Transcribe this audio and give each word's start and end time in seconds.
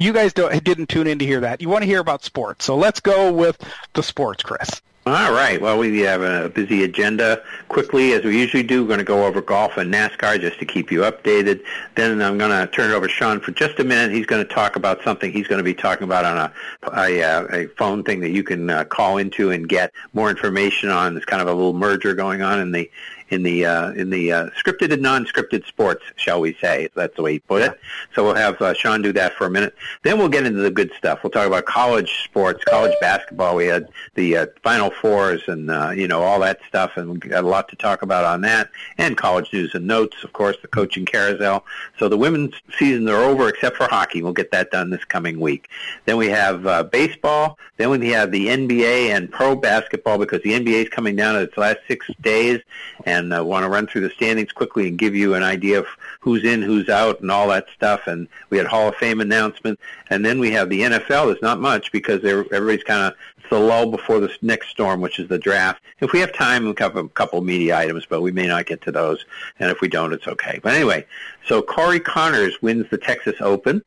you 0.00 0.12
guys 0.12 0.32
didn't 0.32 0.88
tune 0.88 1.06
in 1.06 1.18
to 1.20 1.26
hear 1.26 1.40
that. 1.40 1.60
You 1.60 1.68
want 1.68 1.82
to 1.82 1.86
hear 1.86 2.00
about 2.00 2.24
sports. 2.24 2.64
So 2.64 2.76
let's 2.76 2.98
go 2.98 3.32
with 3.32 3.62
the 3.92 4.02
sports, 4.02 4.42
Chris. 4.42 4.80
All 5.06 5.32
right. 5.32 5.60
Well, 5.60 5.78
we 5.78 5.98
have 6.00 6.20
a 6.20 6.50
busy 6.50 6.84
agenda. 6.84 7.42
Quickly, 7.68 8.12
as 8.12 8.22
we 8.22 8.38
usually 8.38 8.62
do, 8.62 8.82
we're 8.82 8.88
going 8.88 8.98
to 8.98 9.04
go 9.04 9.24
over 9.24 9.40
golf 9.40 9.78
and 9.78 9.92
NASCAR 9.92 10.38
just 10.38 10.58
to 10.58 10.66
keep 10.66 10.92
you 10.92 11.00
updated. 11.00 11.64
Then 11.94 12.20
I'm 12.20 12.36
going 12.36 12.50
to 12.50 12.70
turn 12.70 12.90
it 12.90 12.94
over 12.94 13.06
to 13.06 13.12
Sean 13.12 13.40
for 13.40 13.50
just 13.50 13.80
a 13.80 13.84
minute. 13.84 14.14
He's 14.14 14.26
going 14.26 14.46
to 14.46 14.54
talk 14.54 14.76
about 14.76 15.02
something 15.02 15.32
he's 15.32 15.48
going 15.48 15.58
to 15.58 15.64
be 15.64 15.72
talking 15.72 16.04
about 16.04 16.26
on 16.26 16.36
a 16.36 16.52
a, 16.92 17.22
uh, 17.22 17.46
a 17.50 17.66
phone 17.78 18.04
thing 18.04 18.20
that 18.20 18.30
you 18.30 18.42
can 18.42 18.68
uh, 18.68 18.84
call 18.84 19.16
into 19.16 19.50
and 19.50 19.68
get 19.68 19.90
more 20.12 20.28
information 20.28 20.90
on. 20.90 21.14
There's 21.14 21.24
kind 21.24 21.40
of 21.40 21.48
a 21.48 21.54
little 21.54 21.72
merger 21.72 22.14
going 22.14 22.42
on 22.42 22.60
in 22.60 22.72
the 22.72 22.90
in 23.30 23.42
the 23.44 23.64
uh, 23.64 23.92
in 23.92 24.10
the 24.10 24.32
uh, 24.32 24.50
scripted 24.50 24.92
and 24.92 25.02
non-scripted 25.02 25.66
sports, 25.66 26.02
shall 26.16 26.40
we 26.40 26.54
say? 26.60 26.88
That's 26.94 27.14
the 27.16 27.22
way 27.22 27.32
he 27.34 27.38
put 27.38 27.62
it. 27.62 27.80
So 28.14 28.24
we'll 28.24 28.34
have 28.34 28.60
uh, 28.60 28.74
Sean 28.74 29.02
do 29.02 29.12
that 29.12 29.34
for 29.34 29.46
a 29.46 29.50
minute. 29.50 29.74
Then 30.02 30.18
we'll 30.18 30.28
get 30.28 30.44
into 30.44 30.60
the 30.60 30.70
good 30.70 30.92
stuff. 30.98 31.20
We'll 31.22 31.30
talk 31.30 31.46
about 31.46 31.64
college 31.64 32.24
sports, 32.24 32.64
college 32.64 32.94
basketball. 33.00 33.56
We 33.56 33.66
had 33.66 33.88
the 34.14 34.36
uh, 34.36 34.46
Final 34.62 34.90
Fours 34.90 35.42
and 35.46 35.70
uh, 35.70 35.90
you 35.90 36.08
know 36.08 36.22
all 36.22 36.40
that 36.40 36.58
stuff, 36.66 36.96
and 36.96 37.10
we 37.10 37.18
got 37.18 37.44
a 37.44 37.48
lot 37.48 37.68
to 37.68 37.76
talk 37.76 38.02
about 38.02 38.24
on 38.24 38.40
that. 38.42 38.70
And 38.98 39.16
college 39.16 39.52
news 39.52 39.74
and 39.74 39.86
notes, 39.86 40.24
of 40.24 40.32
course, 40.32 40.56
the 40.60 40.68
coaching 40.68 41.06
carousel. 41.06 41.64
So 41.98 42.08
the 42.08 42.18
women's 42.18 42.54
seasons 42.78 43.08
are 43.08 43.22
over 43.22 43.48
except 43.48 43.76
for 43.76 43.86
hockey. 43.86 44.22
We'll 44.22 44.32
get 44.32 44.50
that 44.50 44.70
done 44.70 44.90
this 44.90 45.04
coming 45.04 45.38
week. 45.38 45.68
Then 46.04 46.16
we 46.16 46.28
have 46.28 46.66
uh, 46.66 46.82
baseball. 46.84 47.58
Then 47.76 47.90
we 47.90 48.08
have 48.10 48.32
the 48.32 48.48
NBA 48.48 49.10
and 49.10 49.30
pro 49.30 49.54
basketball 49.54 50.18
because 50.18 50.42
the 50.42 50.52
NBA 50.52 50.84
is 50.84 50.88
coming 50.88 51.16
down 51.16 51.34
to 51.34 51.42
its 51.42 51.56
last 51.56 51.78
six 51.88 52.06
days 52.20 52.60
and 53.06 53.19
and 53.20 53.32
uh, 53.32 53.44
want 53.44 53.62
to 53.62 53.68
run 53.68 53.86
through 53.86 54.00
the 54.00 54.10
standings 54.10 54.50
quickly 54.50 54.88
and 54.88 54.98
give 54.98 55.14
you 55.14 55.34
an 55.34 55.42
idea 55.44 55.78
of 55.78 55.86
who's 56.18 56.42
in, 56.44 56.60
who's 56.62 56.88
out, 56.88 57.20
and 57.20 57.30
all 57.30 57.46
that 57.48 57.66
stuff. 57.74 58.06
And 58.06 58.26
we 58.50 58.58
had 58.58 58.66
Hall 58.66 58.88
of 58.88 58.96
Fame 58.96 59.20
announcement, 59.20 59.78
and 60.08 60.24
then 60.24 60.40
we 60.40 60.50
have 60.50 60.68
the 60.68 60.80
NFL. 60.80 61.26
There's 61.26 61.42
not 61.42 61.60
much 61.60 61.92
because 61.92 62.24
everybody's 62.24 62.82
kind 62.82 63.02
of 63.02 63.18
it's 63.38 63.48
the 63.48 63.58
lull 63.58 63.90
before 63.90 64.18
the 64.18 64.34
next 64.42 64.70
storm, 64.70 65.00
which 65.00 65.18
is 65.18 65.28
the 65.28 65.38
draft. 65.38 65.82
If 66.00 66.12
we 66.12 66.20
have 66.20 66.32
time, 66.32 66.64
we'll 66.64 66.74
have 66.78 66.96
a 66.96 67.08
couple 67.08 67.40
media 67.42 67.78
items, 67.78 68.06
but 68.06 68.22
we 68.22 68.32
may 68.32 68.46
not 68.46 68.66
get 68.66 68.82
to 68.82 68.92
those. 68.92 69.24
And 69.60 69.70
if 69.70 69.80
we 69.80 69.88
don't, 69.88 70.12
it's 70.12 70.26
okay. 70.26 70.58
But 70.62 70.74
anyway, 70.74 71.06
so 71.46 71.62
Corey 71.62 72.00
Conners 72.00 72.60
wins 72.62 72.86
the 72.90 72.98
Texas 72.98 73.36
Open. 73.40 73.82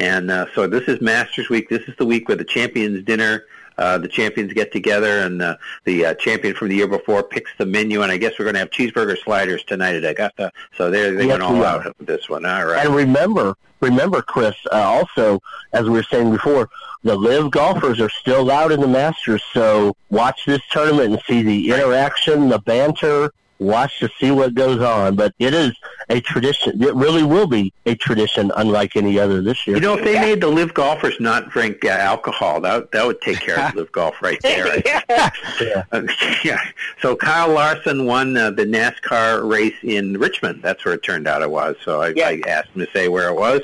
And 0.00 0.30
uh, 0.30 0.46
so 0.54 0.68
this 0.68 0.84
is 0.84 1.00
Masters 1.00 1.48
Week. 1.48 1.68
This 1.68 1.82
is 1.88 1.96
the 1.96 2.06
week 2.06 2.28
where 2.28 2.36
the 2.36 2.44
Champions 2.44 3.04
Dinner 3.04 3.44
uh, 3.78 3.98
the 3.98 4.08
champions 4.08 4.52
get 4.52 4.72
together, 4.72 5.20
and 5.20 5.40
uh, 5.40 5.56
the 5.84 6.06
uh, 6.06 6.14
champion 6.14 6.54
from 6.54 6.68
the 6.68 6.76
year 6.76 6.88
before 6.88 7.22
picks 7.22 7.50
the 7.58 7.66
menu. 7.66 8.02
And 8.02 8.12
I 8.12 8.16
guess 8.16 8.32
we're 8.38 8.44
going 8.44 8.54
to 8.54 8.60
have 8.60 8.70
cheeseburger 8.70 9.16
sliders 9.16 9.64
tonight 9.64 9.94
at 9.94 10.04
Augusta. 10.04 10.52
So 10.76 10.90
they're 10.90 11.14
they 11.14 11.26
yes, 11.26 11.40
went 11.40 11.42
all 11.42 11.64
out 11.64 11.84
with 11.98 12.06
this 12.06 12.28
one. 12.28 12.44
All 12.44 12.66
right. 12.66 12.84
And 12.84 12.94
remember, 12.94 13.56
remember, 13.80 14.20
Chris. 14.20 14.56
Uh, 14.70 14.76
also, 14.76 15.40
as 15.72 15.84
we 15.84 15.90
were 15.90 16.02
saying 16.02 16.32
before, 16.32 16.68
the 17.04 17.14
live 17.14 17.50
golfers 17.50 18.00
are 18.00 18.10
still 18.10 18.50
out 18.50 18.72
in 18.72 18.80
the 18.80 18.88
Masters. 18.88 19.42
So 19.52 19.96
watch 20.10 20.44
this 20.46 20.60
tournament 20.70 21.12
and 21.12 21.22
see 21.26 21.42
the 21.42 21.70
interaction, 21.70 22.48
the 22.48 22.58
banter, 22.58 23.32
watch 23.58 23.98
to 24.00 24.08
see 24.18 24.30
what 24.30 24.54
goes 24.54 24.80
on. 24.80 25.16
But 25.16 25.34
it 25.38 25.54
is 25.54 25.72
a 26.08 26.20
tradition. 26.20 26.82
It 26.82 26.94
really 26.94 27.22
will 27.22 27.46
be 27.46 27.72
a 27.86 27.94
tradition 27.94 28.50
unlike 28.56 28.96
any 28.96 29.18
other 29.18 29.42
this 29.42 29.66
year. 29.66 29.76
You 29.76 29.82
know, 29.82 29.98
if 29.98 30.04
they 30.04 30.14
made 30.14 30.40
the 30.40 30.48
live 30.48 30.74
golfers 30.74 31.18
not 31.20 31.50
drink 31.50 31.84
uh, 31.84 31.88
alcohol, 31.88 32.60
that 32.62 32.90
that 32.92 33.06
would 33.06 33.20
take 33.20 33.40
care 33.40 33.58
of 33.58 33.74
live 33.74 33.92
golf 33.92 34.20
right 34.22 34.40
there. 34.42 34.76
yeah. 35.10 35.84
Uh, 35.92 36.02
yeah. 36.44 36.60
So 37.00 37.16
Kyle 37.16 37.52
Larson 37.52 38.06
won 38.06 38.36
uh, 38.36 38.50
the 38.50 38.64
NASCAR 38.64 39.48
race 39.48 39.76
in 39.82 40.18
Richmond. 40.18 40.62
That's 40.62 40.84
where 40.84 40.94
it 40.94 41.02
turned 41.02 41.26
out 41.26 41.42
it 41.42 41.50
was. 41.50 41.76
So 41.84 42.02
I, 42.02 42.08
yeah. 42.08 42.28
I 42.28 42.42
asked 42.46 42.70
him 42.70 42.84
to 42.84 42.92
say 42.92 43.08
where 43.08 43.28
it 43.28 43.34
was. 43.34 43.62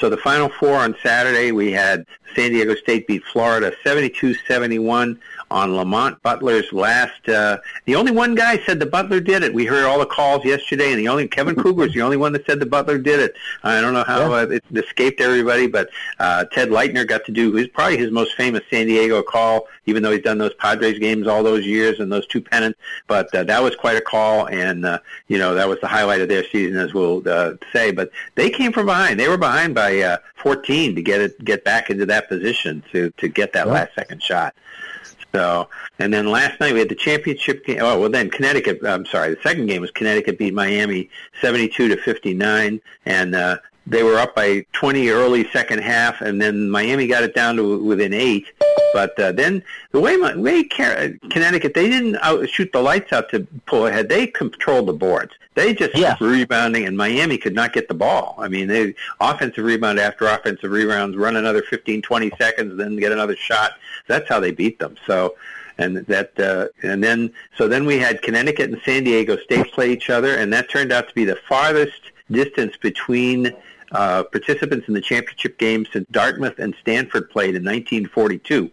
So 0.00 0.10
the 0.10 0.16
Final 0.16 0.48
Four 0.48 0.74
on 0.74 0.96
Saturday, 1.00 1.52
we 1.52 1.70
had 1.70 2.04
San 2.34 2.50
Diego 2.50 2.74
State 2.74 3.06
beat 3.06 3.22
Florida 3.26 3.72
72-71 3.84 5.20
on 5.52 5.76
Lamont 5.76 6.20
Butler's 6.22 6.72
last. 6.72 7.28
Uh, 7.28 7.58
the 7.84 7.94
only 7.94 8.10
one 8.10 8.34
guy 8.34 8.58
said 8.64 8.80
the 8.80 8.86
Butler 8.86 9.20
did 9.20 9.42
it. 9.42 9.52
We 9.52 9.66
heard 9.66 9.84
all 9.84 9.98
the 9.98 10.06
calls 10.06 10.44
yesterday, 10.44 10.90
and 10.90 10.98
the 10.98 11.08
only 11.08 11.28
Kevin 11.28 11.54
Kugler 11.54 11.86
is 11.86 11.94
the 11.94 12.02
only 12.02 12.16
one 12.16 12.32
that 12.32 12.46
said 12.46 12.58
the 12.58 12.66
Butler 12.66 12.98
did 12.98 13.20
it. 13.20 13.34
I 13.62 13.80
don't 13.80 13.92
know 13.92 14.04
how 14.04 14.30
yeah. 14.30 14.42
uh, 14.42 14.46
it 14.46 14.64
escaped 14.74 15.20
everybody, 15.20 15.66
but 15.66 15.90
uh, 16.18 16.46
Ted 16.46 16.70
Leitner 16.70 17.06
got 17.06 17.24
to 17.26 17.32
do. 17.32 17.52
Was 17.52 17.68
probably 17.68 17.98
his 17.98 18.10
most 18.10 18.34
famous 18.34 18.62
San 18.70 18.86
Diego 18.86 19.22
call, 19.22 19.68
even 19.86 20.02
though 20.02 20.10
he's 20.10 20.22
done 20.22 20.38
those 20.38 20.54
Padres 20.54 20.98
games 20.98 21.26
all 21.26 21.42
those 21.42 21.66
years 21.66 22.00
and 22.00 22.10
those 22.10 22.26
two 22.26 22.40
pennants. 22.40 22.78
But 23.06 23.32
uh, 23.34 23.44
that 23.44 23.62
was 23.62 23.76
quite 23.76 23.96
a 23.96 24.00
call, 24.00 24.46
and 24.48 24.86
uh, 24.86 24.98
you 25.28 25.38
know 25.38 25.54
that 25.54 25.68
was 25.68 25.78
the 25.80 25.88
highlight 25.88 26.22
of 26.22 26.28
their 26.28 26.44
season, 26.44 26.78
as 26.78 26.94
we'll 26.94 27.22
uh, 27.28 27.54
say. 27.72 27.90
But 27.90 28.10
they 28.34 28.48
came 28.50 28.72
from 28.72 28.86
behind. 28.86 29.20
They 29.20 29.28
were 29.28 29.36
behind 29.36 29.74
by 29.74 30.00
uh, 30.00 30.16
14 30.36 30.94
to 30.94 31.02
get 31.02 31.20
it 31.20 31.44
get 31.44 31.64
back 31.64 31.90
into 31.90 32.06
that 32.06 32.28
position 32.28 32.82
to 32.92 33.10
to 33.18 33.28
get 33.28 33.52
that 33.52 33.66
yeah. 33.66 33.72
last 33.72 33.94
second 33.94 34.22
shot. 34.22 34.54
So, 35.32 35.68
and 35.98 36.12
then 36.12 36.26
last 36.26 36.60
night 36.60 36.74
we 36.74 36.78
had 36.78 36.90
the 36.90 36.94
championship 36.94 37.64
game. 37.64 37.78
Oh, 37.80 37.98
well, 37.98 38.10
then 38.10 38.30
Connecticut. 38.30 38.84
I'm 38.84 39.06
sorry, 39.06 39.34
the 39.34 39.40
second 39.42 39.66
game 39.66 39.80
was 39.80 39.90
Connecticut 39.90 40.38
beat 40.38 40.52
Miami 40.52 41.08
72 41.40 41.88
to 41.88 41.96
59, 41.96 42.80
and 43.06 43.34
uh, 43.34 43.56
they 43.86 44.02
were 44.02 44.18
up 44.18 44.34
by 44.34 44.64
20 44.72 45.08
early 45.10 45.48
second 45.50 45.80
half, 45.80 46.20
and 46.20 46.40
then 46.40 46.70
Miami 46.70 47.06
got 47.06 47.24
it 47.24 47.34
down 47.34 47.56
to 47.56 47.82
within 47.82 48.12
eight. 48.12 48.46
But 48.92 49.18
uh, 49.18 49.32
then 49.32 49.62
the 49.90 50.00
way 50.00 50.16
my, 50.16 50.36
way 50.36 50.64
Connecticut, 50.64 51.74
they 51.74 51.88
didn't 51.88 52.16
out, 52.16 52.48
shoot 52.48 52.70
the 52.72 52.80
lights 52.80 53.12
out 53.12 53.30
to 53.30 53.46
pull 53.66 53.86
ahead. 53.86 54.08
They 54.08 54.26
controlled 54.26 54.86
the 54.86 54.92
boards. 54.92 55.32
They 55.54 55.74
just 55.74 55.96
yeah. 55.96 56.16
rebounding, 56.20 56.86
and 56.86 56.96
Miami 56.96 57.38
could 57.38 57.54
not 57.54 57.72
get 57.72 57.88
the 57.88 57.94
ball. 57.94 58.36
I 58.38 58.48
mean, 58.48 58.68
they 58.68 58.94
offensive 59.20 59.64
rebound 59.64 59.98
after 59.98 60.26
offensive 60.26 60.70
rebounds, 60.70 61.16
run 61.16 61.36
another 61.36 61.62
15, 61.62 62.02
20 62.02 62.32
seconds, 62.38 62.76
then 62.76 62.96
get 62.96 63.12
another 63.12 63.36
shot. 63.36 63.72
That's 64.06 64.28
how 64.28 64.40
they 64.40 64.52
beat 64.52 64.78
them. 64.78 64.96
So 65.06 65.34
and 65.78 65.98
that 66.06 66.38
uh, 66.38 66.68
and 66.82 67.02
then 67.02 67.32
so 67.56 67.66
then 67.66 67.86
we 67.86 67.98
had 67.98 68.22
Connecticut 68.22 68.70
and 68.70 68.80
San 68.84 69.04
Diego 69.04 69.36
State 69.38 69.72
play 69.72 69.92
each 69.92 70.10
other, 70.10 70.36
and 70.36 70.52
that 70.52 70.70
turned 70.70 70.92
out 70.92 71.08
to 71.08 71.14
be 71.14 71.24
the 71.24 71.36
farthest 71.48 72.12
distance 72.30 72.76
between 72.76 73.54
uh, 73.92 74.22
participants 74.24 74.88
in 74.88 74.94
the 74.94 75.00
championship 75.00 75.58
game 75.58 75.86
since 75.92 76.06
Dartmouth 76.10 76.58
and 76.58 76.74
Stanford 76.80 77.30
played 77.30 77.54
in 77.54 77.62
1942, 77.62 78.70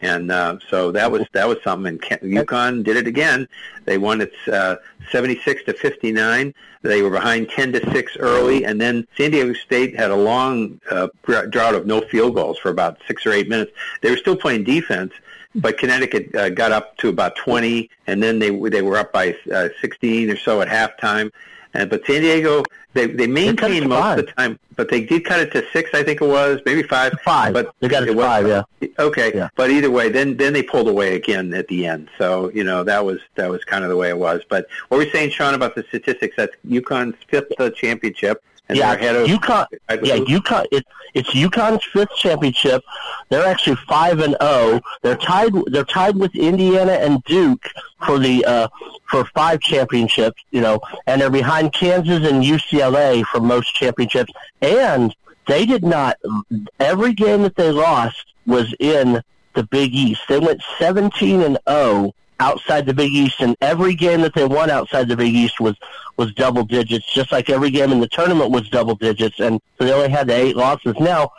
and 0.00 0.30
uh, 0.30 0.58
so 0.68 0.92
that 0.92 1.10
was 1.10 1.26
that 1.32 1.48
was 1.48 1.58
something. 1.64 1.98
And 2.10 2.20
UConn 2.32 2.84
did 2.84 2.96
it 2.96 3.06
again. 3.06 3.48
They 3.84 3.98
won 3.98 4.20
it 4.20 4.32
uh, 4.52 4.76
76 5.10 5.64
to 5.64 5.72
59. 5.72 6.54
They 6.82 7.02
were 7.02 7.10
behind 7.10 7.48
10 7.48 7.72
to 7.72 7.90
six 7.92 8.16
early, 8.16 8.64
and 8.64 8.80
then 8.80 9.06
San 9.16 9.30
Diego 9.30 9.52
State 9.54 9.96
had 9.96 10.10
a 10.10 10.16
long 10.16 10.80
uh, 10.90 11.08
drought 11.24 11.74
of 11.74 11.86
no 11.86 12.02
field 12.02 12.34
goals 12.34 12.58
for 12.58 12.70
about 12.70 12.98
six 13.06 13.26
or 13.26 13.32
eight 13.32 13.48
minutes. 13.48 13.72
They 14.02 14.10
were 14.10 14.16
still 14.16 14.36
playing 14.36 14.64
defense, 14.64 15.12
but 15.54 15.78
Connecticut 15.78 16.34
uh, 16.34 16.50
got 16.50 16.72
up 16.72 16.96
to 16.98 17.08
about 17.08 17.36
20, 17.36 17.90
and 18.06 18.22
then 18.22 18.38
they 18.38 18.50
they 18.50 18.82
were 18.82 18.96
up 18.96 19.12
by 19.12 19.36
uh, 19.52 19.68
16 19.80 20.30
or 20.30 20.36
so 20.36 20.60
at 20.60 20.68
halftime. 20.68 21.32
And 21.74 21.90
but 21.90 22.04
San 22.06 22.22
Diego, 22.22 22.64
they 22.94 23.06
they 23.06 23.26
maintained 23.26 23.88
most 23.88 24.00
five. 24.00 24.18
of 24.18 24.26
the 24.26 24.32
time, 24.32 24.58
but 24.76 24.90
they 24.90 25.04
did 25.04 25.24
cut 25.24 25.40
it 25.40 25.52
to 25.52 25.64
six, 25.72 25.90
I 25.92 26.02
think 26.02 26.20
it 26.22 26.26
was, 26.26 26.60
maybe 26.64 26.82
five. 26.82 27.12
Five, 27.24 27.52
but 27.52 27.74
they 27.80 27.88
got 27.88 28.02
it, 28.02 28.10
it 28.10 28.14
to 28.14 28.20
five, 28.20 28.46
yeah. 28.46 28.62
Okay, 28.98 29.32
yeah. 29.34 29.48
but 29.56 29.70
either 29.70 29.90
way, 29.90 30.08
then 30.08 30.36
then 30.36 30.52
they 30.52 30.62
pulled 30.62 30.88
away 30.88 31.14
again 31.14 31.52
at 31.54 31.68
the 31.68 31.86
end. 31.86 32.08
So 32.18 32.50
you 32.50 32.64
know 32.64 32.84
that 32.84 33.04
was 33.04 33.20
that 33.34 33.50
was 33.50 33.64
kind 33.64 33.84
of 33.84 33.90
the 33.90 33.96
way 33.96 34.08
it 34.08 34.18
was. 34.18 34.42
But 34.48 34.66
what 34.88 34.98
were 34.98 35.04
you 35.04 35.10
saying, 35.10 35.30
Sean, 35.30 35.54
about 35.54 35.74
the 35.74 35.84
statistics? 35.84 36.36
That's 36.36 36.54
UConn's 36.66 37.16
fifth 37.28 37.52
uh, 37.58 37.70
championship. 37.70 38.42
And 38.68 38.76
yeah, 38.76 38.92
ahead 38.92 39.16
of, 39.16 39.26
UConn. 39.26 39.66
Yeah, 40.02 40.16
UConn. 40.16 40.66
It, 40.70 40.86
it's 41.14 41.30
UConn's 41.30 41.84
fifth 41.84 42.14
championship. 42.16 42.82
They're 43.30 43.46
actually 43.46 43.76
five 43.88 44.20
and 44.20 44.32
zero. 44.32 44.38
Oh. 44.40 44.80
They're 45.02 45.16
tied. 45.16 45.52
They're 45.66 45.84
tied 45.84 46.16
with 46.16 46.34
Indiana 46.34 46.92
and 46.92 47.22
Duke 47.24 47.66
for 48.04 48.18
the 48.18 48.44
uh, 48.44 48.68
for 49.06 49.24
five 49.26 49.60
championships. 49.60 50.42
You 50.50 50.60
know, 50.60 50.80
and 51.06 51.20
they're 51.20 51.30
behind 51.30 51.72
Kansas 51.72 52.28
and 52.28 52.44
UCLA 52.44 53.24
for 53.24 53.40
most 53.40 53.74
championships. 53.74 54.32
And 54.60 55.14
they 55.46 55.64
did 55.64 55.82
not. 55.82 56.18
Every 56.78 57.14
game 57.14 57.42
that 57.42 57.56
they 57.56 57.70
lost 57.70 58.34
was 58.46 58.74
in 58.78 59.22
the 59.54 59.62
Big 59.62 59.94
East. 59.94 60.22
They 60.28 60.38
went 60.38 60.62
seventeen 60.78 61.40
and 61.40 61.58
zero 61.66 62.12
oh 62.12 62.14
outside 62.40 62.86
the 62.86 62.94
Big 62.94 63.12
East, 63.12 63.40
and 63.40 63.56
every 63.60 63.94
game 63.94 64.20
that 64.22 64.34
they 64.34 64.44
won 64.44 64.70
outside 64.70 65.08
the 65.08 65.16
Big 65.16 65.34
East 65.34 65.60
was 65.60 65.76
was 66.16 66.32
double 66.34 66.64
digits, 66.64 67.06
just 67.12 67.30
like 67.30 67.48
every 67.48 67.70
game 67.70 67.92
in 67.92 68.00
the 68.00 68.08
tournament 68.08 68.50
was 68.50 68.68
double 68.68 68.94
digits, 68.96 69.38
and 69.40 69.60
so 69.78 69.84
they 69.84 69.92
only 69.92 70.08
had 70.08 70.26
the 70.26 70.34
eight 70.34 70.56
losses. 70.56 70.94
Now, 70.98 71.32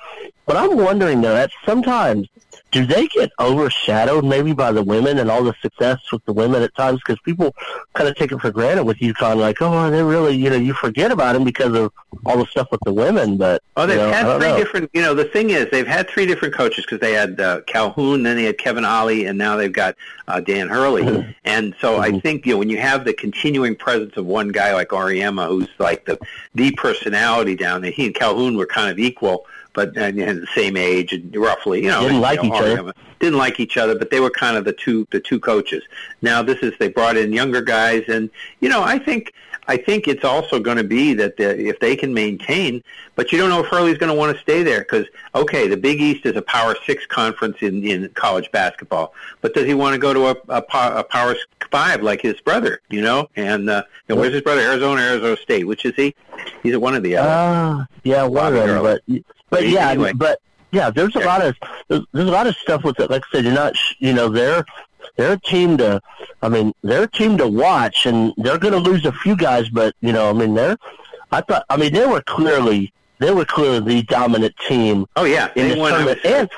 what 0.50 0.58
I'm 0.58 0.78
wondering 0.78 1.22
though, 1.22 1.36
that 1.36 1.52
sometimes 1.64 2.28
do 2.72 2.84
they 2.86 3.08
get 3.08 3.32
overshadowed 3.40 4.26
maybe 4.26 4.52
by 4.54 4.72
the 4.72 4.84
women 4.84 5.20
and 5.20 5.30
all 5.30 5.44
the 5.44 5.54
success 5.62 6.00
with 6.12 6.24
the 6.26 6.34
women 6.34 6.64
at 6.64 6.74
times 6.76 7.00
because 7.06 7.20
people 7.22 7.56
kind 7.94 8.10
of 8.10 8.16
take 8.16 8.32
it 8.32 8.40
for 8.40 8.52
granted 8.52 8.84
with 8.84 8.98
UConn, 8.98 9.38
like, 9.38 9.62
oh, 9.62 9.90
they 9.92 10.02
really, 10.02 10.36
you 10.36 10.50
know, 10.50 10.56
you 10.56 10.74
forget 10.74 11.12
about 11.12 11.34
them 11.34 11.44
because 11.44 11.76
of 11.76 11.92
all 12.26 12.38
the 12.38 12.46
stuff 12.48 12.68
with 12.72 12.80
the 12.86 12.94
women. 12.94 13.38
But 13.38 13.62
oh, 13.78 13.86
they've 13.86 13.98
you 13.98 14.04
know, 14.04 14.12
had 14.12 14.38
three 14.38 14.50
know. 14.50 14.58
different. 14.58 14.90
You 14.94 15.02
know, 15.02 15.14
the 15.14 15.26
thing 15.26 15.52
is, 15.52 15.68
they've 15.72 15.88
had 15.88 16.10
three 16.10 16.26
different 16.26 16.54
coaches 16.54 16.86
because 16.86 17.00
they 17.00 17.14
had 17.14 17.40
uh, 17.40 17.62
Calhoun, 17.62 18.24
then 18.24 18.36
they 18.36 18.46
had 18.46 18.58
Kevin 18.58 18.86
Ollie, 18.86 19.26
and 19.26 19.38
now 19.38 19.56
they've 19.56 19.74
got 19.74 19.96
uh, 20.28 20.40
Dan 20.40 20.68
Hurley. 20.68 21.04
Mm-hmm. 21.04 21.32
And 21.46 21.76
so 21.80 21.94
mm-hmm. 22.00 22.16
I 22.16 22.20
think 22.20 22.46
you 22.46 22.54
know 22.54 22.60
when 22.60 22.70
you 22.70 22.78
have 22.78 23.06
the 23.06 23.14
continuing 23.14 23.76
presence 23.76 24.18
of 24.18 24.26
one 24.26 24.50
guy 24.50 24.74
like 24.74 24.90
Auriemma, 24.90 25.48
who's 25.48 25.70
like 25.80 26.06
the 26.06 26.20
the 26.56 26.72
personality 26.72 27.56
down 27.56 27.82
there. 27.82 27.92
He 27.92 28.08
and 28.08 28.16
Calhoun 28.16 28.58
were 28.58 28.68
kind 28.68 28.92
of 28.92 29.00
equal 29.00 29.46
but 29.80 29.98
uh, 29.98 30.02
and, 30.02 30.20
and 30.20 30.42
the 30.42 30.48
same 30.54 30.76
age 30.76 31.14
and 31.14 31.34
roughly, 31.34 31.82
you 31.82 31.88
know, 31.88 32.02
didn't 32.02 32.20
like 32.20 32.44
you 32.44 32.50
know, 32.50 32.56
each 32.56 32.80
other. 32.80 32.94
Didn't 33.20 33.38
like 33.38 33.60
each 33.62 33.78
other, 33.78 33.98
but 33.98 34.12
they 34.12 34.20
were 34.20 34.30
kind 34.30 34.58
of 34.58 34.66
the 34.66 34.74
two 34.74 35.08
the 35.12 35.22
two 35.22 35.40
coaches. 35.40 35.84
Now 36.22 36.42
this 36.42 36.60
is 36.60 36.74
they 36.80 36.90
brought 36.90 37.16
in 37.16 37.32
younger 37.32 37.62
guys, 37.62 38.04
and 38.10 38.30
you 38.60 38.68
know, 38.68 38.84
I 38.84 39.00
think 39.00 39.34
I 39.70 39.78
think 39.78 40.08
it's 40.08 40.26
also 40.26 40.60
going 40.60 40.78
to 40.78 40.84
be 40.84 41.14
that 41.14 41.38
the, 41.38 41.68
if 41.68 41.80
they 41.80 41.96
can 41.96 42.12
maintain, 42.12 42.84
but 43.16 43.32
you 43.32 43.38
don't 43.38 43.50
know 43.50 43.60
if 43.64 43.68
Hurley's 43.68 44.00
going 44.00 44.12
to 44.12 44.18
want 44.18 44.36
to 44.36 44.42
stay 44.42 44.64
there 44.64 44.80
because 44.80 45.06
okay, 45.36 45.68
the 45.68 45.78
Big 45.78 46.02
East 46.02 46.26
is 46.26 46.36
a 46.36 46.42
Power 46.42 46.76
Six 46.88 47.06
conference 47.06 47.58
in 47.62 47.84
in 47.84 48.10
college 48.16 48.52
basketball, 48.52 49.14
but 49.42 49.54
does 49.54 49.68
he 49.68 49.76
want 49.76 49.94
to 49.94 50.00
go 50.00 50.12
to 50.12 50.26
a, 50.30 50.36
a, 50.50 50.64
a 50.74 51.04
Power 51.04 51.36
Five 51.70 52.02
like 52.02 52.20
his 52.20 52.42
brother? 52.42 52.82
You 52.90 53.02
know, 53.02 53.30
and 53.36 53.70
uh, 53.70 53.84
you 54.08 54.16
know, 54.16 54.22
where's 54.22 54.34
his 54.34 54.42
brother? 54.42 54.62
Arizona, 54.62 55.02
Arizona 55.02 55.38
State. 55.38 55.66
Which 55.66 55.86
is 55.86 55.94
he? 55.96 56.16
He's 56.64 56.76
one 56.76 56.96
of 56.96 57.04
the 57.04 57.18
other. 57.18 57.30
Uh, 57.30 57.86
yeah, 58.04 58.24
one 58.24 58.48
of 58.48 58.54
them, 58.54 58.82
but 58.82 59.24
but 59.52 59.68
yeah, 59.68 59.92
anyway. 59.92 60.14
but 60.14 60.42
yeah, 60.72 60.90
there's 60.90 61.16
a 61.16 61.20
lot 61.20 61.46
of 61.46 61.56
there's, 61.90 62.06
there's 62.12 62.28
a 62.28 62.32
lot 62.32 62.48
of 62.48 62.56
stuff 62.56 62.84
with 62.84 63.00
it. 63.00 63.12
Like 63.12 63.22
I 63.28 63.38
said, 63.38 63.46
you're 63.46 63.54
not 63.54 63.76
you 64.00 64.14
know 64.14 64.30
they're 64.30 64.66
they're 65.16 65.34
a 65.34 65.40
team 65.40 65.78
to 65.78 66.02
I 66.42 66.50
mean 66.50 66.74
they're 66.84 67.04
a 67.04 67.12
team 67.12 67.38
to 67.38 67.48
watch, 67.48 68.06
and 68.06 68.34
they're 68.38 68.58
going 68.58 68.74
to 68.74 68.80
lose 68.80 69.06
a 69.06 69.12
few 69.12 69.36
guys, 69.36 69.70
but 69.70 69.96
you 70.02 70.12
know 70.12 70.30
I 70.30 70.34
mean 70.34 70.54
they're 70.54 70.78
I 71.32 71.42
thought 71.42 71.66
I 71.70 71.78
mean 71.78 71.94
they 71.94 72.06
were 72.06 72.22
clearly 72.22 72.94
they 73.20 73.32
were 73.32 73.46
clearly 73.46 73.80
the 73.80 74.04
dominant 74.04 74.56
team. 74.68 75.06
Oh 75.16 75.26
yeah, 75.26 75.52
in 75.56 75.70
they 75.70 75.76
this 75.76 75.90
tournament, 75.90 76.20
and 76.26 76.50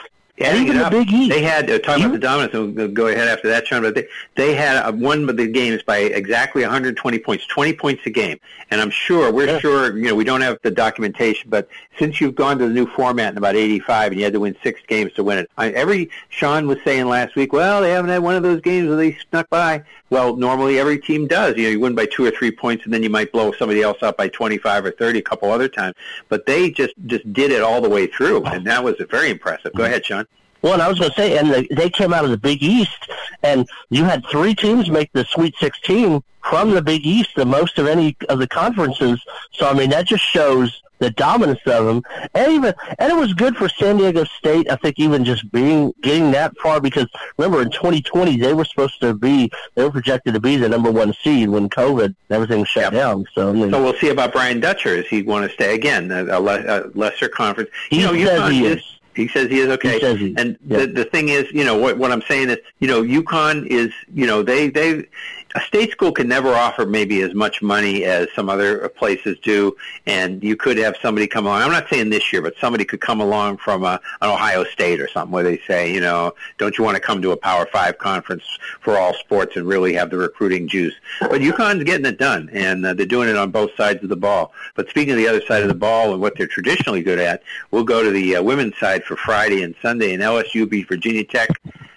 yeah, 0.41 0.55
even 0.55 0.77
the. 0.77 0.89
Big 0.89 1.11
East. 1.11 1.31
They 1.31 1.41
had 1.41 1.69
uh, 1.69 1.79
talking 1.79 2.05
about 2.05 2.13
the 2.13 2.19
dominance. 2.19 2.53
And 2.53 2.75
we'll 2.75 2.87
go 2.89 3.07
ahead 3.07 3.27
after 3.27 3.47
that, 3.47 3.65
Sean. 3.67 3.81
But 3.81 3.95
they 3.95 4.07
they 4.35 4.53
had 4.53 4.77
uh, 4.77 4.91
won 4.91 5.25
the 5.25 5.47
games 5.47 5.81
by 5.83 5.99
exactly 5.99 6.61
120 6.61 7.19
points, 7.19 7.45
20 7.47 7.73
points 7.73 8.05
a 8.05 8.09
game. 8.09 8.39
And 8.69 8.81
I'm 8.81 8.89
sure 8.89 9.31
we're 9.31 9.47
yeah. 9.47 9.59
sure 9.59 9.97
you 9.97 10.07
know 10.07 10.15
we 10.15 10.23
don't 10.23 10.41
have 10.41 10.59
the 10.63 10.71
documentation, 10.71 11.49
but 11.49 11.67
since 11.97 12.19
you've 12.19 12.35
gone 12.35 12.57
to 12.59 12.67
the 12.67 12.73
new 12.73 12.87
format 12.87 13.31
in 13.31 13.37
about 13.37 13.55
85 13.55 14.11
and 14.11 14.19
you 14.19 14.23
had 14.25 14.33
to 14.33 14.39
win 14.39 14.55
six 14.63 14.81
games 14.87 15.13
to 15.13 15.23
win 15.23 15.39
it, 15.39 15.49
I, 15.57 15.69
every 15.71 16.09
Sean 16.29 16.67
was 16.67 16.77
saying 16.83 17.05
last 17.07 17.35
week, 17.35 17.53
well, 17.53 17.81
they 17.81 17.91
haven't 17.91 18.09
had 18.09 18.19
one 18.19 18.35
of 18.35 18.43
those 18.43 18.61
games 18.61 18.87
where 18.87 18.97
they 18.97 19.13
snuck 19.29 19.49
by. 19.49 19.83
Well, 20.09 20.35
normally 20.35 20.77
every 20.77 20.99
team 20.99 21.27
does. 21.27 21.55
You 21.55 21.63
know, 21.63 21.69
you 21.69 21.79
win 21.79 21.95
by 21.95 22.05
two 22.05 22.25
or 22.25 22.31
three 22.31 22.51
points, 22.51 22.83
and 22.83 22.93
then 22.93 23.01
you 23.01 23.09
might 23.09 23.31
blow 23.31 23.53
somebody 23.53 23.81
else 23.81 24.03
up 24.03 24.17
by 24.17 24.27
25 24.27 24.85
or 24.85 24.91
30 24.91 25.19
a 25.19 25.21
couple 25.21 25.49
other 25.51 25.69
times. 25.69 25.95
But 26.27 26.45
they 26.45 26.69
just 26.69 26.93
just 27.05 27.31
did 27.31 27.51
it 27.51 27.61
all 27.61 27.81
the 27.81 27.89
way 27.89 28.07
through, 28.07 28.43
and 28.45 28.65
that 28.67 28.83
was 28.83 28.95
very 29.09 29.29
impressive. 29.29 29.73
Go 29.73 29.85
ahead, 29.85 30.05
Sean. 30.05 30.27
Well, 30.61 30.73
and 30.73 30.81
I 30.81 30.87
was 30.87 30.99
going 30.99 31.11
to 31.11 31.17
say, 31.17 31.37
and 31.37 31.49
the, 31.49 31.67
they 31.71 31.89
came 31.89 32.13
out 32.13 32.23
of 32.23 32.31
the 32.31 32.37
Big 32.37 32.61
East, 32.61 33.09
and 33.43 33.67
you 33.89 34.05
had 34.05 34.25
three 34.27 34.53
teams 34.53 34.89
make 34.89 35.11
the 35.13 35.25
Sweet 35.25 35.55
16 35.59 36.23
from 36.43 36.71
the 36.71 36.81
Big 36.81 37.05
East, 37.05 37.29
the 37.35 37.45
most 37.45 37.77
of 37.79 37.87
any 37.87 38.15
of 38.29 38.39
the 38.39 38.47
conferences. 38.47 39.21
So, 39.51 39.67
I 39.67 39.73
mean, 39.73 39.89
that 39.91 40.07
just 40.07 40.23
shows 40.23 40.81
the 41.01 41.09
dominance 41.09 41.59
of 41.65 41.85
them, 41.85 42.03
and 42.35 42.51
even 42.53 42.73
and 42.99 43.11
it 43.11 43.15
was 43.15 43.33
good 43.33 43.57
for 43.57 43.67
San 43.67 43.97
Diego 43.97 44.23
State. 44.23 44.69
I 44.69 44.75
think 44.75 44.99
even 44.99 45.25
just 45.25 45.51
being 45.51 45.91
getting 46.03 46.29
that 46.31 46.55
far 46.59 46.79
because 46.79 47.07
remember 47.37 47.63
in 47.63 47.71
2020 47.71 48.37
they 48.37 48.53
were 48.53 48.63
supposed 48.63 49.01
to 49.01 49.15
be 49.15 49.51
they 49.73 49.83
were 49.83 49.89
projected 49.89 50.35
to 50.35 50.39
be 50.39 50.57
the 50.57 50.69
number 50.69 50.91
one 50.91 51.13
seed 51.23 51.49
when 51.49 51.69
COVID 51.69 52.15
everything 52.29 52.63
shut 52.65 52.83
yep. 52.83 52.93
down. 52.93 53.25
So, 53.33 53.49
I 53.49 53.51
mean, 53.51 53.71
so 53.71 53.83
we'll 53.83 53.95
see 53.95 54.09
about 54.09 54.31
Brian 54.31 54.59
Dutcher. 54.59 54.89
Is 54.89 55.07
he 55.07 55.23
want 55.23 55.49
to 55.49 55.53
stay 55.53 55.73
again 55.73 56.11
a, 56.11 56.23
a, 56.23 56.39
le- 56.39 56.65
a 56.67 56.91
lesser 56.93 57.27
conference? 57.27 57.71
He 57.89 58.01
you 58.01 58.05
know, 58.05 58.25
says 58.25 58.51
he 58.51 58.65
is. 58.67 58.83
He 59.15 59.27
says 59.27 59.49
he 59.49 59.59
is 59.59 59.69
okay. 59.69 59.93
He 59.93 59.99
says 59.99 60.19
he- 60.19 60.35
and 60.37 60.57
yeah. 60.65 60.79
the 60.79 60.87
the 60.87 61.05
thing 61.05 61.29
is, 61.29 61.51
you 61.51 61.63
know, 61.63 61.77
what 61.77 61.97
what 61.97 62.11
I'm 62.11 62.21
saying 62.23 62.49
is, 62.49 62.57
you 62.79 62.87
know, 62.87 63.03
UConn 63.03 63.67
is, 63.67 63.91
you 64.13 64.25
know, 64.25 64.41
they 64.43 64.69
they 64.69 65.05
a 65.55 65.61
state 65.61 65.91
school 65.91 66.11
can 66.11 66.27
never 66.27 66.49
offer 66.49 66.85
maybe 66.85 67.21
as 67.21 67.33
much 67.33 67.61
money 67.61 68.05
as 68.05 68.27
some 68.35 68.49
other 68.49 68.87
places 68.89 69.37
do, 69.39 69.75
and 70.05 70.43
you 70.43 70.55
could 70.55 70.77
have 70.77 70.95
somebody 71.01 71.27
come 71.27 71.45
along. 71.45 71.61
I'm 71.61 71.71
not 71.71 71.89
saying 71.89 72.09
this 72.09 72.31
year, 72.31 72.41
but 72.41 72.55
somebody 72.59 72.85
could 72.85 73.01
come 73.01 73.19
along 73.19 73.57
from 73.57 73.83
a, 73.83 73.99
an 74.21 74.29
Ohio 74.29 74.63
State 74.63 75.01
or 75.01 75.07
something 75.07 75.31
where 75.31 75.43
they 75.43 75.59
say, 75.67 75.93
you 75.93 75.99
know, 75.99 76.33
don't 76.57 76.77
you 76.77 76.83
want 76.83 76.95
to 76.95 77.01
come 77.01 77.21
to 77.21 77.31
a 77.31 77.37
Power 77.37 77.65
Five 77.65 77.97
conference 77.97 78.43
for 78.79 78.97
all 78.97 79.13
sports 79.13 79.55
and 79.55 79.67
really 79.67 79.93
have 79.93 80.09
the 80.09 80.17
recruiting 80.17 80.67
juice? 80.67 80.95
But 81.19 81.41
UConn's 81.41 81.83
getting 81.83 82.05
it 82.05 82.17
done, 82.17 82.49
and 82.53 82.85
uh, 82.85 82.93
they're 82.93 83.05
doing 83.05 83.29
it 83.29 83.35
on 83.35 83.51
both 83.51 83.75
sides 83.75 84.03
of 84.03 84.09
the 84.09 84.15
ball. 84.15 84.53
But 84.75 84.89
speaking 84.89 85.11
of 85.11 85.17
the 85.17 85.27
other 85.27 85.41
side 85.41 85.61
of 85.61 85.67
the 85.67 85.73
ball 85.73 86.13
and 86.13 86.21
what 86.21 86.37
they're 86.37 86.47
traditionally 86.47 87.03
good 87.03 87.19
at, 87.19 87.43
we'll 87.71 87.83
go 87.83 88.03
to 88.03 88.11
the 88.11 88.37
uh, 88.37 88.43
women's 88.43 88.77
side 88.77 89.03
for 89.03 89.15
Friday 89.15 89.63
and 89.63 89.75
Sunday, 89.81 90.13
and 90.13 90.23
LSU 90.23 90.69
beat 90.69 90.87
Virginia 90.87 91.23
Tech 91.23 91.49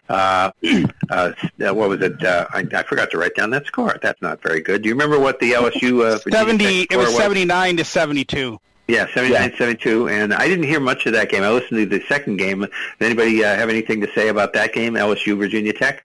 uh, 0.09 0.51
uh, 1.11 1.33
what 1.59 1.89
was 1.89 2.01
it? 2.03 2.23
Uh, 2.25 2.47
I, 2.53 2.67
I 2.73 2.83
forgot 2.83 3.11
to 3.13 3.19
write 3.19 3.35
down 3.35 3.51
that 3.51 3.67
score. 3.67 3.99
That's 4.03 4.21
not 4.23 4.43
very 4.43 4.61
good. 4.61 4.83
Do 4.83 4.89
you 4.89 4.95
remember 4.95 5.19
what 5.19 5.41
the 5.41 5.53
LSU 5.53 6.05
uh, 6.05 6.19
Seventy. 6.31 6.83
It 6.83 6.97
was 6.97 7.09
score 7.09 7.21
seventy-nine 7.23 7.77
to 7.79 7.85
seventy-two. 7.85 8.59
Yeah, 8.87 9.07
79-72, 9.07 10.13
and 10.13 10.35
I 10.35 10.47
didn't 10.47 10.65
hear 10.65 10.79
much 10.79 11.07
of 11.07 11.15
that 11.15 11.31
game. 11.31 11.43
I 11.43 11.49
listened 11.49 11.79
to 11.79 11.87
the 11.87 12.05
second 12.07 12.37
game. 12.37 12.61
Does 12.61 12.71
anybody 13.01 13.43
uh, 13.43 13.55
have 13.57 13.71
anything 13.71 14.03
to 14.03 14.13
say 14.13 14.29
about 14.29 14.53
that 14.53 14.75
game, 14.75 14.93
LSU 14.93 15.39
Virginia 15.39 15.73
Tech? 15.73 16.05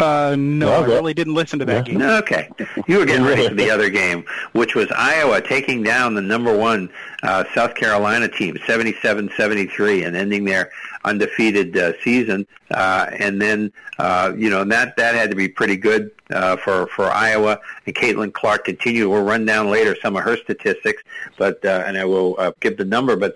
Uh, 0.00 0.34
no, 0.36 0.66
Well, 0.68 0.82
I 0.82 0.86
that- 0.86 0.94
really 0.94 1.12
didn't 1.14 1.34
listen 1.34 1.58
to 1.58 1.66
that 1.66 1.84
game. 1.84 2.00
Okay. 2.00 2.48
You 2.88 2.96
were 2.98 3.04
getting 3.04 3.26
ready 3.26 3.46
for 3.46 3.54
the 3.54 3.70
other 3.70 3.90
game, 3.90 4.24
which 4.52 4.74
was 4.74 4.90
Iowa 4.90 5.42
taking 5.42 5.82
down 5.82 6.14
the 6.14 6.22
number 6.22 6.56
one 6.56 6.88
uh, 7.22 7.44
South 7.54 7.74
Carolina 7.74 8.26
team, 8.26 8.56
77-73, 8.66 10.06
and 10.06 10.16
ending 10.16 10.44
their 10.44 10.70
undefeated 11.04 11.76
uh, 11.76 11.92
season. 12.02 12.46
Uh, 12.70 13.10
and 13.18 13.40
then, 13.40 13.72
uh, 13.98 14.32
you 14.36 14.50
know, 14.50 14.64
that 14.64 14.96
that 14.96 15.14
had 15.14 15.30
to 15.30 15.36
be 15.36 15.48
pretty 15.48 15.76
good 15.76 16.10
uh, 16.30 16.56
for 16.56 16.86
for 16.88 17.06
Iowa. 17.06 17.58
And 17.86 17.94
Caitlin 17.94 18.32
Clark 18.32 18.64
continued. 18.64 19.08
We'll 19.08 19.24
run 19.24 19.44
down 19.44 19.70
later 19.70 19.96
some 20.00 20.16
of 20.16 20.24
her 20.24 20.36
statistics, 20.36 21.02
but 21.38 21.64
uh, 21.64 21.84
and 21.86 21.98
I 21.98 22.04
will 22.04 22.36
uh, 22.38 22.52
give 22.60 22.76
the 22.76 22.84
number, 22.84 23.16
but 23.16 23.34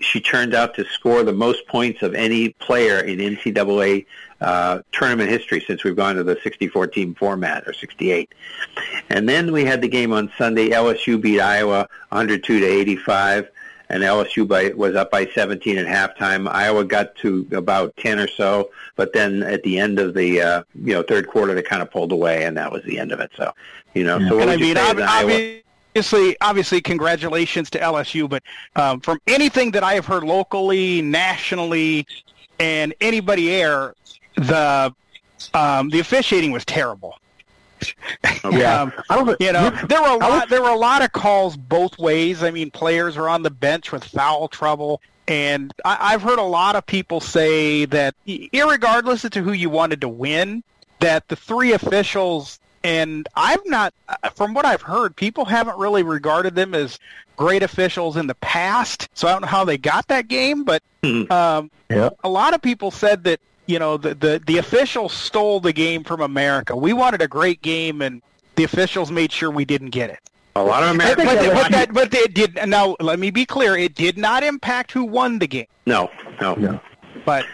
she 0.00 0.20
turned 0.20 0.54
out 0.54 0.74
to 0.74 0.84
score 0.84 1.22
the 1.22 1.32
most 1.32 1.66
points 1.66 2.02
of 2.02 2.14
any 2.14 2.50
player 2.50 2.98
in 2.98 3.18
NCAA 3.18 4.06
uh, 4.40 4.80
tournament 4.92 5.30
history 5.30 5.64
since 5.66 5.82
we've 5.82 5.96
gone 5.96 6.16
to 6.16 6.22
the 6.22 6.38
64 6.42 6.88
team 6.88 7.14
format 7.14 7.66
or 7.66 7.72
68. 7.72 8.32
And 9.08 9.28
then 9.28 9.52
we 9.52 9.64
had 9.64 9.80
the 9.80 9.88
game 9.88 10.12
on 10.12 10.30
Sunday. 10.36 10.70
LSU 10.70 11.20
beat 11.20 11.40
Iowa 11.40 11.88
102 12.10 12.60
to 12.60 12.66
85, 12.66 13.48
and 13.90 14.02
LSU 14.02 14.46
by, 14.46 14.68
was 14.70 14.94
up 14.94 15.10
by 15.10 15.26
17 15.26 15.78
at 15.78 15.86
halftime. 15.86 16.48
Iowa 16.48 16.84
got 16.84 17.14
to 17.16 17.46
about 17.52 17.96
10 17.96 18.18
or 18.18 18.28
so, 18.28 18.70
but 18.96 19.12
then 19.12 19.42
at 19.42 19.62
the 19.62 19.78
end 19.78 19.98
of 19.98 20.14
the 20.14 20.40
uh, 20.40 20.62
you 20.84 20.94
know 20.94 21.02
third 21.02 21.28
quarter 21.28 21.54
they 21.54 21.62
kind 21.62 21.82
of 21.82 21.90
pulled 21.90 22.12
away, 22.12 22.44
and 22.44 22.56
that 22.56 22.70
was 22.70 22.82
the 22.84 22.98
end 22.98 23.12
of 23.12 23.20
it. 23.20 23.30
So 23.36 23.52
you 23.94 24.04
know, 24.04 24.18
so 24.18 24.36
what 24.36 24.42
And 24.42 24.50
I 24.50 24.56
would 24.56 24.60
you 24.60 24.66
mean, 24.66 24.76
say 24.76 24.90
ob- 24.90 24.98
of 24.98 25.02
Iowa? 25.04 25.60
obviously, 25.94 26.36
obviously, 26.40 26.80
congratulations 26.80 27.70
to 27.70 27.78
LSU. 27.80 28.28
But 28.28 28.42
um, 28.76 29.00
from 29.00 29.18
anything 29.26 29.70
that 29.72 29.82
I 29.82 29.94
have 29.94 30.06
heard 30.06 30.22
locally, 30.24 31.02
nationally, 31.02 32.06
and 32.60 32.94
anybody 33.00 33.50
air, 33.50 33.94
the 34.36 34.94
um, 35.54 35.88
the 35.90 36.00
officiating 36.00 36.52
was 36.52 36.64
terrible. 36.64 37.18
Yeah. 38.50 38.82
Um, 38.82 38.92
I 39.10 39.16
don't. 39.16 39.40
you 39.40 39.52
know, 39.52 39.70
there 39.88 40.00
were 40.00 40.08
a 40.08 40.16
lot. 40.16 40.30
was- 40.30 40.48
There 40.48 40.62
were 40.62 40.70
a 40.70 40.76
lot 40.76 41.02
of 41.02 41.12
calls 41.12 41.56
both 41.56 41.98
ways. 41.98 42.42
I 42.42 42.50
mean, 42.50 42.70
players 42.70 43.16
are 43.16 43.28
on 43.28 43.42
the 43.42 43.50
bench 43.50 43.92
with 43.92 44.04
foul 44.04 44.48
trouble, 44.48 45.00
and 45.26 45.72
I, 45.84 46.12
I've 46.14 46.22
heard 46.22 46.38
a 46.38 46.42
lot 46.44 46.74
of 46.76 46.86
people 46.86 47.20
say 47.20 47.84
that, 47.86 48.14
irregardless 48.26 49.24
as 49.24 49.30
to 49.32 49.42
who 49.42 49.52
you 49.52 49.70
wanted 49.70 50.00
to 50.02 50.08
win, 50.08 50.62
that 51.00 51.28
the 51.28 51.36
three 51.36 51.72
officials 51.72 52.58
and 52.84 53.28
I've 53.34 53.64
not, 53.66 53.92
uh, 54.08 54.30
from 54.30 54.54
what 54.54 54.64
I've 54.64 54.82
heard, 54.82 55.16
people 55.16 55.44
haven't 55.44 55.76
really 55.78 56.04
regarded 56.04 56.54
them 56.54 56.74
as 56.74 56.98
great 57.36 57.62
officials 57.64 58.16
in 58.16 58.28
the 58.28 58.36
past. 58.36 59.08
So 59.14 59.26
I 59.26 59.32
don't 59.32 59.42
know 59.42 59.48
how 59.48 59.64
they 59.64 59.76
got 59.78 60.06
that 60.08 60.28
game, 60.28 60.62
but 60.62 60.82
Mhm. 61.02 61.30
um, 61.30 61.70
Yeah. 61.90 62.10
a 62.22 62.28
lot 62.28 62.54
of 62.54 62.62
people 62.62 62.90
said 62.92 63.24
that 63.24 63.40
you 63.68 63.78
know 63.78 63.96
the, 63.96 64.14
the 64.14 64.42
the 64.46 64.58
officials 64.58 65.12
stole 65.12 65.60
the 65.60 65.72
game 65.72 66.02
from 66.02 66.20
America. 66.20 66.74
We 66.74 66.92
wanted 66.92 67.22
a 67.22 67.28
great 67.28 67.62
game, 67.62 68.02
and 68.02 68.20
the 68.56 68.64
officials 68.64 69.12
made 69.12 69.30
sure 69.30 69.50
we 69.50 69.64
didn't 69.64 69.90
get 69.90 70.10
it. 70.10 70.18
a 70.56 70.62
lot 70.62 70.82
of 70.82 70.90
Americans. 70.90 71.28
but, 71.28 71.34
that 71.34 71.46
but, 71.46 71.54
was- 71.54 71.68
that, 71.70 71.94
but 71.94 72.14
it 72.14 72.34
did. 72.34 72.58
Now 72.66 72.96
let 72.98 73.18
me 73.20 73.30
be 73.30 73.44
clear: 73.46 73.76
it 73.76 73.94
did 73.94 74.18
not 74.18 74.42
impact 74.42 74.90
who 74.90 75.04
won 75.04 75.38
the 75.38 75.46
game. 75.46 75.66
no, 75.86 76.10
no, 76.40 76.54
No. 76.54 76.80
But 77.24 77.44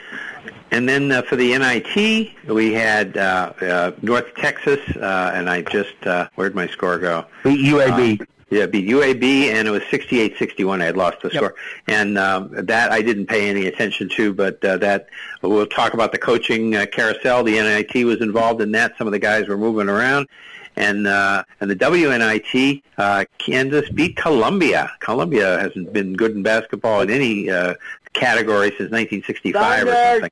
And 0.70 0.88
then 0.88 1.10
uh, 1.10 1.22
for 1.22 1.36
the 1.36 1.56
NIT, 1.58 2.32
we 2.48 2.72
had 2.72 3.16
uh, 3.16 3.52
uh, 3.60 3.92
North 4.02 4.34
Texas, 4.36 4.80
uh, 4.96 5.32
and 5.34 5.50
I 5.50 5.62
just 5.62 5.94
uh, 6.06 6.28
where'd 6.36 6.54
my 6.54 6.68
score 6.68 6.98
go? 6.98 7.26
Beat 7.42 7.60
UAB. 7.66 8.24
Yeah, 8.54 8.66
beat 8.66 8.88
UAB, 8.88 9.52
and 9.52 9.66
it 9.66 9.70
was 9.72 9.82
68-61. 9.84 10.80
I 10.80 10.84
had 10.84 10.96
lost 10.96 11.20
the 11.22 11.30
score, 11.30 11.56
and 11.88 12.16
um, 12.16 12.50
that 12.52 12.92
I 12.92 13.02
didn't 13.02 13.26
pay 13.26 13.50
any 13.50 13.66
attention 13.66 14.08
to. 14.10 14.32
But 14.32 14.64
uh, 14.64 14.76
that 14.78 15.08
we'll 15.42 15.66
talk 15.66 15.92
about 15.92 16.12
the 16.12 16.18
coaching 16.18 16.76
uh, 16.76 16.86
carousel. 16.86 17.42
The 17.42 17.54
NIT 17.54 18.04
was 18.04 18.20
involved 18.20 18.60
in 18.60 18.70
that. 18.72 18.96
Some 18.96 19.08
of 19.08 19.12
the 19.12 19.18
guys 19.18 19.48
were 19.48 19.58
moving 19.58 19.88
around, 19.88 20.28
and 20.76 21.08
uh, 21.08 21.42
and 21.60 21.68
the 21.68 21.74
WNIT, 21.74 22.82
uh, 22.96 23.24
Kansas 23.38 23.88
beat 23.90 24.16
Columbia. 24.16 24.92
Columbia 25.00 25.58
hasn't 25.58 25.92
been 25.92 26.14
good 26.14 26.32
in 26.32 26.44
basketball 26.44 27.00
in 27.00 27.10
any 27.10 27.50
uh, 27.50 27.74
category 28.12 28.68
since 28.68 28.92
1965 28.92 29.88
or 29.88 29.92
something. 29.92 30.30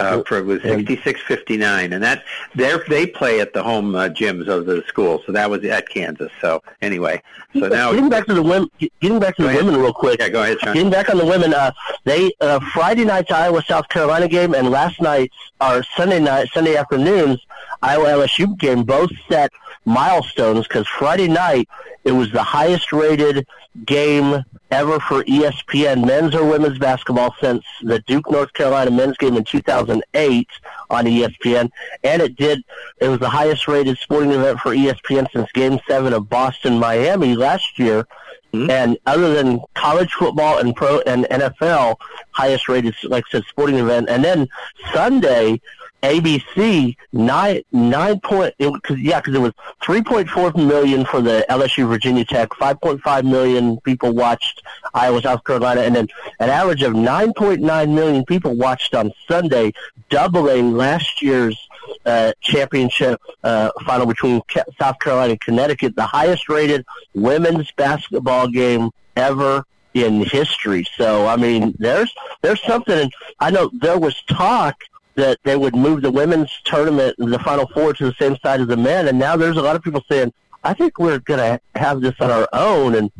Uh, 0.00 0.22
for, 0.24 0.38
it 0.38 0.44
was 0.44 0.60
66-59, 0.60 1.94
and 1.94 2.02
that 2.02 2.24
they 2.56 2.76
they 2.88 3.06
play 3.06 3.40
at 3.40 3.52
the 3.52 3.62
home 3.62 3.94
uh, 3.94 4.08
gyms 4.08 4.48
of 4.48 4.66
the 4.66 4.82
school, 4.88 5.22
so 5.24 5.30
that 5.30 5.48
was 5.48 5.64
at 5.64 5.88
Kansas. 5.88 6.32
So 6.40 6.62
anyway, 6.82 7.22
so 7.52 7.68
now 7.68 7.92
getting 7.92 8.08
back 8.08 8.26
to 8.26 8.34
the 8.34 8.42
women, 8.42 8.68
getting 9.00 9.20
back 9.20 9.36
to 9.36 9.42
the 9.42 9.48
ahead. 9.48 9.64
women 9.64 9.80
real 9.80 9.92
quick. 9.92 10.18
yeah, 10.18 10.30
go 10.30 10.42
ahead, 10.42 10.58
Sean. 10.60 10.74
Getting 10.74 10.90
back 10.90 11.10
on 11.10 11.18
the 11.18 11.24
women, 11.24 11.54
uh, 11.54 11.70
they 12.02 12.32
uh, 12.40 12.58
Friday 12.72 13.04
night's 13.04 13.30
Iowa 13.30 13.62
South 13.62 13.88
Carolina 13.88 14.26
game 14.26 14.52
and 14.52 14.68
last 14.68 15.00
night's 15.00 15.36
or 15.60 15.84
Sunday 15.96 16.18
night 16.18 16.48
Sunday 16.52 16.76
afternoons 16.76 17.40
Iowa 17.80 18.06
LSU 18.06 18.58
game 18.58 18.82
both 18.82 19.10
set 19.28 19.52
milestones 19.84 20.66
because 20.66 20.86
Friday 20.86 21.28
night 21.28 21.68
it 22.04 22.12
was 22.12 22.30
the 22.32 22.42
highest 22.42 22.92
rated 22.92 23.46
game 23.84 24.44
ever 24.70 24.98
for 25.00 25.22
ESPN 25.24 26.06
men's 26.06 26.34
or 26.34 26.44
women's 26.44 26.78
basketball 26.78 27.34
since 27.40 27.64
the 27.82 28.00
Duke 28.00 28.30
North 28.30 28.52
Carolina 28.52 28.90
men's 28.90 29.16
game 29.16 29.36
in 29.36 29.44
2008 29.44 30.48
on 30.90 31.04
ESPN, 31.04 31.70
and 32.02 32.22
it 32.22 32.36
did 32.36 32.62
it 33.00 33.08
was 33.08 33.20
the 33.20 33.28
highest 33.28 33.68
rated 33.68 33.98
sporting 33.98 34.32
event 34.32 34.58
for 34.60 34.74
ESPN 34.74 35.30
since 35.32 35.50
Game 35.52 35.78
Seven 35.88 36.12
of 36.12 36.28
Boston 36.28 36.78
Miami 36.78 37.36
last 37.36 37.78
year. 37.78 38.06
Mm-hmm. 38.52 38.70
And 38.70 38.98
other 39.06 39.34
than 39.34 39.60
college 39.74 40.12
football 40.12 40.58
and 40.58 40.76
pro 40.76 41.00
and 41.00 41.24
NFL, 41.24 41.96
highest 42.30 42.68
rated, 42.68 42.94
like 43.02 43.24
I 43.28 43.30
said, 43.32 43.44
sporting 43.48 43.76
event. 43.76 44.08
And 44.08 44.24
then 44.24 44.46
Sunday, 44.92 45.60
ABC 46.04 46.96
nine 47.14 47.62
nine 47.72 48.20
point 48.20 48.54
it, 48.58 48.82
cause, 48.82 48.98
yeah 48.98 49.20
because 49.20 49.34
it 49.34 49.40
was 49.40 49.52
three 49.82 50.02
point 50.02 50.28
four 50.28 50.52
million 50.52 51.06
for 51.06 51.22
the 51.22 51.46
LSU 51.48 51.88
Virginia 51.88 52.26
Tech, 52.26 52.54
five 52.56 52.78
point 52.82 53.00
five 53.00 53.24
million 53.24 53.80
people 53.80 54.12
watched 54.12 54.62
Iowa 54.92 55.22
South 55.22 55.42
Carolina, 55.44 55.80
and 55.80 55.96
then 55.96 56.08
an 56.40 56.50
average 56.50 56.82
of 56.82 56.94
nine 56.94 57.32
point 57.32 57.62
nine 57.62 57.94
million 57.94 58.22
people 58.26 58.54
watched 58.54 58.94
on 58.94 59.12
Sunday, 59.26 59.72
doubling 60.10 60.76
last 60.76 61.22
year's 61.22 61.58
uh, 62.04 62.32
championship 62.42 63.18
uh, 63.42 63.70
final 63.86 64.04
between 64.04 64.42
South 64.78 64.98
Carolina 64.98 65.30
and 65.30 65.40
Connecticut, 65.40 65.96
the 65.96 66.06
highest 66.06 66.50
rated 66.50 66.84
women's 67.14 67.70
basketball 67.72 68.46
game 68.48 68.90
ever 69.16 69.64
in 69.94 70.22
history. 70.22 70.84
So 70.96 71.26
I 71.26 71.36
mean, 71.36 71.74
there's 71.78 72.12
there's 72.42 72.62
something. 72.62 72.98
And 72.98 73.12
I 73.40 73.50
know 73.50 73.70
there 73.72 73.98
was 73.98 74.22
talk 74.24 74.76
that 75.16 75.38
they 75.44 75.56
would 75.56 75.74
move 75.74 76.02
the 76.02 76.10
women's 76.10 76.50
tournament, 76.64 77.16
the 77.18 77.38
Final 77.38 77.66
Four, 77.68 77.92
to 77.94 78.04
the 78.04 78.14
same 78.14 78.36
side 78.42 78.60
as 78.60 78.68
the 78.68 78.76
men, 78.76 79.08
and 79.08 79.18
now 79.18 79.36
there's 79.36 79.56
a 79.56 79.62
lot 79.62 79.76
of 79.76 79.82
people 79.82 80.02
saying, 80.10 80.32
I 80.62 80.72
think 80.72 80.98
we're 80.98 81.18
going 81.18 81.40
to 81.40 81.60
have 81.78 82.00
this 82.00 82.14
on 82.20 82.30
our 82.30 82.48
own, 82.52 82.94
and 82.94 83.12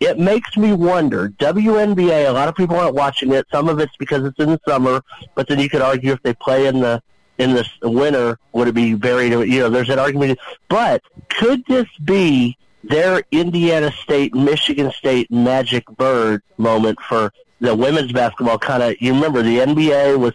it 0.00 0.18
makes 0.18 0.56
me 0.56 0.72
wonder. 0.72 1.30
WNBA, 1.30 2.28
a 2.28 2.32
lot 2.32 2.48
of 2.48 2.54
people 2.54 2.76
aren't 2.76 2.94
watching 2.94 3.32
it. 3.32 3.46
Some 3.50 3.68
of 3.68 3.80
it's 3.80 3.96
because 3.96 4.24
it's 4.24 4.38
in 4.38 4.50
the 4.50 4.60
summer, 4.66 5.02
but 5.34 5.48
then 5.48 5.58
you 5.58 5.68
could 5.68 5.82
argue 5.82 6.12
if 6.12 6.22
they 6.22 6.34
play 6.34 6.66
in 6.66 6.80
the 6.80 7.02
in 7.38 7.54
the 7.54 7.64
winter, 7.82 8.36
would 8.52 8.66
it 8.68 8.74
be 8.74 8.94
very? 8.94 9.28
You 9.28 9.60
know, 9.60 9.70
there's 9.70 9.88
that 9.88 9.98
argument. 9.98 10.38
But 10.68 11.02
could 11.28 11.64
this 11.66 11.86
be 12.04 12.56
their 12.82 13.22
Indiana 13.30 13.92
State, 13.92 14.34
Michigan 14.34 14.90
State 14.90 15.30
magic 15.30 15.84
bird 15.86 16.42
moment 16.56 16.98
for 17.00 17.32
the 17.60 17.74
women's 17.74 18.12
basketball? 18.12 18.58
Kind 18.58 18.82
of, 18.82 18.96
you 19.00 19.14
remember 19.14 19.42
the 19.42 19.58
NBA 19.58 20.18
was 20.18 20.34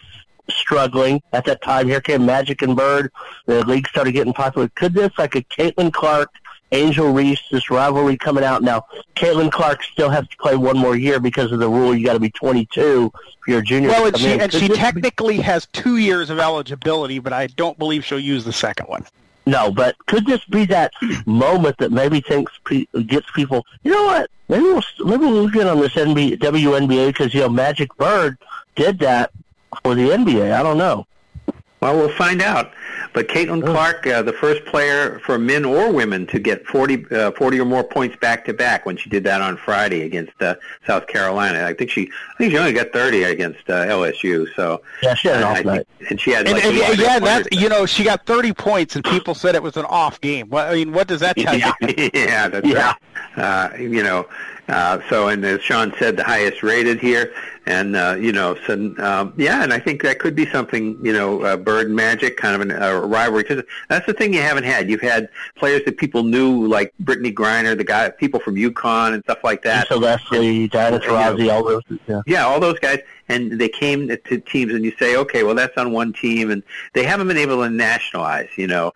struggling 0.50 1.22
at 1.32 1.46
that 1.46 1.62
time. 1.62 1.88
Here 1.88 2.02
came 2.02 2.26
Magic 2.26 2.62
and 2.62 2.76
Bird. 2.76 3.12
The 3.46 3.66
league 3.66 3.88
started 3.88 4.12
getting 4.14 4.34
popular. 4.34 4.70
Could 4.76 4.94
this, 4.94 5.12
like 5.18 5.36
a 5.36 5.42
Caitlin 5.42 5.92
Clark 5.94 6.30
Angel 6.74 7.14
Reese, 7.14 7.42
this 7.52 7.70
rivalry 7.70 8.18
coming 8.18 8.44
out 8.44 8.64
now. 8.64 8.86
Caitlin 9.16 9.52
Clark 9.52 9.84
still 9.84 10.10
has 10.10 10.28
to 10.28 10.38
play 10.38 10.56
one 10.56 10.78
more 10.78 10.96
year 10.96 11.20
because 11.20 11.52
of 11.52 11.60
the 11.60 11.70
rule. 11.70 11.96
You 11.96 12.06
got 12.06 12.14
to 12.14 12.20
be 12.20 12.32
22 12.32 13.12
for 13.40 13.52
your 13.52 13.62
junior. 13.62 13.90
Well, 13.90 14.08
and 14.08 14.18
she 14.18 14.40
and 14.40 14.52
she 14.52 14.68
this 14.68 14.70
be- 14.70 14.76
technically 14.76 15.38
has 15.38 15.68
two 15.72 15.98
years 15.98 16.30
of 16.30 16.40
eligibility, 16.40 17.20
but 17.20 17.32
I 17.32 17.48
don't 17.48 17.78
believe 17.78 18.04
she'll 18.04 18.20
use 18.20 18.44
the 18.44 18.54
second 18.54 18.88
one. 18.88 19.06
No, 19.46 19.72
but 19.72 19.96
could 20.08 20.26
this 20.26 20.44
be 20.46 20.66
that 20.66 20.94
moment 21.26 21.78
that 21.78 21.92
maybe 21.92 22.22
thinks 22.22 22.52
pe- 22.66 22.86
gets 23.06 23.30
people? 23.32 23.66
You 23.84 23.92
know 23.92 24.06
what? 24.06 24.30
Maybe 24.50 24.64
we'll 24.64 24.84
maybe 25.06 25.26
we'll 25.26 25.50
get 25.50 25.68
on 25.68 25.80
this 25.80 25.94
NBA, 25.94 26.40
WNBA 26.40 27.08
because 27.08 27.34
you 27.34 27.42
know 27.42 27.50
Magic 27.50 27.96
Bird 27.98 28.38
did 28.76 29.00
that 29.00 29.32
for 29.84 29.96
the 29.96 30.10
NBA. 30.10 30.54
I 30.54 30.62
don't 30.64 30.78
know. 30.78 31.06
Well, 31.82 31.98
we'll 31.98 32.16
find 32.16 32.42
out. 32.42 32.72
But 33.14 33.28
Caitlin 33.28 33.62
Clark, 33.64 34.08
uh, 34.08 34.22
the 34.22 34.32
first 34.32 34.64
player 34.66 35.20
for 35.20 35.38
men 35.38 35.66
or 35.66 35.92
women 35.92 36.26
to 36.28 36.40
get 36.40 36.66
40, 36.66 37.06
uh, 37.14 37.32
40 37.32 37.60
or 37.60 37.66
more 37.66 37.84
points 37.84 38.16
back 38.16 38.46
to 38.46 38.54
back 38.54 38.86
when 38.86 38.96
she 38.96 39.10
did 39.10 39.24
that 39.26 39.42
on 39.42 39.58
Friday 39.58 40.02
against 40.04 40.32
uh, 40.42 40.56
South 40.88 41.08
Carolina. 41.08 41.66
I 41.66 41.74
think 41.74 41.92
she, 41.92 42.10
I 42.34 42.38
think 42.38 42.52
she 42.54 42.58
only 42.58 42.72
got 42.72 42.94
30 42.94 43.24
against 43.24 43.70
uh, 43.70 43.86
LSU. 43.86 44.48
So 44.56 44.82
Yeah, 45.04 45.14
she 45.14 45.28
had 45.28 45.38
an 45.38 45.44
uh, 45.44 45.48
off 45.48 45.66
night. 45.66 45.88
think- 46.00 46.10
and 46.12 46.22
she 46.22 46.32
had 46.32 46.46
And, 46.48 46.56
like 46.56 46.66
and, 46.66 46.78
11 46.78 47.00
yeah, 47.00 47.20
that's 47.20 47.48
you 47.52 47.68
know 47.70 47.86
she 47.86 48.04
got 48.06 48.26
30 48.26 48.54
points, 48.54 48.96
and 48.96 49.04
people 49.06 49.36
said 49.36 49.54
it 49.54 49.62
was 49.64 49.76
an 49.78 49.86
off 49.86 50.20
game. 50.22 50.48
What 50.50 50.68
I 50.70 50.76
mean, 50.76 50.94
what 50.94 51.08
does 51.08 51.20
that 51.20 51.36
tell 51.38 51.54
you? 51.58 51.72
yeah, 52.14 52.48
that's 52.48 52.66
Yeah. 52.68 52.94
right. 53.38 53.74
Uh, 53.74 53.76
you 53.78 54.04
know, 54.04 54.28
uh, 54.70 55.00
so 55.10 55.28
and 55.28 55.44
as 55.44 55.62
Sean 55.62 55.94
said, 56.00 56.16
the 56.16 56.24
highest 56.24 56.64
rated 56.64 57.00
here, 57.00 57.34
and 57.66 57.98
uh, 57.98 58.16
you 58.18 58.32
know, 58.32 58.58
so 58.66 58.96
um, 59.00 59.34
yeah, 59.36 59.62
and 59.62 59.74
I 59.74 59.80
think 59.80 60.02
that 60.04 60.20
could 60.20 60.36
be 60.36 60.46
something. 60.46 60.98
You 61.04 61.12
know, 61.12 61.42
uh, 61.42 61.58
Bird 61.58 61.92
Magic, 61.92 62.38
kind 62.38 62.56
of 62.56 62.62
an, 62.62 62.72
a 62.72 63.02
rivalry, 63.02 63.44
because 63.44 63.64
that's 63.90 64.06
the 64.06 64.14
thing 64.14 64.34
you 64.34 64.42
haven't 64.42 64.64
had. 64.64 64.90
You've 64.90 65.02
had 65.02 65.28
players 65.58 65.84
that 65.84 65.98
people 65.98 66.24
knew, 66.24 66.66
like 66.66 66.94
Brittney 67.04 67.34
Griner, 67.34 67.78
the 67.78 67.84
guy, 67.84 68.10
people 68.10 68.40
from 68.40 68.56
UConn 68.56 69.14
and 69.14 69.24
stuff 69.24 69.44
like 69.44 69.64
that. 69.64 69.92
Lisa 69.92 70.00
Leslie, 70.00 70.68
Diana 70.70 71.00
Taurasi, 71.00 71.52
all 71.52 71.64
those. 71.64 71.84
Yeah. 72.08 72.22
Yeah, 72.26 72.46
all 72.46 72.62
those 72.62 72.80
guys, 72.80 73.00
and 73.28 73.60
they 73.60 73.70
came 73.70 74.08
to 74.08 74.40
teams, 74.40 74.74
and 74.74 74.86
you 74.86 74.94
say, 74.98 75.18
okay, 75.18 75.44
well, 75.44 75.56
that's 75.56 75.78
on 75.78 75.92
one 75.92 76.14
team, 76.14 76.52
and 76.52 76.64
they 76.94 77.04
haven't 77.04 77.28
been 77.28 77.38
able 77.38 77.62
to 77.64 77.70
nationalize, 77.70 78.50
you 78.56 78.68
know, 78.68 78.94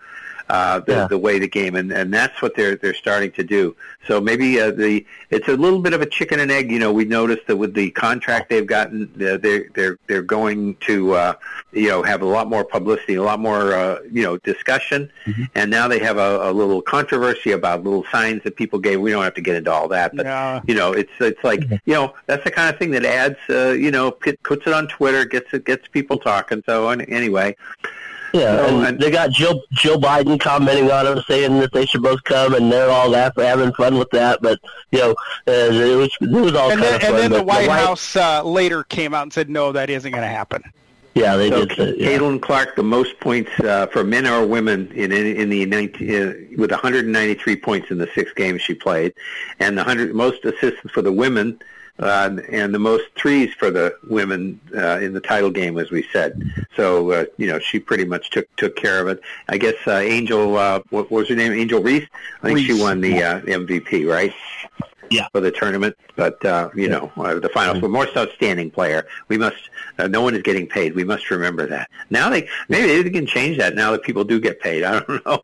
uh, 0.49 0.79
the, 0.79 0.91
Yeah. 0.93 1.07
the 1.07 1.17
way 1.17 1.39
the 1.39 1.47
game, 1.47 1.75
and, 1.75 1.91
and 1.91 2.13
that's 2.13 2.41
what 2.41 2.55
they're 2.55 2.75
they're 2.75 2.93
starting 2.93 3.31
to 3.33 3.43
do. 3.43 3.75
So 4.07 4.21
maybe 4.21 4.59
uh, 4.61 4.71
the 4.71 5.05
it's 5.29 5.47
a 5.49 5.57
little 5.57 5.79
bit 5.79 5.93
of 5.93 6.01
a 6.01 6.05
chicken 6.05 6.39
and 6.39 6.49
egg. 6.51 6.71
You 6.71 6.79
know, 6.79 6.93
we 6.93 7.03
noticed 7.05 7.47
that 7.47 7.57
with 7.57 7.73
the 7.73 7.91
contract 7.91 8.49
they've 8.49 8.65
gotten, 8.65 9.11
they're 9.15 9.37
they're 9.37 9.69
they're, 9.73 9.97
they're 10.07 10.21
going 10.21 10.75
to 10.87 11.13
uh, 11.13 11.33
you 11.73 11.89
know 11.89 12.03
have 12.03 12.21
a 12.21 12.25
lot 12.25 12.49
more 12.49 12.63
publicity, 12.63 13.15
a 13.15 13.23
lot 13.23 13.39
more 13.39 13.73
uh, 13.73 13.99
you 14.11 14.23
know 14.23 14.37
discussion, 14.37 15.11
and 15.55 15.69
now 15.69 15.87
they 15.87 15.99
have 15.99 16.17
a, 16.17 16.49
a 16.49 16.51
little 16.53 16.81
controversy 16.81 17.51
about 17.51 17.83
little 17.83 18.05
signs 18.11 18.43
that 18.43 18.55
people 18.55 18.79
gave. 18.79 19.01
We 19.01 19.11
don't 19.11 19.23
have 19.23 19.33
to 19.35 19.41
get 19.41 19.55
into 19.55 19.71
all 19.71 19.87
that, 19.89 20.15
but 20.15 20.25
Yeah. 20.25 20.61
you 20.67 20.75
know, 20.75 20.93
it's 20.93 21.11
it's 21.19 21.43
like 21.43 21.63
you 21.85 21.93
know 21.93 22.13
that's 22.27 22.43
the 22.45 22.51
kind 22.51 22.69
of 22.73 22.79
thing 22.79 22.91
that 22.91 23.03
adds 23.05 23.37
uh, 23.49 23.71
you 23.71 23.91
know 23.91 24.11
put, 24.11 24.41
puts 24.43 24.65
it 24.65 24.73
on 24.73 24.87
Twitter, 24.87 25.25
gets 25.25 25.53
it 25.53 25.65
gets 25.65 25.87
people 25.89 26.17
talking. 26.17 26.63
So 26.65 26.87
anyway, 26.89 27.55
Yeah, 28.37 28.57
So, 28.57 28.77
and, 28.77 28.87
and- 28.87 28.99
they 28.99 29.09
got 29.11 29.31
Jill 29.31 29.61
Jill 29.73 29.99
Biden 29.99 30.39
commenting 30.39 30.91
on 30.91 31.17
it, 31.17 31.23
saying 31.27 31.59
that 31.59 31.71
they 31.73 31.85
should 31.85 32.03
both 32.03 32.23
come, 32.23 32.53
and 32.53 32.71
they're 32.71 32.89
all 32.89 33.09
that 33.11 33.33
having 33.37 33.73
fun 33.73 33.97
with 33.97 34.09
that. 34.11 34.41
But 34.41 34.59
you 34.91 34.99
know, 34.99 35.11
uh, 35.47 35.51
it 35.51 35.95
was 35.97 36.15
it 36.21 36.29
was 36.29 36.53
all 36.53 36.71
And 36.71 36.81
kind 36.81 36.83
then, 36.83 36.95
of 36.95 37.03
and 37.03 37.17
then 37.17 37.31
the 37.31 37.37
but 37.39 37.47
White 37.47 37.69
House 37.69 38.15
uh, 38.15 38.43
later 38.43 38.83
came 38.83 39.13
out 39.13 39.23
and 39.23 39.33
said, 39.33 39.49
no, 39.49 39.71
that 39.71 39.89
isn't 39.89 40.11
going 40.11 40.21
to 40.23 40.27
happen. 40.27 40.63
yeah, 41.15 41.35
they 41.35 41.49
so 41.49 41.65
did. 41.65 41.77
Say, 41.77 41.95
yeah. 41.97 42.09
Caitlin 42.17 42.39
Clark, 42.41 42.75
the 42.75 42.83
most 42.83 43.19
points 43.19 43.49
uh, 43.61 43.87
for 43.87 44.03
men 44.03 44.27
or 44.27 44.45
women 44.45 44.91
in 44.93 45.11
in, 45.11 45.25
in 45.35 45.49
the 45.49 45.65
19, 45.65 46.09
uh, 46.09 46.33
with 46.57 46.71
193 46.71 47.55
points 47.57 47.89
in 47.91 47.97
the 47.97 48.07
six 48.13 48.31
games 48.33 48.61
she 48.61 48.73
played, 48.75 49.13
and 49.59 49.77
the 49.77 49.83
hundred 49.83 50.13
most 50.13 50.45
assists 50.45 50.79
for 50.91 51.01
the 51.01 51.11
women. 51.11 51.59
Uh, 51.99 52.37
and 52.49 52.73
the 52.73 52.79
most 52.79 53.05
threes 53.15 53.53
for 53.55 53.71
the 53.71 53.95
women 54.07 54.59
uh, 54.75 54.99
in 54.99 55.13
the 55.13 55.19
title 55.19 55.49
game, 55.49 55.79
as 55.79 55.89
we 55.89 56.07
said. 56.13 56.41
So 56.75 57.11
uh, 57.11 57.25
you 57.37 57.47
know 57.47 57.59
she 57.59 57.79
pretty 57.79 58.05
much 58.05 58.29
took 58.29 58.53
took 58.55 58.75
care 58.75 59.01
of 59.01 59.07
it. 59.07 59.21
I 59.49 59.57
guess 59.57 59.75
uh, 59.87 59.97
Angel, 59.97 60.57
uh, 60.57 60.81
what, 60.89 61.09
what 61.09 61.19
was 61.19 61.29
her 61.29 61.35
name? 61.35 61.53
Angel 61.53 61.81
Reese. 61.81 62.07
I 62.43 62.53
think 62.53 62.59
she 62.59 62.79
won 62.79 63.01
the 63.01 63.23
uh, 63.23 63.41
MVP, 63.41 64.07
right? 64.07 64.33
Yeah. 65.09 65.27
For 65.31 65.39
the 65.39 65.51
tournament, 65.51 65.95
but 66.17 66.43
uh, 66.45 66.69
you 66.75 66.89
know 66.89 67.11
uh, 67.17 67.39
the 67.39 67.49
finals 67.49 67.79
for 67.79 67.87
most 67.87 68.15
outstanding 68.17 68.69
player. 68.69 69.07
We 69.29 69.37
must. 69.37 69.69
Uh, 69.97 70.07
no 70.07 70.21
one 70.21 70.35
is 70.35 70.43
getting 70.43 70.67
paid. 70.67 70.93
We 70.95 71.03
must 71.03 71.31
remember 71.31 71.65
that. 71.65 71.89
Now 72.09 72.29
they 72.29 72.47
maybe 72.67 73.01
they 73.01 73.09
can 73.09 73.25
change 73.25 73.57
that. 73.57 73.73
Now 73.73 73.91
that 73.91 74.03
people 74.03 74.23
do 74.23 74.39
get 74.39 74.59
paid, 74.59 74.83
I 74.83 74.99
don't 74.99 75.09
know. 75.25 75.41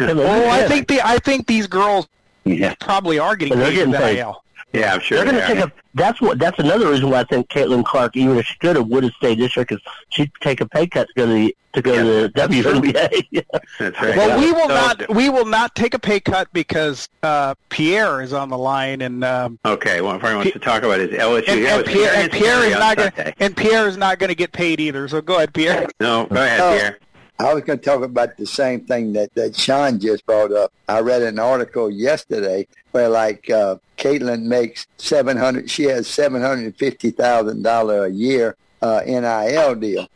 Oh, 0.00 0.50
I 0.50 0.66
think 0.66 0.88
the 0.88 1.00
I 1.00 1.18
think 1.18 1.46
these 1.46 1.66
girls 1.66 2.08
yeah, 2.44 2.74
probably 2.80 3.18
are 3.18 3.36
getting 3.36 3.56
They're 3.56 3.68
paid 3.68 3.74
getting 3.76 3.94
paid. 3.94 4.16
NIL. 4.16 4.43
Yeah, 4.74 4.92
I'm 4.94 5.00
sure. 5.00 5.16
They're 5.18 5.24
going 5.24 5.36
to 5.36 5.42
are. 5.44 5.54
take 5.54 5.64
a. 5.64 5.72
That's 5.94 6.20
what. 6.20 6.38
That's 6.38 6.58
another 6.58 6.90
reason 6.90 7.08
why 7.10 7.20
I 7.20 7.24
think 7.24 7.48
Caitlin 7.48 7.84
Clark, 7.84 8.16
even 8.16 8.36
if 8.36 8.46
she 8.46 8.58
could 8.58 8.76
have, 8.76 8.88
would 8.88 9.04
have 9.04 9.12
stayed 9.14 9.38
this 9.38 9.56
year 9.56 9.64
because 9.64 9.82
she'd 10.10 10.30
take 10.40 10.60
a 10.60 10.66
pay 10.68 10.86
cut 10.86 11.06
to 11.08 11.14
go 11.14 11.26
to 11.26 11.32
the 11.32 11.56
to 11.74 11.82
go 11.82 11.92
Yeah, 11.92 12.02
to 12.02 12.04
the 12.04 12.32
that's. 12.34 12.52
WNBA. 12.52 13.44
That's 13.78 14.00
right. 14.00 14.16
Well, 14.16 14.38
we 14.40 14.52
will 14.52 14.68
So- 14.68 14.74
not 14.74 15.08
we 15.14 15.28
will 15.28 15.44
not 15.44 15.74
take 15.74 15.94
a 15.94 15.98
pay 15.98 16.20
cut 16.20 16.48
because 16.52 17.08
uh, 17.22 17.54
Pierre 17.68 18.20
is 18.22 18.32
on 18.32 18.48
the 18.48 18.58
line, 18.58 19.00
and 19.02 19.24
um, 19.24 19.58
Okay, 19.64 20.00
well, 20.00 20.14
if 20.16 20.22
anyone 20.24 20.38
wants 20.38 20.52
to 20.52 20.58
talk 20.58 20.82
about 20.82 21.00
is 21.00 21.10
LSU. 21.10 21.48
and, 21.48 21.60
yeah, 21.60 21.72
and 21.78 21.80
it's 21.80 21.92
Pierre, 21.92 22.14
and 22.14 22.32
Pierre 22.32 22.64
is 22.64 22.74
not 22.74 22.96
going 22.96 23.34
and 23.38 23.56
Pierre 23.56 23.88
is 23.88 23.96
not 23.96 24.18
going 24.18 24.28
to 24.28 24.34
get 24.36 24.52
paid 24.52 24.80
either. 24.80 25.06
So 25.08 25.20
go 25.20 25.36
ahead, 25.36 25.52
Pierre. 25.54 25.88
No, 26.00 26.26
go 26.26 26.36
ahead, 26.42 26.60
Oh. 26.60 26.76
Pierre. 26.76 26.98
I 27.38 27.52
was 27.52 27.64
going 27.64 27.78
to 27.78 27.84
talk 27.84 28.02
about 28.02 28.36
the 28.36 28.46
same 28.46 28.82
thing 28.82 29.12
that, 29.14 29.34
that 29.34 29.56
Sean 29.56 29.98
just 29.98 30.24
brought 30.24 30.52
up. 30.52 30.72
I 30.88 31.00
read 31.00 31.22
an 31.22 31.38
article 31.38 31.90
yesterday 31.90 32.66
where 32.92 33.08
like 33.08 33.50
uh, 33.50 33.76
Caitlin 33.98 34.42
makes 34.42 34.86
seven 34.98 35.36
hundred. 35.36 35.68
She 35.68 35.84
has 35.84 36.06
seven 36.06 36.42
hundred 36.42 36.64
and 36.64 36.76
fifty 36.76 37.10
thousand 37.10 37.62
dollar 37.62 38.04
a 38.04 38.10
year 38.10 38.56
uh, 38.84 39.00
NIL 39.06 39.74
deal. 39.76 40.08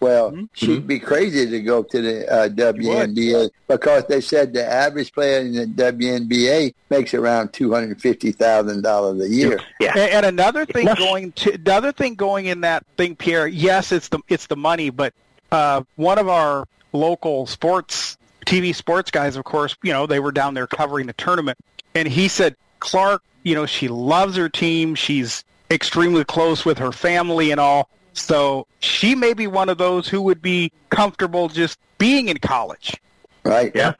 Well, 0.00 0.36
she'd 0.52 0.86
be 0.86 0.98
crazy 0.98 1.48
to 1.48 1.60
go 1.62 1.84
to 1.84 2.02
the 2.02 2.32
uh, 2.32 2.48
WNBA 2.48 3.50
because 3.68 4.04
they 4.06 4.20
said 4.20 4.52
the 4.52 4.64
average 4.64 5.12
player 5.12 5.40
in 5.40 5.52
the 5.52 5.66
WNBA 5.66 6.74
makes 6.90 7.14
around 7.14 7.52
two 7.52 7.72
hundred 7.72 8.00
fifty 8.00 8.32
thousand 8.32 8.82
dollars 8.82 9.22
a 9.22 9.28
year. 9.28 9.60
Yeah. 9.80 9.92
And, 9.96 10.10
and 10.10 10.26
another 10.26 10.66
thing 10.66 10.88
going 10.98 11.32
to 11.32 11.56
the 11.56 11.72
other 11.72 11.92
thing 11.92 12.16
going 12.16 12.46
in 12.46 12.62
that 12.62 12.84
thing, 12.96 13.14
Pierre. 13.14 13.46
Yes, 13.46 13.92
it's 13.92 14.08
the 14.08 14.18
it's 14.28 14.46
the 14.46 14.56
money, 14.56 14.90
but 14.90 15.14
uh, 15.52 15.82
one 15.96 16.18
of 16.18 16.28
our 16.28 16.66
local 16.92 17.46
sports 17.46 18.16
TV 18.46 18.74
sports 18.74 19.10
guys, 19.10 19.36
of 19.36 19.44
course, 19.44 19.76
you 19.82 19.92
know, 19.92 20.06
they 20.06 20.20
were 20.20 20.32
down 20.32 20.54
there 20.54 20.66
covering 20.66 21.06
the 21.06 21.12
tournament, 21.14 21.58
and 21.94 22.06
he 22.08 22.28
said 22.28 22.54
Clark, 22.80 23.22
you 23.42 23.54
know, 23.54 23.66
she 23.66 23.88
loves 23.88 24.36
her 24.36 24.48
team. 24.48 24.94
She's 24.94 25.44
extremely 25.70 26.24
close 26.24 26.64
with 26.64 26.78
her 26.78 26.92
family 26.92 27.50
and 27.50 27.60
all. 27.60 27.88
So 28.12 28.66
she 28.80 29.14
may 29.14 29.34
be 29.34 29.46
one 29.46 29.68
of 29.68 29.78
those 29.78 30.08
who 30.08 30.22
would 30.22 30.40
be 30.40 30.72
comfortable 30.90 31.48
just 31.48 31.78
being 31.98 32.28
in 32.28 32.38
college. 32.38 32.96
Right? 33.44 33.72
Yeah. 33.74 33.94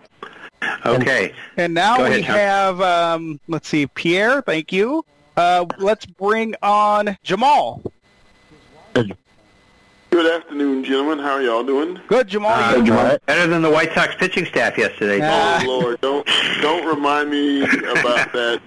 Okay. 0.85 1.35
And 1.57 1.75
now 1.75 1.99
Go 1.99 2.07
ahead, 2.07 2.21
we 2.21 2.27
Tom. 2.27 2.37
have, 2.37 2.81
um, 2.81 3.41
let's 3.47 3.69
see, 3.69 3.87
Pierre, 3.87 4.41
thank 4.43 4.73
you. 4.73 5.05
Uh, 5.37 5.67
let's 5.79 6.07
bring 6.07 6.55
on 6.63 7.17
Jamal. 7.23 7.83
Good 10.17 10.33
afternoon, 10.33 10.83
gentlemen. 10.83 11.19
How 11.19 11.33
are 11.33 11.43
y'all 11.43 11.63
doing? 11.63 12.01
Good, 12.07 12.29
Jamal. 12.29 12.53
Uh, 12.55 12.77
you- 12.83 12.95
Right? 12.95 13.27
better 13.27 13.47
than 13.49 13.61
the 13.61 13.69
White 13.69 13.93
Sox 13.93 14.15
pitching 14.15 14.47
staff 14.47 14.79
yesterday. 14.79 15.21
Ah. 15.23 15.61
Oh 15.63 15.67
Lord, 15.67 16.01
don't 16.01 16.27
don't 16.63 16.87
remind 16.87 17.29
me 17.29 17.63
about 17.65 18.33
that 18.33 18.63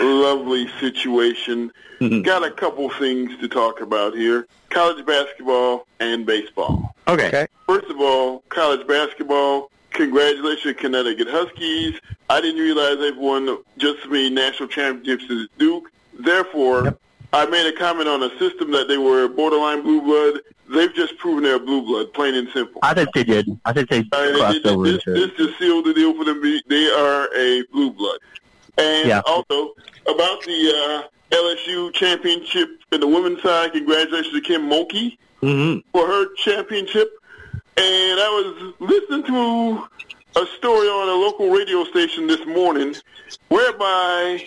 lovely 0.00 0.68
situation. 0.80 1.70
Got 2.24 2.42
a 2.44 2.50
couple 2.50 2.90
things 2.90 3.30
to 3.38 3.46
talk 3.46 3.80
about 3.80 4.16
here: 4.16 4.48
college 4.70 5.06
basketball 5.06 5.86
and 6.00 6.26
baseball. 6.26 6.92
Okay. 7.06 7.28
Okay. 7.28 7.46
First 7.68 7.88
of 7.88 8.00
all, 8.00 8.42
college 8.48 8.84
basketball. 8.88 9.70
Congratulations, 9.92 10.74
Connecticut 10.76 11.28
Huskies. 11.30 12.00
I 12.28 12.40
didn't 12.40 12.60
realize 12.62 12.98
they've 12.98 13.16
won 13.16 13.58
just 13.78 14.00
as 14.04 14.10
many 14.10 14.28
national 14.30 14.68
championships 14.68 15.30
as 15.30 15.46
Duke. 15.56 15.84
Therefore, 16.18 16.98
I 17.32 17.46
made 17.46 17.72
a 17.72 17.78
comment 17.78 18.08
on 18.08 18.24
a 18.24 18.36
system 18.40 18.72
that 18.72 18.88
they 18.88 18.98
were 18.98 19.28
borderline 19.28 19.82
blue 19.82 20.00
blood. 20.02 20.40
They've 20.72 20.94
just 20.94 21.18
proven 21.18 21.42
they're 21.44 21.58
blue 21.58 21.82
blood, 21.82 22.12
plain 22.14 22.34
and 22.34 22.48
simple. 22.54 22.80
I 22.82 22.94
think 22.94 23.12
they 23.12 23.24
did. 23.24 23.48
I 23.64 23.72
think 23.72 23.88
they 23.88 24.04
crossed 24.04 24.62
this, 24.62 24.72
over 24.72 24.84
this, 24.84 25.04
into 25.06 25.12
this 25.26 25.30
just 25.36 25.58
sealed 25.58 25.84
the 25.86 25.94
deal 25.94 26.14
for 26.14 26.24
them. 26.24 26.40
They 26.68 26.86
are 26.86 27.28
a 27.36 27.62
blue 27.72 27.90
blood. 27.90 28.18
And 28.78 29.08
Yeah. 29.08 29.22
also 29.26 29.72
about 30.06 30.44
the 30.44 31.02
uh, 31.02 31.34
LSU 31.36 31.92
championship 31.92 32.68
in 32.92 33.00
the 33.00 33.06
women's 33.06 33.42
side. 33.42 33.72
Congratulations 33.72 34.32
to 34.34 34.40
Kim 34.40 34.68
Mulkey 34.68 35.16
hmm 35.40 35.78
for 35.92 36.06
her 36.06 36.26
championship. 36.36 37.10
And 37.76 38.20
I 38.20 38.28
was 38.28 38.74
listening 38.78 39.24
to 39.24 39.88
a 40.40 40.46
story 40.58 40.86
on 40.88 41.08
a 41.08 41.14
local 41.14 41.50
radio 41.50 41.84
station 41.84 42.26
this 42.26 42.44
morning 42.46 42.94
whereby 43.48 44.44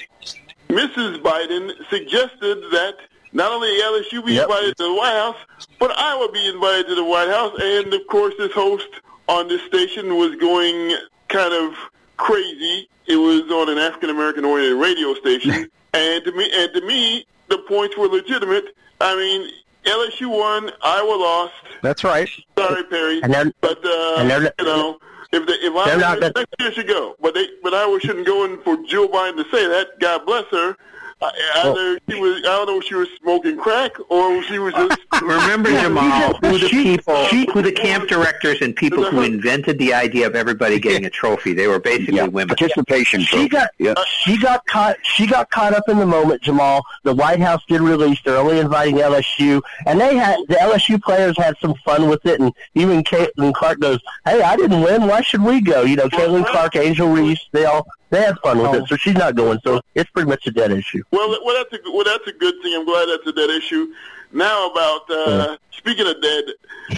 Mrs. 0.69 1.21
Biden 1.21 1.71
suggested 1.89 2.57
that 2.71 2.95
not 3.33 3.51
only 3.51 3.69
LSU 3.69 4.23
be 4.25 4.33
Yep. 4.33 4.43
invited 4.45 4.77
to 4.77 4.83
the 4.83 4.93
White 4.93 5.13
House, 5.13 5.35
but 5.79 5.91
I 5.97 6.15
would 6.17 6.31
be 6.31 6.47
invited 6.47 6.87
to 6.87 6.95
the 6.95 7.03
White 7.03 7.29
House. 7.29 7.57
And 7.61 7.93
of 7.93 8.07
course, 8.07 8.33
this 8.37 8.51
host 8.53 8.87
on 9.27 9.47
this 9.47 9.61
station 9.63 10.15
was 10.17 10.35
going 10.35 10.95
kind 11.29 11.53
of 11.53 11.75
crazy. 12.17 12.87
It 13.07 13.15
was 13.17 13.41
on 13.51 13.69
an 13.69 13.77
African 13.77 14.09
American 14.09 14.45
oriented 14.45 14.79
radio 14.79 15.13
station, 15.15 15.69
and 15.93 16.23
to 16.23 16.31
me, 16.31 16.49
and 16.53 16.73
to 16.73 16.81
me, 16.81 17.25
the 17.49 17.57
points 17.59 17.97
were 17.97 18.07
legitimate. 18.07 18.75
I 19.01 19.15
mean, 19.15 19.49
LSU 19.85 20.27
won, 20.29 20.71
Iowa 20.81 21.11
lost. 21.15 21.53
That's 21.81 22.03
right. 22.05 22.29
Sorry, 22.57 22.83
Perry, 22.85 23.21
And 23.21 23.33
they're- 23.33 23.51
but 23.59 23.83
uh, 23.85 24.15
and 24.19 24.29
they're- 24.29 24.53
you 24.59 24.65
know, 24.65 24.97
if 25.33 25.45
they, 25.47 25.53
if 25.53 25.73
I 25.75 26.19
next 26.19 26.47
year 26.59 26.71
should 26.71 26.87
go, 26.87 27.15
but 27.19 27.33
they 27.33 27.47
but 27.63 27.73
Iowa 27.73 27.99
shouldn't 27.99 28.25
go 28.25 28.45
in 28.45 28.61
for 28.61 28.77
Jill 28.87 29.09
Biden 29.09 29.35
to 29.43 29.49
say 29.51 29.67
that. 29.67 29.99
God 29.99 30.25
bless 30.25 30.45
her. 30.51 30.77
I, 31.23 31.61
either 31.65 31.73
oh. 31.79 31.97
she 32.09 32.19
was, 32.19 32.37
I 32.39 32.41
don't 32.43 32.65
know 32.67 32.77
if 32.79 32.83
she 32.85 32.95
was 32.95 33.07
smoking 33.21 33.57
crack 33.57 33.91
or 34.09 34.43
she 34.43 34.59
was 34.59 34.73
just. 34.73 34.99
Remember, 35.21 35.69
Jamal, 35.69 36.33
who 36.35 36.57
the 36.57 36.67
people, 36.69 37.25
who 37.25 37.61
the 37.61 37.71
camp 37.71 38.09
directors 38.09 38.61
and 38.61 38.75
people 38.75 39.03
who 39.03 39.21
invented 39.21 39.77
the 39.79 39.93
idea 39.93 40.27
of 40.27 40.35
everybody 40.35 40.79
getting 40.79 41.05
a 41.05 41.09
trophy. 41.09 41.53
They 41.53 41.67
were 41.67 41.79
basically 41.79 42.15
Yeah, 42.15 42.25
women. 42.27 42.55
participation 42.55 43.21
She 43.21 43.47
trophy. 43.47 43.49
got 43.49 43.69
Yeah. 43.77 43.93
she 44.21 44.37
got 44.37 44.65
caught 44.65 44.97
she 45.03 45.27
got 45.27 45.49
caught 45.49 45.73
up 45.73 45.87
in 45.87 45.97
the 45.97 46.05
moment, 46.05 46.41
Jamal. 46.41 46.83
The 47.03 47.13
White 47.13 47.39
House 47.39 47.61
did 47.67 47.81
release 47.81 48.19
they're 48.25 48.37
only 48.37 48.59
inviting 48.59 48.95
LSU 48.97 49.61
and 49.85 49.99
they 49.99 50.15
had 50.15 50.39
the 50.47 50.55
LSU 50.55 51.01
players 51.01 51.37
had 51.37 51.55
some 51.61 51.75
fun 51.85 52.09
with 52.09 52.25
it 52.25 52.39
and 52.39 52.53
even 52.75 53.03
Caitlin 53.03 53.53
Clark 53.53 53.79
goes, 53.79 53.99
Hey, 54.25 54.41
I 54.41 54.55
didn't 54.55 54.81
win, 54.81 55.07
why 55.07 55.21
should 55.21 55.41
we 55.43 55.61
go? 55.61 55.83
You 55.83 55.95
know, 55.95 56.09
Caitlin 56.09 56.45
Clark, 56.45 56.75
Angel 56.75 57.07
Reese, 57.09 57.39
they 57.51 57.65
all 57.65 57.87
they 58.13 58.21
had 58.21 58.37
fun 58.39 58.59
with 58.59 58.73
it, 58.75 58.87
so 58.87 58.95
she's 58.95 59.15
not 59.15 59.35
going, 59.35 59.59
so 59.65 59.81
it's 59.95 60.09
pretty 60.11 60.29
much 60.29 60.45
a 60.45 60.51
dead 60.51 60.71
issue. 60.71 61.03
Well, 61.11 61.29
well, 61.43 61.55
that's 61.55 61.73
a 61.73 61.91
well, 61.91 62.03
that's 62.03 62.27
a 62.27 62.33
good 62.33 62.53
thing. 62.61 62.75
I'm 62.75 62.85
glad 62.85 63.07
that's 63.09 63.25
a 63.27 63.33
dead 63.33 63.49
issue. 63.49 63.87
Now 64.31 64.69
about 64.69 65.09
uh, 65.09 65.57
speaking 65.71 66.07
of 66.07 66.21
dead 66.21 66.45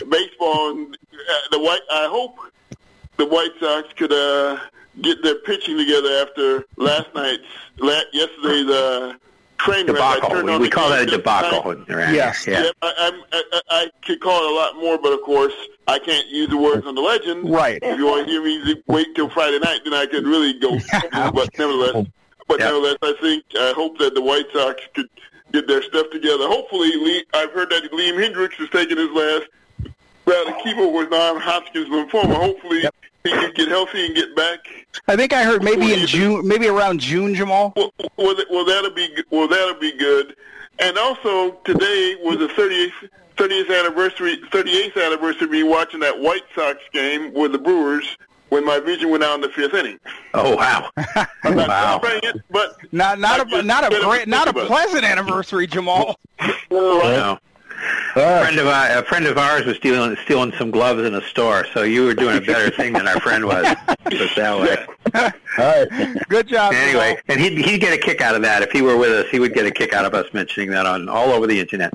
baseball, 0.10 0.72
and 0.72 0.96
uh, 0.96 1.34
the 1.52 1.60
white. 1.60 1.82
I 1.92 2.08
hope 2.10 2.38
the 3.18 3.26
White 3.26 3.52
Sox 3.60 3.88
could 3.94 4.12
uh, 4.12 4.60
get 5.02 5.24
their 5.24 5.36
pitching 5.36 5.78
together 5.78 6.10
after 6.22 6.66
last 6.76 7.08
night's, 7.16 7.44
la- 7.78 8.02
yesterday's 8.12 8.68
uh, 8.68 9.14
train 9.58 9.88
wreck. 9.88 10.00
I 10.02 10.16
Debacle. 10.16 10.30
turned 10.30 10.46
We, 10.48 10.54
on 10.54 10.62
we 10.62 10.68
the 10.68 10.72
call 10.76 10.90
that 10.90 11.02
a 11.04 11.06
debacle. 11.06 11.74
tonight. 11.74 11.90
around 11.90 12.14
Yes. 12.16 12.46
Yeah. 12.48 12.64
Yeah, 12.64 12.70
I, 12.82 12.94
I'm, 12.98 13.22
I, 13.32 13.44
I 13.54 13.62
I 13.70 13.90
could 14.06 14.20
call 14.22 14.44
it 14.46 14.52
a 14.52 14.56
lot 14.56 14.76
more, 14.76 14.98
but 14.98 15.14
of 15.14 15.22
course 15.22 15.54
I 15.88 16.00
can't 16.00 16.28
use 16.28 16.50
the 16.50 16.58
words 16.58 16.86
on 16.86 16.96
the 16.96 17.02
legend. 17.02 17.50
Right. 17.50 17.80
If 17.82 17.98
you 17.98 18.06
want 18.06 18.26
to 18.28 18.32
hear 18.32 18.44
me 18.44 18.82
wait 18.88 19.14
till 19.16 19.30
Friday 19.30 19.60
night, 19.60 19.82
then 19.84 19.94
I 19.94 20.06
could 20.06 20.26
really 20.26 20.54
go. 20.60 20.78
but 21.12 21.50
nevertheless, 21.58 22.08
but 22.48 22.60
Yeah. 22.60 22.66
nevertheless, 22.68 22.98
I 23.02 23.14
think 23.22 23.44
I 23.60 23.74
hope 23.76 23.98
that 24.00 24.14
the 24.14 24.22
White 24.22 24.46
Sox 24.54 24.82
could 24.94 25.10
get 25.52 25.68
their 25.68 25.82
stuff 25.84 26.08
together. 26.12 26.48
Hopefully, 26.48 26.92
Lee, 26.96 27.24
I've 27.34 27.52
heard 27.52 27.70
that 27.70 27.92
Liam 27.92 28.16
Hendriks 28.18 28.60
is 28.62 28.70
taking 28.72 28.98
his 28.98 29.10
last 29.12 29.46
round 30.26 30.50
of 30.50 30.56
chemo 30.56 30.92
with 30.94 31.10
non-Hodgkin's 31.12 31.88
lymphoma. 31.88 32.36
Hopefully, 32.36 32.84
he 33.26 33.32
can 33.32 33.52
get 33.54 33.68
healthy 33.68 34.06
and 34.06 34.16
get 34.16 34.36
back. 34.36 34.60
I 35.08 35.16
think 35.16 35.34
I 35.34 35.44
heard 35.44 35.64
maybe 35.64 35.94
in 35.94 36.06
June, 36.08 36.48
maybe 36.48 36.68
around 36.68 37.00
June, 37.00 37.36
Jamal. 37.36 37.74
Well, 37.76 37.92
well, 38.18 38.36
well, 38.50 38.66
that'll 38.66 38.92
be 38.92 39.10
well, 39.32 39.48
that'll 39.48 39.80
be 39.80 39.92
good. 39.98 40.36
And 40.80 40.98
also, 40.98 41.52
today 41.66 42.18
was 42.22 42.38
the 42.38 42.48
30th 42.48 43.10
30th 43.38 43.80
anniversary 43.80 44.38
38th 44.52 45.06
anniversary 45.06 45.46
of 45.46 45.52
me 45.52 45.64
watching 45.64 46.00
that 46.00 46.18
White 46.18 46.44
Sox 46.54 46.80
game 46.94 47.34
with 47.34 47.52
the 47.52 47.58
Brewers 47.58 48.18
when 48.50 48.66
my 48.66 48.80
vision 48.80 49.10
went 49.10 49.24
out 49.24 49.36
in 49.36 49.42
the 49.42 49.50
fifth 49.50 49.74
inning. 49.74 50.00
Oh 50.34 50.56
wow! 50.56 50.90
I'm 51.44 51.56
not 51.56 51.68
wow! 51.68 52.00
celebrating 52.00 52.30
it, 52.30 52.42
but 52.50 52.78
Not 52.92 53.20
not 53.20 53.40
I 53.40 53.44
a 53.44 53.46
just 53.46 53.66
not 53.66 53.92
a 53.92 54.00
great 54.02 54.28
not 54.28 54.48
a 54.48 54.52
about 54.52 54.68
pleasant 54.68 55.04
anniversary, 55.04 55.68
Jamal. 55.68 56.18
No. 58.16 58.40
A 58.40 58.42
friend 58.42 58.60
of 58.60 58.68
our, 58.68 58.98
a 58.98 59.04
friend 59.04 59.26
of 59.26 59.38
ours 59.38 59.66
was 59.66 59.78
stealing 59.78 60.16
stealing 60.24 60.54
some 60.58 60.72
gloves 60.72 61.04
in 61.04 61.16
a 61.16 61.22
store, 61.22 61.66
so 61.74 61.84
you 61.84 62.06
were 62.06 62.14
doing 62.14 62.38
a 62.38 62.42
better 62.42 62.70
thing 62.70 62.94
than 62.94 63.08
our 63.08 63.20
friend 63.20 63.46
was. 63.46 63.66
Put 64.06 64.36
that 64.36 64.60
way. 64.60 64.86
All 65.14 65.32
right. 65.58 66.28
Good 66.30 66.48
job. 66.48 66.74
Anyway, 66.74 67.18
and 67.28 67.40
he'd 67.40 67.58
he'd 67.58 67.80
get 67.80 67.94
a 67.94 67.98
kick 67.98 68.22
out 68.22 68.36
of 68.36 68.42
that 68.44 68.62
if 68.62 68.72
he 68.72 68.82
were 68.82 68.98
with 68.98 69.12
us. 69.12 69.30
He 69.30 69.40
would 69.40 69.54
get 69.54 69.66
a 69.66 69.72
kick 69.72 69.94
out 69.94 70.06
of 70.06 70.14
us 70.14 70.32
mentioning 70.34 70.70
that 70.72 70.86
on 70.86 71.10
all 71.10 71.32
over 71.32 71.48
the 71.48 71.60
internet. 71.60 71.94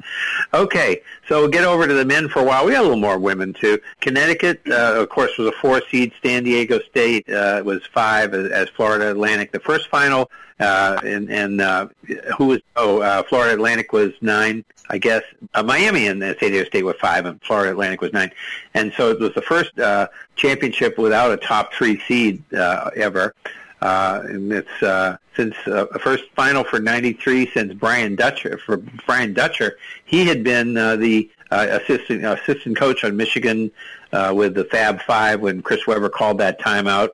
Okay, 0.55 1.03
so 1.29 1.41
we'll 1.41 1.51
get 1.51 1.65
over 1.65 1.87
to 1.87 1.95
the 1.95 2.05
men 2.05 2.29
for 2.29 2.41
a 2.41 2.45
while. 2.45 2.65
We 2.65 2.73
got 2.73 2.81
a 2.81 2.83
little 2.83 2.97
more 2.97 3.19
women 3.19 3.53
too. 3.53 3.79
Connecticut, 4.01 4.61
uh, 4.71 5.01
of 5.01 5.09
course, 5.09 5.37
was 5.39 5.49
a 5.49 5.53
four 5.53 5.83
seed. 5.91 6.13
San 6.23 6.45
Diego 6.45 6.81
State 6.81 7.29
uh, 7.31 7.63
was 7.65 7.85
five 7.87 8.35
as, 8.35 8.51
as 8.51 8.69
Florida 8.71 9.11
Atlantic. 9.11 9.53
The 9.53 9.61
first 9.61 9.89
final, 9.89 10.31
uh, 10.61 11.01
and 11.05 11.31
and 11.31 11.61
uh, 11.61 11.89
who 12.37 12.47
was 12.47 12.61
oh 12.77 13.01
uh, 13.01 13.23
Florida 13.23 13.55
Atlantic 13.55 13.93
was 13.93 14.13
nine, 14.21 14.65
I 14.91 14.99
guess. 14.99 15.23
Uh, 15.55 15.63
Miami 15.63 16.07
and 16.07 16.23
uh, 16.23 16.39
San 16.39 16.51
Diego 16.51 16.65
State 16.67 16.85
were 16.85 16.95
five, 16.95 17.27
and 17.27 17.43
Florida 17.43 17.71
Atlantic 17.71 18.01
was 18.01 18.13
nine. 18.13 18.31
And 18.75 18.93
so 18.97 19.11
it 19.11 19.19
was 19.19 19.35
the 19.35 19.43
first 19.43 19.79
uh, 19.79 20.09
championship 20.37 20.99
without 20.99 21.33
a 21.33 21.37
top 21.37 21.73
three 21.73 22.01
seed 22.01 22.43
uh, 22.55 22.91
ever. 22.95 23.35
Uh, 23.81 24.23
and 24.25 24.53
it's 24.53 24.83
uh, 24.83 25.17
since 25.35 25.57
uh, 25.67 25.87
first 26.01 26.25
final 26.37 26.63
for 26.65 26.79
'93 26.79 27.51
since 27.53 27.73
Brian 27.73 28.15
Dutcher. 28.15 28.59
For 28.59 28.77
Brian 28.77 29.33
Dutcher, 29.33 29.79
he 30.05 30.27
had 30.27 30.45
been 30.45 30.77
uh, 30.77 30.97
the 30.97 31.31
uh, 31.51 31.81
assistant 31.83 32.25
assistant 32.25 32.77
coach 32.77 33.05
on 33.05 33.17
Michigan 33.17 33.71
uh, 34.13 34.33
with 34.37 34.55
the 34.55 34.65
Fab 34.65 35.01
Five 35.03 35.41
when 35.41 35.63
Chris 35.63 35.87
Webber 35.87 36.11
called 36.11 36.39
that 36.39 36.61
timeout. 36.61 37.11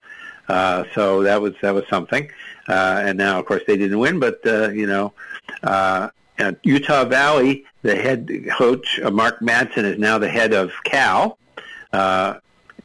Uh, 0.49 0.85
so 0.95 1.23
that 1.23 1.41
was 1.41 1.55
that 1.63 1.75
was 1.75 1.87
something. 1.89 2.31
Uh, 2.69 3.03
and 3.05 3.19
now, 3.19 3.39
of 3.39 3.47
course, 3.47 3.63
they 3.67 3.77
didn't 3.77 3.99
win, 3.99 4.19
but 4.19 4.41
uh, 4.47 4.69
you 4.71 4.87
know, 4.87 5.13
uh, 5.63 6.09
at 6.39 6.59
Utah 6.65 7.05
Valley, 7.05 7.65
the 7.83 7.97
head 7.97 8.29
coach 8.51 9.01
uh, 9.01 9.11
Mark 9.11 9.41
Madsen 9.41 9.85
is 9.85 9.99
now 9.99 10.19
the 10.19 10.29
head 10.29 10.53
of 10.53 10.73
Cal. 10.85 11.39
Uh, 11.93 12.35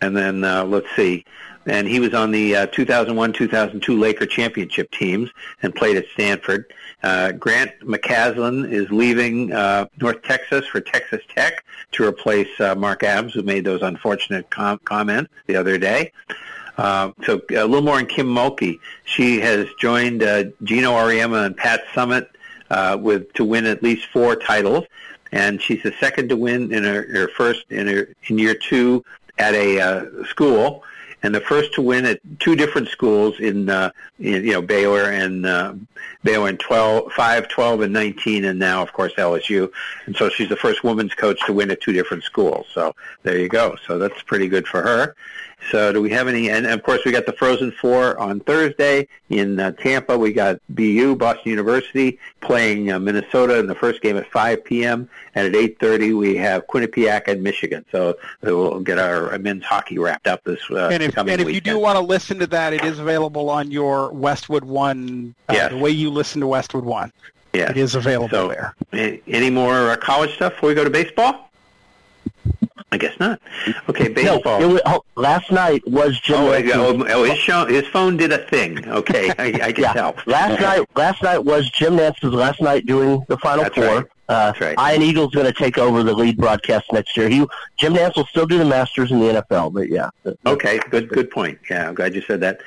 and 0.02 0.16
then 0.16 0.44
uh, 0.44 0.64
let's 0.64 0.88
see, 0.96 1.26
and 1.66 1.88
he 1.88 2.00
was 2.00 2.14
on 2.14 2.32
the 2.32 2.56
uh, 2.56 2.68
2001-2002 2.68 4.00
Laker 4.00 4.26
championship 4.26 4.90
teams 4.92 5.30
and 5.62 5.74
played 5.76 5.98
at 5.98 6.06
Stanford. 6.14 6.74
Uh, 7.04 7.32
Grant 7.34 7.72
McCasland 7.82 8.72
is 8.72 8.90
leaving 8.92 9.54
uh, 9.54 9.86
North 10.00 10.24
Texas 10.24 10.66
for 10.68 10.82
Texas 10.82 11.22
Tech 11.34 11.64
to 11.94 12.06
replace 12.06 12.48
uh, 12.60 12.74
Mark 12.76 13.04
Adams, 13.04 13.34
who 13.34 13.44
made 13.44 13.64
those 13.64 13.82
unfortunate 13.82 14.50
com- 14.50 14.80
comments 14.86 15.32
the 15.48 15.56
other 15.56 15.78
day. 15.78 16.12
Uh, 16.78 17.12
so 17.26 17.42
a 17.52 17.66
little 17.66 17.82
more 17.82 17.98
on 17.98 18.06
Kim 18.06 18.28
Mulkey. 18.28 18.80
She 19.06 19.40
has 19.40 19.68
joined 19.80 20.24
uh, 20.24 20.46
Geno 20.64 20.92
Auriemma 20.92 21.46
and 21.46 21.58
Pat 21.58 21.84
Summitt 21.94 22.28
uh, 22.70 22.98
with 23.00 23.32
to 23.34 23.44
win 23.44 23.66
at 23.66 23.84
least 23.84 24.08
four 24.08 24.36
titles, 24.36 24.86
and 25.32 25.62
she's 25.62 25.84
the 25.84 25.94
second 26.00 26.30
to 26.30 26.38
win 26.38 26.74
in 26.74 26.84
her, 26.84 27.04
her 27.12 27.28
first 27.30 27.66
in 27.70 27.88
her 27.88 28.10
in 28.28 28.40
year 28.40 28.56
two 28.56 29.04
at 29.38 29.54
a 29.54 29.80
uh, 29.80 30.24
school, 30.26 30.84
and 31.24 31.36
the 31.36 31.42
first 31.42 31.74
to 31.74 31.82
win 31.82 32.06
at 32.06 32.20
two 32.40 32.56
different 32.56 32.88
schools 32.88 33.40
in, 33.40 33.70
uh, 33.70 33.92
in 34.20 34.46
you 34.46 34.54
know 34.54 34.62
Baylor 34.62 35.12
and 35.12 35.46
uh, 35.46 35.74
Baylor 36.24 36.50
in 36.50 36.58
12, 36.58 37.12
5, 37.12 37.48
12, 37.48 37.82
and 37.82 37.94
19, 37.94 38.46
and 38.46 38.60
now 38.60 38.82
of 38.82 38.94
course 38.94 39.14
LSU. 39.18 39.72
And 40.06 40.16
so 40.16 40.30
she's 40.30 40.50
the 40.50 40.56
first 40.56 40.84
women's 40.84 41.14
coach 41.14 41.40
to 41.46 41.54
win 41.54 41.72
at 41.72 41.82
two 41.82 41.94
different 41.94 42.24
schools. 42.24 42.68
So 42.74 42.96
there 43.24 43.38
you 43.38 43.50
go. 43.50 43.76
So 43.88 43.98
that's 43.98 44.22
pretty 44.24 44.48
good 44.48 44.68
for 44.68 44.82
her. 44.82 45.16
So 45.70 45.94
do 45.94 46.02
we 46.02 46.10
have 46.10 46.28
any? 46.28 46.50
And 46.50 46.66
of 46.66 46.82
course, 46.84 47.02
we 47.06 47.12
got 47.12 47.26
the 47.26 47.34
Frozen 47.34 47.72
Four 47.74 48.18
on 48.18 48.40
Thursday 48.40 49.08
in 49.30 49.60
uh, 49.60 49.72
Tampa. 49.72 50.18
We 50.18 50.34
got 50.34 50.60
BU, 50.70 51.16
Boston 51.16 51.50
University, 51.52 52.18
playing 52.42 52.92
uh, 52.92 53.00
Minnesota 53.00 53.60
in 53.60 53.68
the 53.68 53.76
first 53.76 54.02
game 54.02 54.18
at 54.18 54.30
5 54.32 54.64
p.m. 54.64 55.08
And 55.36 55.48
at 55.48 55.54
8:30, 55.80 56.18
we 56.18 56.36
have 56.38 56.66
Quinnipiac 56.68 57.28
and 57.28 57.44
Michigan. 57.44 57.86
So 57.92 58.18
we'll 58.42 58.80
get 58.80 58.98
our 58.98 59.38
men's 59.38 59.64
hockey 59.64 60.00
wrapped 60.00 60.28
up 60.28 60.44
this 60.44 60.60
uh, 60.72 60.90
and 60.92 61.04
if 61.04 61.14
coming 61.14 61.34
and 61.34 61.42
if 61.42 61.52
you 61.54 61.62
do 61.62 61.78
want 61.78 61.96
to 61.98 62.02
listen 62.04 62.40
to 62.40 62.48
that, 62.48 62.74
it 62.74 62.84
is 62.84 62.98
available 63.00 63.50
on 63.50 63.70
your 63.70 64.12
Westwood 64.12 64.64
One. 64.66 65.36
Uh, 65.48 65.54
Yes. 65.54 65.72
The 65.72 65.78
way 65.78 65.92
you 65.92 66.10
listen 66.10 66.42
to 66.42 66.48
Westwood 66.48 66.86
One, 66.86 67.12
yeah. 67.54 67.70
it 67.70 67.78
is 67.78 67.94
available 67.96 68.30
So, 68.30 68.48
there. 68.48 68.76
any 69.28 69.50
more 69.50 69.92
uh, 69.92 69.96
college 69.98 70.34
stuff 70.36 70.54
before 70.54 70.70
we 70.70 70.76
go 70.76 70.84
to 70.84 70.90
baseball? 70.90 71.51
I 72.94 72.98
guess 72.98 73.18
not. 73.20 73.42
Okay, 73.88 74.10
baseball. 74.10 74.60
No, 74.60 74.70
it 74.70 74.74
was, 74.74 74.82
oh, 74.86 75.02
last 75.16 75.50
night 75.50 75.82
was 75.88 76.20
oh, 76.30 76.62
Jim. 76.62 76.80
Oh, 76.80 76.88
oh, 76.88 77.06
oh, 77.10 77.24
his, 77.24 77.38
show, 77.38 77.66
his 77.66 77.88
phone 77.88 78.18
did 78.18 78.34
a 78.34 78.40
thing. 78.50 78.86
Okay, 78.86 79.30
I, 79.40 79.46
I 79.46 79.72
can 79.72 79.84
yeah. 79.84 79.94
tell. 79.94 80.16
Last 80.26 80.60
night, 80.60 80.86
last 80.96 81.24
night 81.24 81.40
was 81.46 81.70
Jim 81.70 81.96
Nantz's 81.96 82.34
last 82.34 82.60
night 82.62 82.86
doing 82.86 83.24
the 83.30 83.38
Final 83.38 83.64
That's 83.64 83.76
Four. 83.76 83.86
right. 83.86 84.06
Uh, 84.32 84.54
right. 84.62 84.94
Ian 84.94 85.02
Eagle's 85.02 85.34
going 85.34 85.46
to 85.46 85.52
take 85.52 85.78
over 85.78 86.04
the 86.04 86.14
lead 86.14 86.38
broadcast 86.38 86.92
next 86.94 87.18
year. 87.18 87.28
He 87.28 87.46
Jim 87.78 87.94
Nantz 87.94 88.16
will 88.16 88.26
still 88.28 88.46
do 88.46 88.58
the 88.58 88.66
Masters 88.66 89.12
in 89.12 89.20
the 89.20 89.44
NFL, 89.44 89.74
but 89.74 89.90
yeah. 89.90 90.10
Okay, 90.46 90.80
good 90.90 91.10
good 91.10 91.30
point. 91.30 91.60
Yeah, 91.70 91.90
I'm 91.90 91.96
glad 91.96 92.16
you 92.16 92.22
said 92.22 92.40
that. 92.40 92.62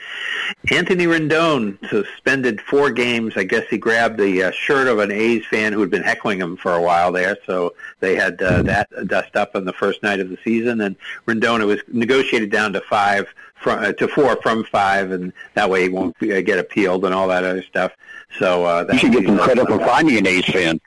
Anthony 0.70 1.06
Rendon 1.06 1.78
suspended 1.88 2.60
four 2.60 2.90
games. 2.90 3.32
I 3.36 3.44
guess 3.44 3.66
he 3.70 3.78
grabbed 3.78 4.18
the 4.18 4.44
uh, 4.44 4.50
shirt 4.50 4.88
of 4.88 4.98
an 4.98 5.10
A's 5.10 5.46
fan 5.46 5.72
who 5.72 5.80
had 5.80 5.90
been 5.90 6.02
heckling 6.02 6.38
him 6.38 6.58
for 6.58 6.74
a 6.74 6.82
while 6.82 7.10
there, 7.12 7.38
so 7.46 7.74
they 8.00 8.14
had 8.14 8.42
uh, 8.42 8.62
that 8.64 8.90
dust 9.06 9.34
up 9.34 9.56
on 9.56 9.64
the 9.64 9.72
first 9.72 10.02
night 10.02 10.20
of 10.20 10.28
the 10.28 10.38
season. 10.44 10.82
And 10.82 10.96
Rendon 11.26 11.60
it 11.60 11.64
was 11.64 11.80
negotiated 11.88 12.50
down 12.50 12.74
to 12.74 12.82
five 12.82 13.26
from 13.64 13.82
uh, 13.82 13.92
to 13.94 14.06
four 14.06 14.36
from 14.42 14.62
five, 14.64 15.10
and 15.10 15.32
that 15.54 15.68
way 15.68 15.82
he 15.82 15.88
won't 15.88 16.14
uh, 16.22 16.40
get 16.42 16.58
appealed 16.60 17.04
and 17.04 17.12
all 17.14 17.26
that 17.28 17.42
other 17.42 17.62
stuff. 17.62 17.90
So 18.38 18.64
uh, 18.64 18.84
that 18.84 18.92
You 18.94 18.98
should 18.98 19.12
get 19.12 19.24
some 19.26 19.38
credit 19.38 19.66
for 19.66 19.78
finding 19.80 20.18
an 20.18 20.26
A's 20.26 20.44
fan. 20.44 20.80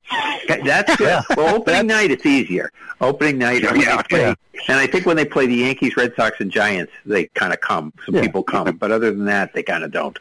That's 0.48 0.96
good. 0.96 1.22
Well, 1.36 1.56
opening 1.56 1.88
night 1.88 2.12
it's 2.12 2.26
easier. 2.26 2.72
Opening 3.02 3.38
night, 3.40 3.66
I 3.68 3.74
mean, 3.74 3.82
Yeah, 3.82 4.02
play, 4.04 4.20
yeah. 4.22 4.34
and 4.70 4.78
I 4.78 4.88
think 4.88 5.06
when 5.06 5.18
they 5.18 5.26
play 5.26 5.46
the 5.48 5.56
Yankees, 5.56 5.96
Red 5.98 6.14
Sox, 6.16 6.40
and 6.40 6.52
Giants, 6.52 6.92
they 7.06 7.26
kind 7.36 7.54
of 7.54 7.62
come. 7.62 7.94
Some 8.06 8.16
Yeah. 8.16 8.22
people 8.22 8.44
come, 8.44 8.76
but 8.78 8.92
other 8.92 9.12
than 9.12 9.26
that, 9.26 9.54
they 9.54 9.64
kind 9.64 9.84
of 9.84 9.92
don't. 9.92 10.18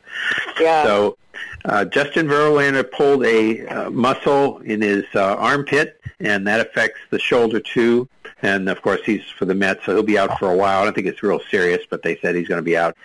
Yeah. 0.61 0.85
So 0.85 1.17
uh, 1.65 1.85
Justin 1.85 2.27
Verlander 2.29 2.91
pulled 2.91 3.25
a 3.25 3.67
uh, 3.67 3.91
muscle 3.91 4.59
in 4.59 4.81
his 4.81 5.05
uh, 5.15 5.37
armpit, 5.37 6.01
and 6.21 6.47
that 6.47 6.61
affects 6.61 7.01
the 7.11 7.19
shoulder 7.19 7.61
too. 7.61 8.09
And 8.43 8.69
of 8.69 8.83
course, 8.83 9.01
he's 9.05 9.25
for 9.39 9.45
the 9.45 9.55
Mets, 9.55 9.85
so 9.85 9.95
he'll 9.95 10.03
be 10.03 10.19
out 10.19 10.39
for 10.39 10.51
a 10.51 10.57
while. 10.57 10.83
I 10.83 10.85
don't 10.85 10.95
think 10.95 11.07
it's 11.07 11.23
real 11.23 11.41
serious, 11.51 11.83
but 11.89 12.03
they 12.03 12.17
said 12.17 12.35
he's 12.35 12.49
going 12.49 12.59
to 12.59 12.65
be 12.65 12.77
out. 12.77 12.97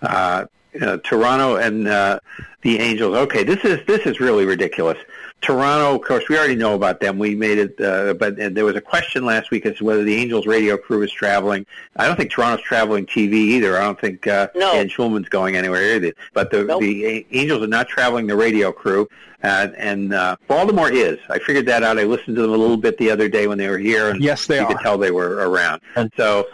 Uh, 0.00 0.46
uh, 0.80 0.96
Toronto 0.98 1.56
and 1.56 1.86
uh, 1.86 2.18
the 2.62 2.78
Angels. 2.78 3.14
Okay, 3.14 3.44
this 3.44 3.64
is 3.64 3.84
this 3.86 4.06
is 4.06 4.20
really 4.20 4.44
ridiculous. 4.44 4.98
Toronto, 5.42 5.96
of 5.96 6.02
course, 6.02 6.28
we 6.28 6.38
already 6.38 6.54
know 6.54 6.74
about 6.74 7.00
them. 7.00 7.18
We 7.18 7.34
made 7.34 7.58
it, 7.58 7.80
uh, 7.80 8.14
but 8.14 8.38
and 8.38 8.56
there 8.56 8.64
was 8.64 8.76
a 8.76 8.80
question 8.80 9.26
last 9.26 9.50
week 9.50 9.66
as 9.66 9.76
to 9.78 9.84
whether 9.84 10.04
the 10.04 10.14
Angels 10.14 10.46
radio 10.46 10.76
crew 10.76 11.02
is 11.02 11.10
traveling. 11.12 11.66
I 11.96 12.06
don't 12.06 12.16
think 12.16 12.30
Toronto's 12.30 12.64
traveling 12.64 13.06
TV 13.06 13.32
either. 13.34 13.76
I 13.76 13.80
don't 13.82 14.00
think 14.00 14.26
uh, 14.26 14.48
No. 14.54 14.72
Dan 14.72 14.88
Shulman's 14.88 15.28
going 15.28 15.56
anywhere 15.56 15.96
either. 15.96 16.12
But 16.32 16.50
the 16.50 16.64
Nope. 16.64 16.80
the 16.80 17.04
A- 17.06 17.26
Angels 17.32 17.62
are 17.62 17.66
not 17.66 17.88
traveling 17.88 18.26
the 18.28 18.36
radio 18.36 18.70
crew, 18.72 19.08
uh, 19.42 19.68
and 19.76 20.14
uh, 20.14 20.36
Baltimore 20.46 20.92
is. 20.92 21.18
I 21.28 21.38
figured 21.40 21.66
that 21.66 21.82
out. 21.82 21.98
I 21.98 22.04
listened 22.04 22.36
to 22.36 22.42
them 22.42 22.52
a 22.52 22.56
little 22.56 22.76
bit 22.76 22.96
the 22.98 23.10
other 23.10 23.28
day 23.28 23.46
when 23.48 23.58
they 23.58 23.68
were 23.68 23.78
here, 23.78 24.10
and 24.10 24.22
Yes, 24.22 24.46
they 24.46 24.58
you 24.58 24.62
are. 24.64 24.68
could 24.68 24.78
tell 24.80 24.96
they 24.96 25.10
were 25.10 25.48
around. 25.48 25.82
And 25.96 26.10
so. 26.16 26.46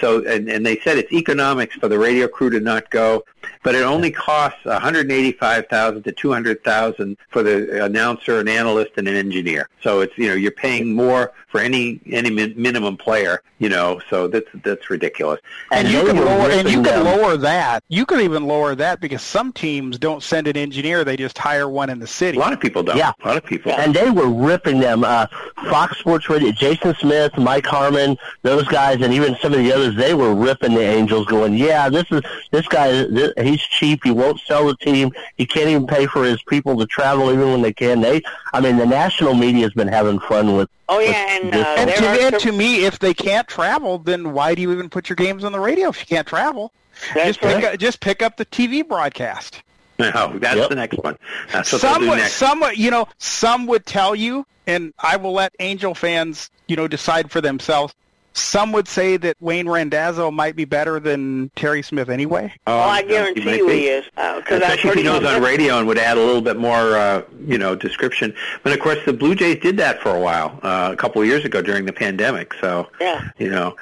So 0.00 0.24
and, 0.26 0.48
and 0.48 0.64
they 0.64 0.78
said 0.78 0.96
it's 0.96 1.12
economics 1.12 1.76
for 1.76 1.86
the 1.86 1.98
radio 1.98 2.26
crew 2.26 2.48
to 2.48 2.60
not 2.60 2.88
go, 2.90 3.24
but 3.62 3.74
it 3.74 3.82
only 3.82 4.10
costs 4.10 4.64
one 4.64 4.80
hundred 4.80 5.10
eighty-five 5.10 5.68
thousand 5.68 6.02
to 6.04 6.12
two 6.12 6.32
hundred 6.32 6.62
thousand 6.64 7.16
for 7.30 7.42
the 7.42 7.84
announcer, 7.84 8.40
an 8.40 8.48
analyst, 8.48 8.92
and 8.96 9.08
an 9.08 9.14
engineer. 9.14 9.68
So 9.82 10.00
it's 10.00 10.16
you 10.16 10.28
know 10.28 10.34
you're 10.34 10.52
paying 10.52 10.94
more 10.94 11.32
for 11.48 11.60
any 11.60 12.00
any 12.10 12.30
min- 12.30 12.54
minimum 12.56 12.96
player, 12.96 13.42
you 13.58 13.68
know. 13.68 14.00
So 14.10 14.26
that's 14.26 14.48
that's 14.64 14.90
ridiculous. 14.90 15.40
And, 15.70 15.88
you 15.88 16.04
can 16.04 16.16
lower 16.16 16.50
and 16.50 16.68
you 16.68 16.82
can 16.82 17.04
lower 17.04 17.36
that. 17.36 17.84
You 17.88 18.06
can 18.06 18.20
even 18.20 18.46
lower 18.46 18.74
that 18.74 19.00
because 19.00 19.22
some 19.22 19.52
teams 19.52 19.98
don't 19.98 20.22
send 20.22 20.48
an 20.48 20.56
engineer; 20.56 21.04
they 21.04 21.16
just 21.16 21.38
hire 21.38 21.68
one 21.68 21.90
in 21.90 21.98
the 21.98 22.06
city. 22.06 22.38
A 22.38 22.40
lot 22.40 22.52
of 22.52 22.60
people 22.60 22.82
don't. 22.82 22.96
Yeah. 22.96 23.12
A 23.22 23.28
lot 23.28 23.36
of 23.36 23.44
people. 23.44 23.72
and 23.72 23.94
they 23.94 24.10
were 24.10 24.28
ripping 24.28 24.80
them. 24.80 25.04
Uh, 25.04 25.26
Fox 25.70 25.98
Sports 25.98 26.28
Radio, 26.28 26.50
Jason 26.52 26.94
Smith, 26.98 27.36
Mike 27.36 27.66
Harmon, 27.66 28.16
those 28.42 28.66
guys, 28.68 29.00
and 29.02 29.12
even 29.12 29.36
some 29.40 29.52
of 29.52 29.58
the 29.58 29.72
others, 29.72 29.94
they 29.94 30.14
were 30.14 30.34
ripping 30.34 30.74
the 30.74 30.80
Angels, 30.80 31.26
going, 31.26 31.54
"Yeah, 31.54 31.88
this 31.88 32.04
is 32.10 32.22
this 32.50 32.66
guy. 32.66 32.90
This, 32.90 33.31
he's 33.38 33.60
cheap. 33.62 34.00
He 34.04 34.10
won't 34.10 34.40
sell 34.40 34.66
the 34.66 34.76
team. 34.76 35.12
He 35.36 35.46
can't 35.46 35.68
even 35.68 35.86
pay 35.86 36.06
for 36.06 36.24
his 36.24 36.42
people 36.44 36.76
to 36.78 36.86
travel, 36.86 37.32
even 37.32 37.50
when 37.52 37.62
they 37.62 37.72
can." 37.72 38.00
They, 38.00 38.22
I 38.52 38.60
mean, 38.60 38.76
the 38.76 38.86
national 38.86 39.34
media 39.34 39.62
has 39.62 39.72
been 39.72 39.88
having 39.88 40.18
fun 40.20 40.56
with. 40.56 40.68
oh 40.88 40.98
yeah, 41.00 41.38
and 41.40 41.54
uh, 41.54 41.58
And 41.78 41.90
to, 41.90 42.06
are 42.06 42.26
and 42.32 42.38
to 42.40 42.52
me, 42.52 42.84
if 42.84 42.98
they 42.98 43.14
can't 43.14 43.46
travel, 43.48 43.98
then 43.98 44.32
why 44.32 44.54
do 44.54 44.62
you 44.62 44.72
even 44.72 44.88
put 44.90 45.08
your 45.08 45.16
games 45.16 45.44
on 45.44 45.52
the 45.52 45.60
radio 45.60 45.88
if 45.88 46.00
you 46.00 46.06
can't 46.06 46.26
travel? 46.26 46.72
That's 47.14 47.28
just 47.28 47.40
pick 47.40 47.54
right. 47.54 47.64
up, 47.74 47.78
just 47.78 48.00
pick 48.00 48.22
up 48.22 48.36
the 48.36 48.44
TV 48.46 48.86
broadcast. 48.86 49.62
No, 49.98 50.36
that's 50.38 50.56
Yep. 50.56 50.68
the 50.70 50.74
next 50.74 50.98
one. 50.98 51.16
That's 51.52 51.70
what 51.72 51.80
some 51.80 52.02
do 52.02 52.08
would, 52.10 52.16
next. 52.16 52.34
some 52.34 52.60
would- 52.60 52.76
you 52.78 52.90
know, 52.90 53.08
some 53.18 53.66
would 53.66 53.86
tell 53.86 54.14
you, 54.14 54.46
and 54.66 54.92
I 54.98 55.16
will 55.16 55.32
let 55.32 55.52
Angel 55.60 55.94
fans, 55.94 56.50
you 56.66 56.76
know, 56.76 56.88
decide 56.88 57.30
for 57.30 57.40
themselves. 57.40 57.94
Some 58.34 58.72
would 58.72 58.88
say 58.88 59.16
that 59.18 59.36
Wayne 59.40 59.68
Randazzo 59.68 60.30
might 60.30 60.56
be 60.56 60.64
better 60.64 60.98
than 60.98 61.50
Terry 61.56 61.82
Smith 61.82 62.08
anyway. 62.08 62.52
Oh, 62.66 62.76
I 62.78 63.00
Um, 63.00 63.08
guarantee 63.08 63.44
might 63.44 63.56
you 63.58 63.66
be. 63.66 63.72
he 63.80 63.86
is. 63.88 64.04
Uh, 64.16 64.40
'cause 64.40 64.62
I've 64.62 64.62
Especially 64.62 64.90
if 64.90 64.94
he 64.96 65.00
him 65.02 65.06
knows 65.22 65.24
on 65.34 65.42
radio 65.42 65.78
and 65.78 65.86
would 65.86 65.98
add 65.98 66.16
a 66.16 66.20
little 66.20 66.40
bit 66.40 66.56
more, 66.56 66.96
uh, 66.96 67.22
you 67.46 67.58
know, 67.58 67.74
description. 67.74 68.34
But 68.62 68.72
of 68.72 68.80
course, 68.80 68.98
the 69.04 69.12
Blue 69.12 69.34
Jays 69.34 69.58
did 69.60 69.76
that 69.78 70.00
for 70.02 70.10
a 70.14 70.18
while, 70.20 70.58
uh, 70.62 70.90
a 70.92 70.96
couple 70.96 71.20
of 71.22 71.28
years 71.28 71.44
ago 71.44 71.60
during 71.62 71.84
the 71.84 71.92
pandemic. 71.92 72.54
So, 72.60 72.88
Yeah. 73.00 73.20
you 73.38 73.50
know, 73.50 73.76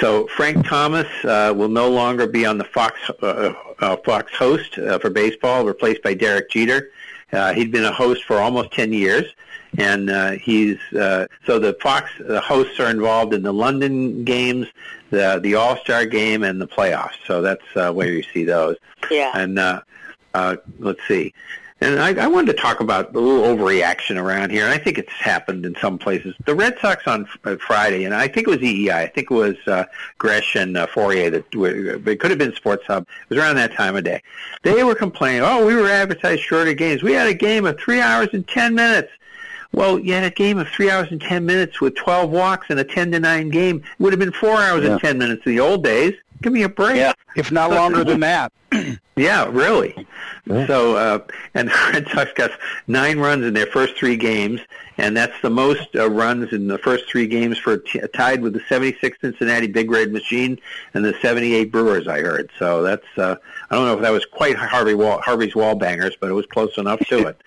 so 0.00 0.26
Frank 0.36 0.66
Thomas 0.66 1.06
uh, 1.24 1.52
will 1.54 1.68
no 1.68 1.88
longer 1.88 2.26
be 2.26 2.44
on 2.44 2.58
the 2.58 2.64
Fox 2.64 2.98
uh, 3.22 3.52
uh, 3.80 3.96
Fox 4.04 4.32
host 4.34 4.78
uh, 4.78 4.98
for 4.98 5.10
baseball, 5.10 5.64
replaced 5.64 6.02
by 6.02 6.14
Derek 6.14 6.50
Jeter. 6.50 6.90
Uh, 7.32 7.52
he'd 7.52 7.70
been 7.72 7.84
a 7.84 7.92
host 7.92 8.24
for 8.24 8.38
almost 8.38 8.72
ten 8.72 8.92
years, 8.92 9.24
and 9.78 10.10
uh, 10.10 10.30
he's 10.32 10.78
uh, 10.98 11.26
so 11.44 11.58
the 11.58 11.74
Fox 11.82 12.10
uh, 12.20 12.40
hosts 12.40 12.80
are 12.80 12.90
involved 12.90 13.34
in 13.34 13.42
the 13.42 13.52
London 13.52 14.24
games, 14.24 14.66
the 15.10 15.40
the 15.42 15.54
All 15.54 15.76
Star 15.78 16.06
game, 16.06 16.42
and 16.42 16.60
the 16.60 16.68
playoffs. 16.68 17.16
So 17.26 17.42
that's 17.42 17.64
uh, 17.74 17.92
where 17.92 18.08
you 18.08 18.22
see 18.22 18.44
those. 18.44 18.76
Yeah. 19.10 19.32
And 19.34 19.58
uh, 19.58 19.82
uh, 20.34 20.56
let's 20.78 21.00
see. 21.06 21.32
And 21.82 22.00
I, 22.00 22.24
I 22.24 22.26
wanted 22.26 22.56
to 22.56 22.62
talk 22.62 22.80
about 22.80 23.14
a 23.14 23.20
little 23.20 23.54
overreaction 23.54 24.16
around 24.16 24.50
here, 24.50 24.64
and 24.64 24.72
I 24.72 24.78
think 24.78 24.96
it's 24.96 25.12
happened 25.12 25.66
in 25.66 25.76
some 25.76 25.98
places. 25.98 26.34
The 26.46 26.54
Red 26.54 26.78
Sox 26.80 27.06
on 27.06 27.28
uh, 27.44 27.56
Friday, 27.56 28.04
and 28.04 28.14
I 28.14 28.28
think 28.28 28.48
it 28.48 28.50
was 28.50 28.60
EEI, 28.60 28.92
I 28.92 29.06
think 29.08 29.30
it 29.30 29.34
was 29.34 29.56
uh, 29.66 29.84
Gresh 30.16 30.56
and 30.56 30.74
uh, 30.78 30.86
Fauria 30.86 31.30
that 31.30 31.54
were, 31.54 32.00
it 32.08 32.18
could 32.18 32.30
have 32.30 32.38
been 32.38 32.54
Sports 32.54 32.86
Hub. 32.86 33.06
It 33.28 33.34
was 33.34 33.38
around 33.38 33.56
that 33.56 33.74
time 33.74 33.94
of 33.94 34.04
day. 34.04 34.22
They 34.62 34.84
were 34.84 34.94
complaining, 34.94 35.42
oh, 35.42 35.66
we 35.66 35.74
were 35.74 35.88
advertised 35.88 36.40
shorter 36.40 36.72
games. 36.72 37.02
We 37.02 37.12
had 37.12 37.26
a 37.26 37.34
game 37.34 37.66
of 37.66 37.78
three 37.78 38.00
hours 38.00 38.28
and 38.32 38.48
ten 38.48 38.74
minutes. 38.74 39.12
Well, 39.76 39.98
you 39.98 40.14
had 40.14 40.24
a 40.24 40.30
game 40.30 40.58
of 40.58 40.68
three 40.68 40.90
hours 40.90 41.08
and 41.10 41.20
ten 41.20 41.44
minutes 41.44 41.82
with 41.82 41.94
twelve 41.94 42.30
walks 42.30 42.68
and 42.70 42.80
a 42.80 42.84
ten 42.84 43.12
to 43.12 43.20
nine 43.20 43.50
game. 43.50 43.76
It 43.76 44.02
would 44.02 44.12
have 44.14 44.18
been 44.18 44.32
four 44.32 44.56
hours 44.58 44.84
and 44.86 44.98
ten 44.98 45.18
minutes 45.18 45.42
in 45.44 45.52
the 45.52 45.60
old 45.60 45.84
days. 45.84 46.14
Give 46.42 46.52
me 46.52 46.62
a 46.62 46.68
break. 46.68 46.96
Yeah, 46.96 47.12
if 47.36 47.52
not 47.52 47.70
longer 47.70 48.02
than 48.02 48.20
that. 48.20 48.52
Yeah, 49.18 49.48
really. 49.50 50.06
So, 50.46 50.96
uh, 50.96 51.20
and 51.54 51.68
the 51.70 51.74
Red 51.92 52.06
Sox 52.08 52.32
got 52.34 52.50
nine 52.86 53.18
runs 53.18 53.46
in 53.46 53.54
their 53.54 53.66
first 53.66 53.96
three 53.96 54.16
games, 54.16 54.60
and 54.98 55.16
that's 55.16 55.32
the 55.40 55.48
most 55.48 55.88
uh, 55.96 56.10
runs 56.10 56.52
in 56.52 56.68
the 56.68 56.76
first 56.76 57.08
three 57.08 57.26
games 57.26 57.56
for 57.56 57.78
t- 57.78 58.02
tied 58.14 58.42
with 58.42 58.52
the 58.52 58.60
76 58.68 59.18
Cincinnati 59.22 59.68
Big 59.68 59.90
Red 59.90 60.12
Machine 60.12 60.58
and 60.92 61.02
the 61.02 61.14
78 61.22 61.72
Brewers. 61.72 62.06
I 62.06 62.20
heard. 62.20 62.50
So 62.58 62.82
that's 62.82 63.06
uh, 63.16 63.36
I 63.70 63.74
don't 63.74 63.86
know 63.86 63.94
if 63.94 64.02
that 64.02 64.12
was 64.12 64.26
quite 64.26 64.56
Harvey 64.56 64.92
Wall, 64.92 65.18
Harvey's 65.22 65.56
wall 65.56 65.76
bangers, 65.76 66.14
but 66.20 66.28
it 66.28 66.34
was 66.34 66.44
close 66.44 66.76
enough 66.76 67.00
to 67.06 67.18
it. 67.28 67.40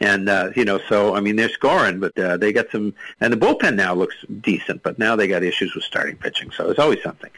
And 0.00 0.28
uh, 0.28 0.50
you 0.56 0.64
know, 0.64 0.80
so 0.88 1.14
I 1.14 1.20
mean, 1.20 1.36
they're 1.36 1.48
scoring, 1.48 2.00
but 2.00 2.18
uh, 2.18 2.36
they 2.36 2.52
got 2.52 2.70
some, 2.70 2.94
and 3.20 3.32
the 3.32 3.36
bullpen 3.36 3.76
now 3.76 3.94
looks 3.94 4.16
decent, 4.40 4.82
but 4.82 4.98
now 4.98 5.14
they 5.14 5.28
got 5.28 5.42
issues 5.42 5.74
with 5.74 5.84
starting 5.84 6.16
pitching, 6.16 6.50
so 6.50 6.68
it's 6.70 6.80
always 6.80 7.02
something. 7.02 7.30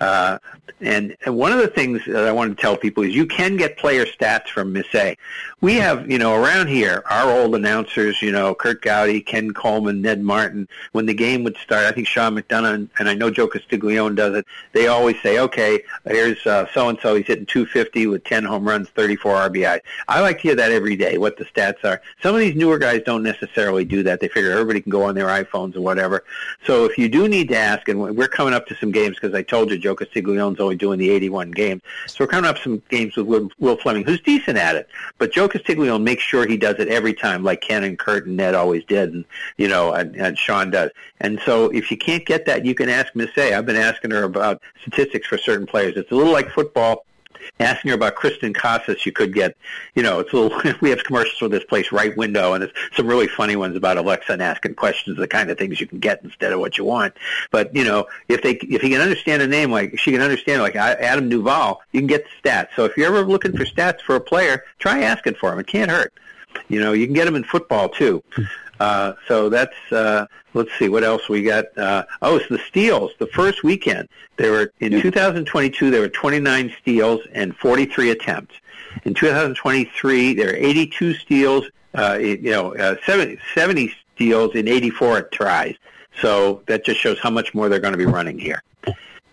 Uh, 0.00 0.38
and, 0.80 1.14
and 1.26 1.36
one 1.36 1.52
of 1.52 1.58
the 1.58 1.68
things 1.68 2.02
that 2.06 2.26
I 2.26 2.32
want 2.32 2.56
to 2.56 2.60
tell 2.60 2.76
people 2.76 3.02
is 3.02 3.14
you 3.14 3.26
can 3.26 3.56
get 3.56 3.76
player 3.76 4.06
stats 4.06 4.48
from 4.48 4.72
Miss 4.72 4.86
A. 4.94 5.16
We 5.60 5.74
have, 5.74 6.10
you 6.10 6.18
know, 6.18 6.34
around 6.34 6.68
here, 6.68 7.02
our 7.10 7.30
old 7.30 7.54
announcers, 7.54 8.22
you 8.22 8.32
know, 8.32 8.54
Curt 8.54 8.80
Gowdy, 8.80 9.20
Ken 9.20 9.52
Coleman, 9.52 10.00
Ned 10.00 10.22
Martin, 10.22 10.66
when 10.92 11.04
the 11.04 11.12
game 11.12 11.44
would 11.44 11.56
start, 11.58 11.84
I 11.84 11.92
think 11.92 12.06
Sean 12.06 12.34
McDonough, 12.34 12.74
and, 12.74 12.90
and 12.98 13.08
I 13.08 13.14
know 13.14 13.30
Joe 13.30 13.46
Castiglione 13.46 14.16
does 14.16 14.34
it, 14.34 14.46
they 14.72 14.86
always 14.86 15.20
say, 15.22 15.38
okay, 15.38 15.82
here's 16.06 16.44
uh, 16.46 16.66
so-and-so, 16.72 17.16
he's 17.16 17.26
hitting 17.26 17.46
250 17.46 18.06
with 18.06 18.24
10 18.24 18.44
home 18.44 18.66
runs, 18.66 18.88
34 18.90 19.50
RBI. 19.50 19.80
I 20.08 20.20
like 20.20 20.36
to 20.36 20.42
hear 20.42 20.54
that 20.54 20.72
every 20.72 20.96
day, 20.96 21.18
what 21.18 21.36
the 21.36 21.44
stats 21.44 21.84
are. 21.84 22.00
Some 22.22 22.34
of 22.34 22.40
these 22.40 22.54
newer 22.54 22.78
guys 22.78 23.02
don't 23.04 23.22
necessarily 23.22 23.84
do 23.84 24.02
that. 24.02 24.20
They 24.20 24.28
figure 24.28 24.50
everybody 24.50 24.80
can 24.80 24.90
go 24.90 25.04
on 25.04 25.14
their 25.14 25.28
iPhones 25.28 25.76
or 25.76 25.80
whatever. 25.80 26.24
So 26.66 26.84
if 26.84 26.98
you 26.98 27.08
do 27.08 27.28
need 27.28 27.48
to 27.48 27.56
ask, 27.56 27.88
and 27.88 28.00
we're 28.16 28.28
coming 28.28 28.54
up 28.54 28.66
to 28.68 28.74
some 28.76 28.90
games 28.90 29.16
because 29.16 29.34
I 29.34 29.42
told 29.42 29.70
you 29.70 29.78
Joe 29.78 29.94
Castiglione's 29.94 30.60
only 30.60 30.76
doing 30.76 30.98
the 30.98 31.10
81 31.10 31.50
games, 31.52 31.82
so 32.06 32.16
we're 32.20 32.28
coming 32.28 32.48
up 32.48 32.58
some 32.58 32.82
games 32.88 33.16
with 33.16 33.26
Will, 33.26 33.50
Will 33.58 33.76
Fleming, 33.76 34.04
who's 34.04 34.20
decent 34.20 34.58
at 34.58 34.76
it. 34.76 34.88
But 35.18 35.32
Joe 35.32 35.48
Castiglione 35.48 36.02
makes 36.02 36.22
sure 36.22 36.46
he 36.46 36.56
does 36.56 36.76
it 36.78 36.88
every 36.88 37.14
time, 37.14 37.42
like 37.42 37.60
Ken 37.60 37.84
and 37.84 37.98
Curt 37.98 38.26
and 38.26 38.36
Ned 38.36 38.54
always 38.54 38.84
did, 38.84 39.12
and 39.12 39.24
you 39.56 39.68
know, 39.68 39.92
and, 39.92 40.14
and 40.16 40.38
Sean 40.38 40.70
does. 40.70 40.90
And 41.20 41.40
so 41.44 41.66
if 41.70 41.90
you 41.90 41.96
can't 41.96 42.24
get 42.24 42.46
that, 42.46 42.64
you 42.64 42.74
can 42.74 42.88
ask 42.88 43.14
Miss 43.14 43.30
A. 43.36 43.54
I've 43.54 43.66
been 43.66 43.76
asking 43.76 44.10
her 44.12 44.24
about 44.24 44.62
statistics 44.82 45.26
for 45.26 45.38
certain 45.38 45.66
players. 45.66 45.96
It's 45.96 46.10
a 46.10 46.14
little 46.14 46.32
like 46.32 46.50
football 46.50 47.04
asking 47.58 47.90
her 47.90 47.94
about 47.94 48.16
Triston 48.16 48.54
Casas, 48.54 49.04
you 49.04 49.12
could 49.12 49.34
get, 49.34 49.56
you 49.94 50.02
know, 50.02 50.20
it's 50.20 50.32
a 50.32 50.36
little, 50.36 50.72
we 50.80 50.90
have 50.90 51.04
commercials 51.04 51.38
for 51.38 51.48
this 51.48 51.64
place, 51.64 51.92
Rite 51.92 52.16
Window, 52.16 52.54
and 52.54 52.64
it's 52.64 52.72
some 52.94 53.06
really 53.06 53.28
funny 53.28 53.56
ones 53.56 53.76
about 53.76 53.96
Alexa 53.96 54.32
and 54.32 54.42
asking 54.42 54.74
questions, 54.74 55.16
the 55.16 55.28
kind 55.28 55.50
of 55.50 55.58
things 55.58 55.80
you 55.80 55.86
can 55.86 55.98
get 55.98 56.22
instead 56.24 56.52
of 56.52 56.60
what 56.60 56.78
you 56.78 56.84
want. 56.84 57.14
But, 57.50 57.74
you 57.74 57.84
know, 57.84 58.06
if 58.28 58.42
they, 58.42 58.52
if 58.52 58.82
you 58.82 58.90
can 58.90 59.00
understand 59.00 59.42
a 59.42 59.46
name 59.46 59.70
like, 59.70 59.98
she 59.98 60.12
can 60.12 60.20
understand 60.20 60.62
like 60.62 60.76
Adam 60.76 61.28
Duvall, 61.28 61.82
you 61.92 62.00
can 62.00 62.06
get 62.06 62.24
the 62.24 62.48
stats. 62.48 62.68
So 62.76 62.84
if 62.84 62.96
you're 62.96 63.06
ever 63.06 63.22
looking 63.22 63.56
for 63.56 63.64
stats 63.64 64.00
for 64.00 64.16
a 64.16 64.20
player, 64.20 64.64
try 64.78 65.02
asking 65.02 65.34
for 65.34 65.50
them. 65.50 65.58
It 65.58 65.66
can't 65.66 65.90
hurt. 65.90 66.12
You 66.68 66.80
know, 66.80 66.92
you 66.92 67.06
can 67.06 67.14
get 67.14 67.26
them 67.26 67.36
in 67.36 67.44
football 67.44 67.88
too. 67.88 68.22
Uh, 68.80 69.12
so 69.28 69.50
that's 69.50 69.76
uh, 69.92 70.26
let's 70.54 70.70
see 70.78 70.88
what 70.88 71.04
else 71.04 71.28
we 71.28 71.42
got. 71.42 71.66
Uh, 71.76 72.04
oh, 72.22 72.36
it's 72.36 72.48
the 72.48 72.58
steals. 72.58 73.12
The 73.18 73.26
first 73.28 73.62
weekend 73.62 74.08
there 74.36 74.52
were 74.52 74.72
in 74.80 75.00
2022 75.00 75.90
there 75.90 76.00
were 76.00 76.08
29 76.08 76.74
steals 76.80 77.20
and 77.32 77.54
43 77.56 78.10
attempts. 78.10 78.54
In 79.04 79.12
2023 79.14 80.34
there 80.34 80.46
were 80.46 80.56
82 80.56 81.14
steals. 81.14 81.66
Uh, 81.92 82.18
you 82.20 82.50
know, 82.52 82.74
uh, 82.76 82.94
70, 83.04 83.38
70 83.54 83.92
steals 84.14 84.54
in 84.54 84.68
84 84.68 85.22
tries. 85.22 85.74
So 86.20 86.62
that 86.66 86.84
just 86.84 87.00
shows 87.00 87.18
how 87.18 87.30
much 87.30 87.52
more 87.52 87.68
they're 87.68 87.80
going 87.80 87.92
to 87.94 87.98
be 87.98 88.06
running 88.06 88.38
here. 88.38 88.62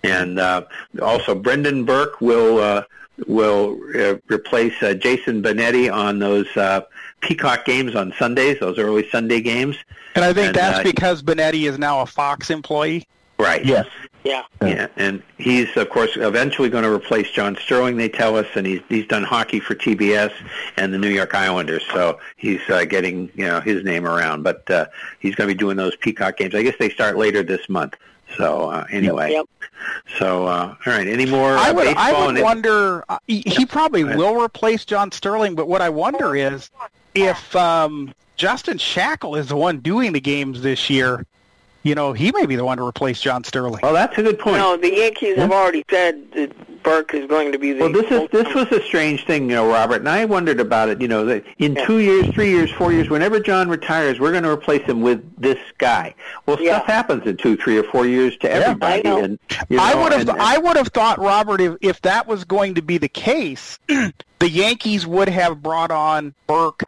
And 0.04 0.40
uh, 0.40 0.64
also, 1.02 1.36
Brendan 1.36 1.86
Burke 1.86 2.20
will 2.22 2.60
uh, 2.60 2.84
will 3.28 3.80
uh, 3.96 4.16
replace 4.28 4.82
uh, 4.84 4.94
Jason 4.94 5.42
Benetti 5.42 5.92
on 5.92 6.20
those 6.20 6.48
uh, 6.56 6.82
Peacock 7.22 7.66
games 7.66 7.96
on 7.96 8.14
Sundays, 8.20 8.60
those 8.60 8.78
early 8.78 9.10
Sunday 9.10 9.42
games. 9.42 9.76
And 10.16 10.24
I 10.24 10.34
think 10.34 10.48
And, 10.48 10.56
that's 10.56 10.80
uh, 10.80 10.84
because 10.84 11.22
Benetti 11.24 11.68
is 11.68 11.78
now 11.78 12.02
a 12.02 12.06
Fox 12.06 12.50
employee. 12.50 13.08
Right. 13.40 13.64
Yes. 13.66 13.88
Yeah. 14.24 14.44
Yeah, 14.62 14.88
and 14.98 15.24
he's 15.38 15.78
of 15.78 15.90
course 15.90 16.18
eventually 16.18 16.68
going 16.70 16.84
to 16.84 16.92
replace 16.92 17.30
John 17.32 17.56
Sterling. 17.56 17.96
They 17.96 18.10
tell 18.10 18.36
us, 18.36 18.48
and 18.56 18.68
he's 18.68 18.82
he's 18.90 19.06
done 19.08 19.24
hockey 19.24 19.62
for 19.62 19.74
TBS 19.74 20.34
and 20.76 20.94
the 20.94 20.98
New 20.98 21.08
York 21.10 21.34
Islanders, 21.34 21.84
so 21.94 22.20
he's 22.36 22.60
uh, 22.68 22.84
getting 22.84 23.32
you 23.36 23.46
know 23.46 23.62
his 23.62 23.86
name 23.86 24.06
around. 24.06 24.44
But 24.44 24.70
uh, 24.70 24.88
he's 25.20 25.34
going 25.36 25.48
to 25.48 25.54
be 25.56 25.58
doing 25.58 25.78
those 25.78 25.96
Peacock 25.96 26.36
games. 26.36 26.56
I 26.56 26.64
guess 26.64 26.76
they 26.78 26.90
start 26.90 27.16
later 27.18 27.42
this 27.42 27.70
month. 27.70 27.94
So 28.36 28.70
uh, 28.70 28.86
anyway, 28.92 29.32
Yep. 29.32 29.46
so 30.20 30.46
uh, 30.48 30.76
all 30.86 30.94
right. 30.94 31.08
Any 31.08 31.26
more 31.28 31.52
uh, 31.56 31.62
I 31.62 31.72
would. 31.72 31.88
I 31.96 32.12
would 32.20 32.30
And 32.30 32.38
it- 32.40 32.44
wonder. 32.44 33.06
uh, 33.08 33.20
He, 33.28 33.44
he 33.46 33.66
probably 33.66 34.04
will 34.04 34.42
replace 34.42 34.84
John 34.84 35.10
Sterling, 35.14 35.56
but 35.56 35.70
what 35.70 35.82
I 35.82 35.88
wonder 35.90 36.36
is 36.36 36.70
if 37.24 37.56
um, 37.56 38.14
Justin 38.36 38.78
Shackil 38.78 39.38
is 39.38 39.48
the 39.48 39.58
one 39.58 39.80
doing 39.80 40.14
the 40.14 40.22
games 40.22 40.62
this 40.62 40.90
year. 40.90 41.26
You 41.84 41.96
know, 41.96 42.12
he 42.12 42.34
may 42.34 42.46
be 42.46 42.58
the 42.58 42.66
one 42.66 42.78
to 42.80 42.86
replace 42.86 43.22
John 43.22 43.46
Sterling. 43.46 43.80
Well, 43.82 43.94
that's 43.94 44.18
a 44.18 44.24
good 44.24 44.40
point. 44.40 44.58
No, 44.58 44.76
the 44.76 44.94
Yankees 44.94 45.38
have 45.38 45.54
already 45.54 45.86
said 45.90 46.30
that 46.34 46.84
Burke 46.84 47.14
is 47.14 47.28
going 47.30 47.54
to 47.54 47.58
be 47.58 47.72
the. 47.72 47.80
Well, 47.80 47.92
this 47.94 48.12
is 48.12 48.30
this 48.30 48.54
was 48.54 48.70
a 48.74 48.84
strange 48.84 49.26
thing, 49.26 49.44
you 49.50 49.56
know, 49.56 49.70
Robert, 49.70 49.98
and 49.98 50.10
I 50.10 50.26
wondered 50.26 50.60
about 50.60 50.90
it. 50.90 51.00
You 51.00 51.08
know, 51.08 51.24
that 51.26 51.46
in 51.60 51.76
two 51.86 52.00
years, 52.00 52.28
three 52.34 52.50
years, 52.50 52.70
four 52.72 52.92
years, 52.92 53.10
whenever 53.10 53.40
John 53.40 53.70
retires, 53.70 54.20
we're 54.20 54.32
going 54.32 54.44
to 54.44 54.50
replace 54.50 54.82
him 54.84 55.00
with 55.02 55.24
this 55.40 55.60
guy. 55.78 56.14
Well, 56.46 56.62
Yeah. 56.62 56.78
stuff 56.78 56.88
happens 56.88 57.26
in 57.26 57.38
two, 57.38 57.56
three, 57.56 57.78
or 57.78 57.84
four 57.84 58.06
years 58.06 58.36
to 58.40 58.52
everybody, 58.52 59.04
know. 59.04 59.24
and 59.24 59.40
you 59.70 59.78
know, 59.78 59.84
I 59.84 59.96
would 59.96 60.12
have 60.12 60.28
and- 60.28 60.42
I 60.42 60.58
would 60.58 60.76
have 60.76 60.90
thought 60.90 61.20
Robert 61.20 61.62
if 61.62 61.78
if 61.80 62.02
that 62.02 62.28
was 62.28 62.44
going 62.44 62.76
to 62.76 62.82
be 62.82 62.98
the 62.98 63.08
case, 63.10 63.80
the 63.88 64.50
Yankees 64.50 65.08
would 65.08 65.30
have 65.30 65.62
brought 65.64 65.92
on 65.92 66.34
Burke 66.48 66.84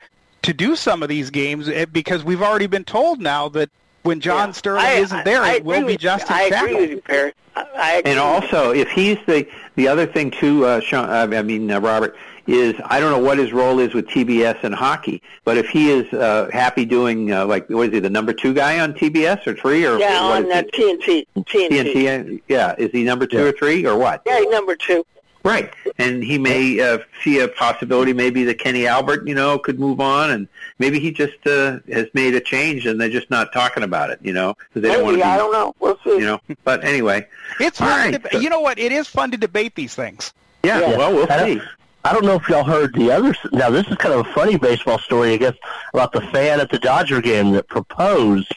to 0.50 0.54
do 0.54 0.76
some 0.76 1.04
of 1.04 1.10
these 1.10 1.30
games 1.30 1.70
eh, 1.70 1.86
because 1.86 2.24
we've 2.24 2.42
already 2.42 2.66
been 2.66 2.84
told 2.84 3.22
now 3.22 3.48
that 3.50 3.70
when 4.02 4.20
John 4.20 4.50
Yeah. 4.50 4.54
Sterling 4.54 4.86
I- 4.86 4.94
isn't 4.94 5.24
there, 5.26 5.44
I 5.44 5.56
it 5.58 5.64
will 5.64 5.82
be 5.82 5.94
with- 5.94 6.00
Justin 6.00 6.36
I 6.36 6.50
Shackil. 6.50 6.64
agree 6.64 6.76
with 6.82 6.90
you, 6.90 7.02
Perry. 7.02 7.34
I, 7.56 7.66
I 7.76 7.92
agree. 7.98 8.12
And 8.12 8.20
also, 8.20 8.72
if 8.72 8.90
he's 8.90 9.18
the 9.28 9.48
the 9.76 9.88
other 9.88 10.06
thing 10.08 10.32
too, 10.32 10.66
uh, 10.66 10.80
Sean, 10.80 11.08
I 11.10 11.42
mean 11.44 11.70
uh, 11.70 11.80
Robert, 11.80 12.16
is 12.48 12.74
I 12.86 13.00
don't 13.00 13.12
know 13.12 13.20
what 13.24 13.38
his 13.38 13.54
role 13.54 13.78
is 13.80 13.94
with 13.94 14.08
TBS 14.08 14.64
and 14.64 14.74
hockey, 14.74 15.22
but 15.46 15.58
if 15.58 15.68
he 15.70 15.92
is 15.92 16.12
uh, 16.14 16.50
happy 16.52 16.84
doing 16.86 17.32
uh, 17.32 17.46
like 17.46 17.70
what 17.70 17.90
is 17.90 17.94
he 17.94 18.00
the 18.00 18.10
number 18.10 18.34
two 18.34 18.54
guy 18.56 18.80
on 18.80 18.94
TBS 18.94 19.46
or 19.46 19.54
three 19.54 19.86
or 19.86 20.00
yeah, 20.00 20.24
what 20.24 20.38
on 20.38 20.44
is 20.46 20.50
that 20.50 20.72
TNT. 20.74 21.04
he? 21.04 21.28
TNT. 21.44 21.94
TNT? 21.94 22.42
Yeah, 22.48 22.74
is 22.80 22.90
he 22.92 23.04
number 23.04 23.28
two 23.28 23.46
or 23.46 23.52
three 23.52 23.86
or 23.86 23.96
what? 23.98 24.24
Yeah, 24.26 24.40
number 24.50 24.76
two. 24.76 25.06
Right, 25.50 25.74
and 25.98 26.24
he 26.24 26.38
may 26.38 26.80
uh, 26.80 27.00
see 27.24 27.40
a 27.40 27.48
possibility. 27.48 28.14
Maybe 28.14 28.44
that 28.46 28.60
Kenny 28.60 28.86
Albert, 28.88 29.28
you 29.28 29.34
know, 29.36 29.58
could 29.58 29.80
move 29.80 30.00
on, 30.00 30.32
and 30.32 30.48
maybe 30.78 31.00
he 31.00 31.12
just 31.12 31.46
uh, 31.48 31.80
has 31.92 32.08
made 32.14 32.36
a 32.36 32.40
change, 32.42 32.86
and 32.86 33.00
they're 33.02 33.10
just 33.10 33.30
not 33.30 33.52
talking 33.52 33.84
about 33.84 34.10
it, 34.12 34.20
you 34.22 34.34
know, 34.34 34.54
because 34.70 34.82
they 34.84 34.90
don't 34.90 35.04
want 35.04 35.16
Maybe, 35.18 35.24
to 35.24 35.28
I 35.30 35.38
don't 35.38 35.52
know. 35.52 35.74
We'll 35.80 35.98
see. 36.04 36.12
you 36.12 36.20
know. 36.26 36.40
But 36.64 36.84
anyway, 36.84 37.28
It's 37.60 37.80
fun 37.80 38.12
right, 38.12 38.32
to 38.32 38.40
you 38.42 38.50
know 38.50 38.60
what? 38.60 38.78
It 38.80 38.92
is 38.92 39.08
fun 39.08 39.32
to 39.32 39.38
debate 39.38 39.76
these 39.76 39.96
things. 39.96 40.34
yeah. 40.64 40.80
Yeah. 40.80 40.98
Well, 40.98 41.14
we'll 41.14 41.32
I 41.32 41.46
see. 41.46 41.56
don't- 41.56 41.68
I 42.06 42.14
don't 42.14 42.24
know 42.24 42.36
if 42.36 42.48
y'all 42.48 42.64
heard 42.64 42.96
the 42.96 43.12
other. 43.12 43.36
Now, 43.52 43.70
this 43.70 43.86
is 43.88 43.96
kind 43.98 44.14
of 44.18 44.26
a 44.26 44.34
funny 44.34 44.58
baseball 44.58 45.00
story, 45.00 45.34
I 45.34 45.38
guess, 45.38 45.54
about 45.94 46.14
the 46.14 46.22
fan 46.22 46.62
at 46.62 46.72
the 46.72 46.80
Dodger 46.80 47.20
game 47.22 47.52
that 47.52 47.68
proposed. 47.68 48.48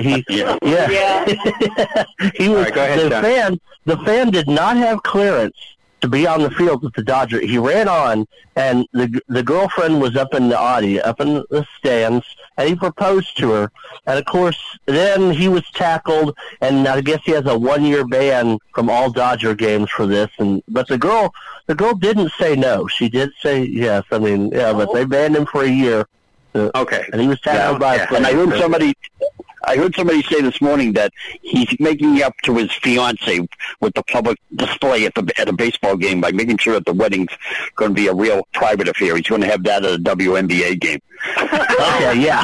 He, 0.00 0.24
yeah, 0.28 0.56
Yeah. 0.62 1.24
he 2.34 2.48
was 2.48 2.64
right, 2.70 2.76
ahead, 2.76 2.98
the 3.00 3.08
John. 3.10 3.22
fan. 3.22 3.60
The 3.84 3.96
fan 3.98 4.30
did 4.30 4.48
not 4.48 4.76
have 4.78 5.00
clearance 5.04 5.56
to 6.02 6.08
be 6.08 6.26
on 6.26 6.42
the 6.42 6.50
field 6.50 6.82
with 6.82 6.92
the 6.94 7.02
Dodger. 7.02 7.40
He 7.40 7.58
ran 7.58 7.88
on, 7.88 8.26
and 8.56 8.86
the 8.92 9.20
the 9.28 9.42
girlfriend 9.42 10.00
was 10.00 10.16
up 10.16 10.34
in 10.34 10.48
the 10.48 10.58
audience, 10.58 11.04
up 11.06 11.20
in 11.20 11.34
the 11.48 11.66
stands, 11.78 12.26
and 12.58 12.68
he 12.68 12.74
proposed 12.74 13.38
to 13.38 13.50
her. 13.52 13.72
And 14.06 14.18
of 14.18 14.24
course, 14.26 14.60
then 14.86 15.30
he 15.30 15.48
was 15.48 15.62
tackled, 15.70 16.36
and 16.60 16.86
I 16.86 17.00
guess 17.00 17.20
he 17.24 17.32
has 17.32 17.46
a 17.46 17.56
one 17.56 17.84
year 17.84 18.04
ban 18.06 18.58
from 18.74 18.90
all 18.90 19.10
Dodger 19.10 19.54
games 19.54 19.90
for 19.90 20.06
this. 20.06 20.30
And 20.38 20.62
but 20.68 20.88
the 20.88 20.98
girl, 20.98 21.32
the 21.66 21.74
girl 21.74 21.94
didn't 21.94 22.32
say 22.38 22.56
no. 22.56 22.86
She 22.88 23.08
did 23.08 23.30
say 23.40 23.62
yes. 23.64 24.04
I 24.10 24.18
mean, 24.18 24.50
yeah, 24.50 24.72
but 24.72 24.92
they 24.92 25.04
banned 25.04 25.36
him 25.36 25.46
for 25.46 25.62
a 25.62 25.68
year, 25.70 26.04
uh, 26.54 26.70
Okay. 26.74 27.06
and 27.12 27.20
he 27.20 27.28
was 27.28 27.40
tackled 27.40 27.80
Yeah, 27.80 27.88
by 27.88 27.94
yeah. 27.96 28.14
And 28.16 28.26
I 28.26 28.32
heard 28.34 28.58
somebody, 28.58 28.94
I 29.64 29.76
heard 29.76 29.94
somebody 29.94 30.22
say 30.22 30.40
this 30.42 30.60
morning 30.60 30.92
that 30.94 31.12
he's 31.40 31.74
making 31.78 32.22
up 32.22 32.34
to 32.44 32.56
his 32.56 32.72
fiance 32.72 33.46
with 33.80 33.94
the 33.94 34.02
public 34.04 34.38
display 34.56 35.06
at 35.06 35.14
the 35.14 35.30
at 35.38 35.48
a 35.48 35.52
baseball 35.52 35.96
game 35.96 36.20
by 36.20 36.32
making 36.32 36.58
sure 36.58 36.74
that 36.74 36.84
the 36.84 36.92
wedding's 36.92 37.30
going 37.76 37.90
to 37.90 37.94
be 37.94 38.08
a 38.08 38.14
real 38.14 38.46
private 38.52 38.88
affair. 38.88 39.16
He's 39.16 39.26
going 39.26 39.40
to 39.42 39.46
have 39.46 39.62
that 39.64 39.84
at 39.84 39.94
a 39.94 39.98
WNBA 39.98 40.80
game. 40.80 41.00
okay, 41.38 42.20
yeah. 42.20 42.42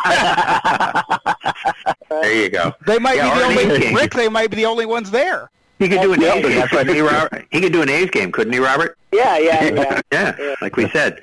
There 2.11 2.35
you 2.42 2.48
go. 2.50 2.72
They 2.87 2.98
might 2.98 3.16
Yeah, 3.16 3.35
be 3.35 3.38
the 3.40 3.62
only 3.62 3.87
A's. 3.87 3.94
Rick. 3.94 4.14
They 4.14 4.28
might 4.28 4.50
be 4.50 4.57
the 4.57 4.66
only 4.66 4.87
ones 4.87 5.11
there. 5.11 5.50
He 5.79 5.88
could 5.88 6.01
do 6.03 6.12
an 6.12 6.21
Yeah, 6.21 6.35
A's 6.35 6.43
game, 6.45 6.59
that's 6.59 6.73
right. 6.73 6.79
couldn't 6.87 6.95
he, 6.95 7.01
Robert? 7.01 7.47
He 7.51 7.61
could 7.61 7.73
do 7.73 7.83
an 7.83 7.88
A's 7.88 8.11
game, 8.11 8.33
couldn't 8.33 8.53
he, 8.53 8.59
Robert? 8.59 8.99
Yeah, 9.12 9.38
yeah, 9.38 9.64
yeah. 9.64 10.01
yeah, 10.12 10.37
Yeah. 10.38 10.55
like 10.61 10.77
we 10.77 10.88
said. 10.91 11.21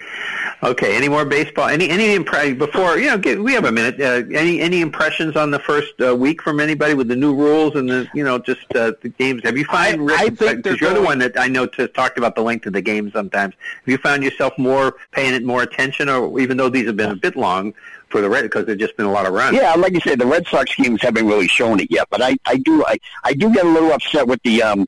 Okay, 0.63 0.96
any 0.96 1.10
more 1.10 1.26
baseball? 1.26 1.68
Any 1.68 1.89
any 1.89 2.18
impre- 2.18 2.58
before 2.58 2.98
you 2.98 3.08
know? 3.08 3.18
Get, 3.18 3.44
we 3.44 3.54
have 3.54 3.65
a 3.65 3.72
minute. 3.72 4.00
Uh, 4.02 4.24
any 4.36 4.62
any 4.62 4.80
impressions 4.82 5.36
on 5.36 5.52
the 5.52 5.60
first 5.60 5.94
uh, 6.02 6.15
week 6.15 6.41
from 6.41 6.60
anybody 6.60 6.94
with 6.96 7.08
the 7.10 7.15
new 7.15 7.36
rules 7.36 7.76
and 7.76 7.88
the 7.88 8.08
you 8.15 8.24
know 8.24 8.39
just 8.39 8.65
uh, 8.76 8.94
the 9.02 9.10
games? 9.10 9.41
Have 9.44 9.58
you 9.58 9.65
found 9.65 10.02
I- 10.02 10.04
Rick, 10.04 10.20
I 10.20 10.24
think 10.30 10.38
because 10.38 10.63
they're 10.63 10.76
you're 10.78 10.89
the 10.89 10.96
going- 10.96 11.06
one 11.06 11.20
that 11.20 11.38
I 11.38 11.48
know 11.48 11.68
to 11.68 11.88
talked 11.89 12.18
about 12.18 12.36
the 12.36 12.41
length 12.41 12.65
of 12.65 12.74
the 12.74 12.82
game 12.82 13.12
sometimes. 13.12 13.54
Have 13.82 13.91
you 13.91 13.98
found 13.98 14.24
yourself 14.24 14.58
more 14.58 14.96
paying 15.12 15.34
it 15.36 15.44
more 15.44 15.62
attention, 15.62 16.10
or 16.10 16.39
even 16.39 16.58
though 16.58 16.70
these 16.70 16.88
have 16.88 16.96
been 16.98 17.12
a 17.12 17.15
bit 17.15 17.36
long 17.36 17.74
for 18.15 18.21
the 18.21 18.30
Red 18.30 18.43
because 18.43 18.65
there's 18.65 18.80
just 18.80 18.95
been 18.95 19.06
a 19.06 19.12
lot 19.12 19.25
of 19.25 19.34
runs? 19.34 19.58
Yeah, 19.58 19.73
like 19.75 19.91
you 19.91 19.99
said, 19.99 20.19
the 20.19 20.25
Red 20.25 20.47
Sox 20.47 20.73
games 20.75 21.01
haven't 21.01 21.28
really 21.28 21.49
shown 21.49 21.82
it 21.82 21.91
yet, 21.91 22.08
but 22.10 22.21
I, 22.21 22.38
I 22.45 22.56
do 22.56 22.82
I, 22.86 22.97
I 23.25 23.34
do 23.34 23.54
get 23.54 23.65
a 23.65 23.69
little 23.69 23.91
upset 23.91 24.25
with 24.25 24.41
the 24.43 24.63
um 24.63 24.88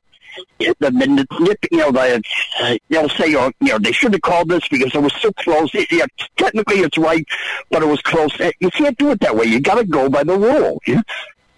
the, 0.58 0.74
the 0.80 0.90
nip, 0.90 1.58
you 1.70 1.78
know, 1.78 1.90
the 1.90 2.22
uh, 2.60 2.76
they'll 2.88 3.08
say, 3.10 3.34
oh, 3.34 3.52
you 3.60 3.68
know, 3.68 3.78
they 3.78 3.92
should 3.92 4.14
have 4.14 4.22
called 4.22 4.48
this 4.48 4.66
because 4.68 4.94
it 4.94 5.02
was 5.02 5.12
so 5.20 5.30
close. 5.32 5.74
It, 5.74 5.92
yeah, 5.92 6.06
technically 6.38 6.76
it's 6.76 6.96
right, 6.96 7.26
but 7.70 7.82
it 7.82 7.86
was 7.86 8.00
close. 8.00 8.32
You 8.60 8.70
can't 8.70 8.96
do 8.96 9.10
it 9.10 9.20
that 9.20 9.36
way. 9.36 9.44
You 9.44 9.60
got 9.60 9.74
to 9.74 9.84
go 9.84 10.08
by 10.08 10.24
the 10.24 10.38
rule. 10.38 10.80
Yeah? 10.86 11.02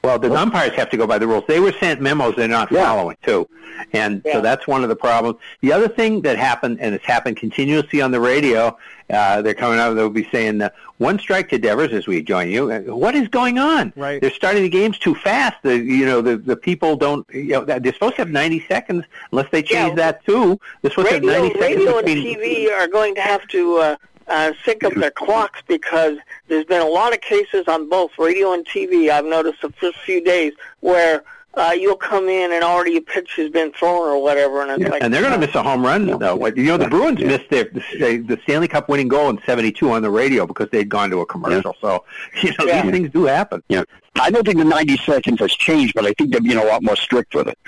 Well, 0.03 0.19
the 0.19 0.33
umpires 0.35 0.73
have 0.75 0.89
to 0.91 0.97
go 0.97 1.07
by 1.07 1.19
the 1.19 1.27
rules. 1.27 1.45
They 1.47 1.61
were 1.61 1.73
sent 1.73 2.01
memos 2.01 2.35
they're 2.37 2.49
not 2.49 2.73
Yeah. 2.73 2.85
following 2.87 3.17
too, 3.23 3.47
and 3.93 4.23
Yeah. 4.25 4.35
so 4.35 4.41
that's 4.41 4.67
one 4.67 4.83
of 4.83 4.89
the 4.89 4.97
problems. 4.97 5.39
The 5.61 5.73
other 5.75 5.89
thing 5.89 6.23
that 6.23 6.39
happened, 6.39 6.79
and 6.81 6.95
it's 6.95 7.05
happened 7.05 7.37
continuously 7.37 8.01
on 8.01 8.11
the 8.11 8.19
radio, 8.21 8.77
uh, 9.13 9.43
they're 9.43 9.53
coming 9.55 9.79
out. 9.79 9.93
They'll 9.95 10.09
be 10.09 10.27
saying 10.33 10.63
uh, 10.63 10.71
one 10.97 11.19
strike 11.19 11.51
to 11.51 11.59
Devers 11.59 11.93
as 11.93 12.07
we 12.07 12.23
join 12.23 12.49
you. 12.51 12.71
Uh, 12.71 12.81
What 12.97 13.15
is 13.15 13.29
going 13.29 13.59
on? 13.59 13.93
Right. 13.95 14.23
They're 14.23 14.31
starting 14.31 14.63
the 14.63 14.69
games 14.71 14.99
too 14.99 15.15
fast. 15.15 15.57
The 15.63 15.77
you 15.77 16.07
know 16.07 16.23
the 16.23 16.39
the 16.39 16.57
people 16.57 16.97
don't. 16.97 17.27
You 17.33 17.53
know 17.53 17.65
they're 17.67 17.93
supposed 17.93 18.17
to 18.17 18.23
have 18.23 18.31
ninety 18.31 18.65
seconds 18.69 19.05
unless 19.33 19.49
they 19.51 19.63
change 19.63 19.91
Yeah. 19.91 19.95
that 19.97 20.25
too. 20.25 20.59
They're 20.81 20.91
supposed 20.93 21.13
radio, 21.13 21.29
to 21.29 21.35
have 21.35 21.43
ninety 21.45 21.59
seconds 21.61 21.85
radio 21.87 21.99
and. 21.99 22.07
TV 22.09 22.73
are 22.73 22.89
going 22.89 23.15
to 23.17 23.21
have 23.21 23.47
to 23.49 23.77
uh, 23.79 23.97
uh, 24.31 24.53
sync 24.65 24.85
up 24.85 24.95
their 24.95 25.11
clocks 25.11 25.61
because 25.69 26.17
there's 26.49 26.65
been 26.65 26.81
a 26.83 26.87
lot 26.89 27.13
of 27.13 27.21
cases 27.21 27.65
on 27.69 27.89
both 27.89 28.13
radio 28.19 28.53
and 28.53 28.65
TV. 28.67 29.11
I've 29.11 29.25
noticed 29.27 29.61
the 29.63 29.71
first 29.73 29.99
few 29.99 30.23
days 30.25 30.53
where 30.81 31.23
uh, 31.55 31.75
you'll 31.77 31.97
come 31.97 32.29
in 32.29 32.53
and 32.53 32.63
already 32.63 32.97
a 32.97 33.01
pitch 33.01 33.35
has 33.37 33.51
been 33.51 33.73
thrown 33.73 34.07
or 34.09 34.23
whatever, 34.23 34.63
and 34.63 34.71
it's 34.81 34.89
like 34.91 35.03
and 35.03 35.13
they're 35.13 35.21
going 35.21 35.33
to 35.39 35.39
miss 35.45 35.53
a 35.57 35.63
home 35.63 35.85
run 35.85 36.07
though. 36.07 36.37
What- 36.37 36.57
You 36.57 36.63
know, 36.65 36.77
the 36.77 36.89
Bruins 36.89 37.19
missed 37.19 37.51
their 37.51 37.65
the, 37.65 38.19
the 38.27 38.39
Stanley 38.45 38.69
Cup 38.69 38.89
winning 38.89 39.09
goal 39.09 39.29
in 39.31 39.41
'72 39.45 39.91
on 39.91 40.01
the 40.03 40.11
radio 40.11 40.47
because 40.47 40.69
they'd 40.71 40.89
gone 40.89 41.11
to 41.11 41.21
a 41.21 41.27
commercial. 41.27 41.75
So, 41.81 42.05
you 42.43 42.51
know, 42.59 42.67
Yeah. 42.67 42.83
these 42.83 42.93
things 42.93 43.11
do 43.11 43.25
happen. 43.25 43.65
Yeah. 43.69 43.83
I 44.21 44.31
don't 44.31 44.45
think 44.45 44.59
the 44.59 44.65
90 44.65 44.97
seconds 44.99 45.41
has 45.41 45.53
changed, 45.53 45.95
but 45.95 46.05
I 46.07 46.13
think 46.13 46.31
they're 46.33 46.41
being 46.41 46.59
a 46.59 46.65
lot 46.65 46.83
more 46.83 46.97
strict 46.97 47.35
with 47.35 47.49
it. 47.49 47.59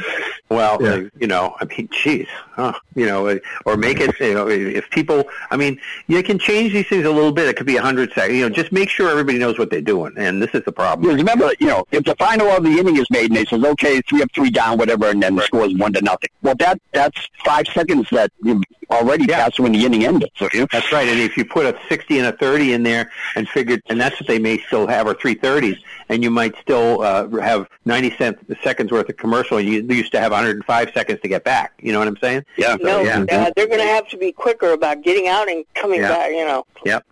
Well, 0.50 0.84
uh, 0.84 1.02
you 1.18 1.26
know, 1.26 1.56
I 1.60 1.64
mean, 1.64 1.88
geez, 1.92 2.26
huh, 2.52 2.74
you 2.94 3.06
know, 3.06 3.26
uh, 3.28 3.38
or 3.64 3.76
make 3.76 4.00
it, 4.00 4.18
you 4.20 4.34
know, 4.34 4.48
if 4.48 4.88
people, 4.90 5.24
I 5.50 5.56
mean, 5.56 5.80
you 6.08 6.22
can 6.22 6.38
change 6.38 6.72
these 6.72 6.86
things 6.88 7.06
a 7.06 7.10
little 7.10 7.32
bit. 7.32 7.48
It 7.48 7.56
could 7.56 7.66
be 7.66 7.76
a 7.76 7.82
hundred 7.82 8.12
seconds. 8.12 8.36
You 8.38 8.48
know, 8.48 8.54
just 8.54 8.70
make 8.72 8.88
sure 8.90 9.08
everybody 9.08 9.38
knows 9.38 9.58
what 9.58 9.70
they're 9.70 9.80
doing, 9.80 10.12
and 10.16 10.42
this 10.42 10.50
is 10.54 10.62
the 10.64 10.72
problem. 10.72 11.02
Because 11.08 11.18
remember, 11.18 11.50
you 11.58 11.68
know, 11.68 11.84
if 11.90 12.04
the 12.04 12.14
final 12.16 12.48
of 12.48 12.62
the 12.64 12.70
inning 12.78 12.96
is 12.98 13.06
made 13.10 13.26
and 13.26 13.36
they 13.36 13.44
says, 13.46 13.64
okay, 13.64 14.00
three 14.02 14.22
up, 14.22 14.30
three 14.34 14.50
down, 14.50 14.76
whatever, 14.78 15.06
and 15.08 15.22
then 15.22 15.36
the 15.36 15.42
score 15.42 15.64
is 15.64 15.76
one 15.78 15.92
to 15.94 16.02
nothing. 16.02 16.30
Well, 16.42 16.54
that 16.56 16.80
that's 16.92 17.28
five 17.44 17.66
seconds 17.68 18.08
that 18.10 18.30
you 18.42 18.62
already 18.90 19.24
Yeah. 19.26 19.44
passed 19.44 19.58
when 19.58 19.72
the 19.72 19.84
inning 19.86 20.04
ended. 20.04 20.28
So, 20.36 20.48
you 20.52 20.60
know, 20.60 20.66
That's 20.70 20.92
right. 20.92 21.08
And 21.08 21.18
if 21.18 21.36
you 21.38 21.46
put 21.46 21.64
a 21.64 21.74
60 21.88 22.18
and 22.18 22.26
a 22.26 22.32
30 22.32 22.74
in 22.74 22.82
there 22.82 23.10
and 23.36 23.48
figured, 23.48 23.80
and 23.88 23.98
that's 23.98 24.20
what 24.20 24.26
they 24.26 24.38
may 24.38 24.58
still 24.66 24.86
have, 24.86 25.06
or 25.06 25.14
three 25.14 25.34
30s, 25.34 25.78
and 26.12 26.22
you 26.22 26.30
might 26.30 26.54
still 26.60 27.00
uh, 27.00 27.26
have 27.40 27.66
90 27.86 28.16
cent, 28.18 28.38
seconds 28.62 28.92
worth 28.92 29.08
of 29.08 29.16
commercial. 29.16 29.58
You 29.58 29.82
used 29.82 30.12
to 30.12 30.20
have 30.20 30.30
105 30.30 30.90
seconds 30.92 31.20
to 31.22 31.28
get 31.28 31.42
back. 31.42 31.72
You 31.80 31.92
know 31.92 32.00
what 32.00 32.08
I'm 32.08 32.18
saying? 32.18 32.44
yeah. 32.58 32.76
no, 32.80 33.00
yeah. 33.00 33.20
uh, 33.30 33.50
they're 33.56 33.66
going 33.66 33.78
to 33.80 33.86
have 33.86 34.06
to 34.10 34.18
be 34.18 34.30
quicker 34.30 34.72
about 34.72 35.02
getting 35.02 35.26
out 35.26 35.48
and 35.48 35.64
coming 35.74 36.00
Yeah. 36.00 36.08
back. 36.10 36.30
You 36.32 36.44
know. 36.44 36.66
Yep. 36.84 37.06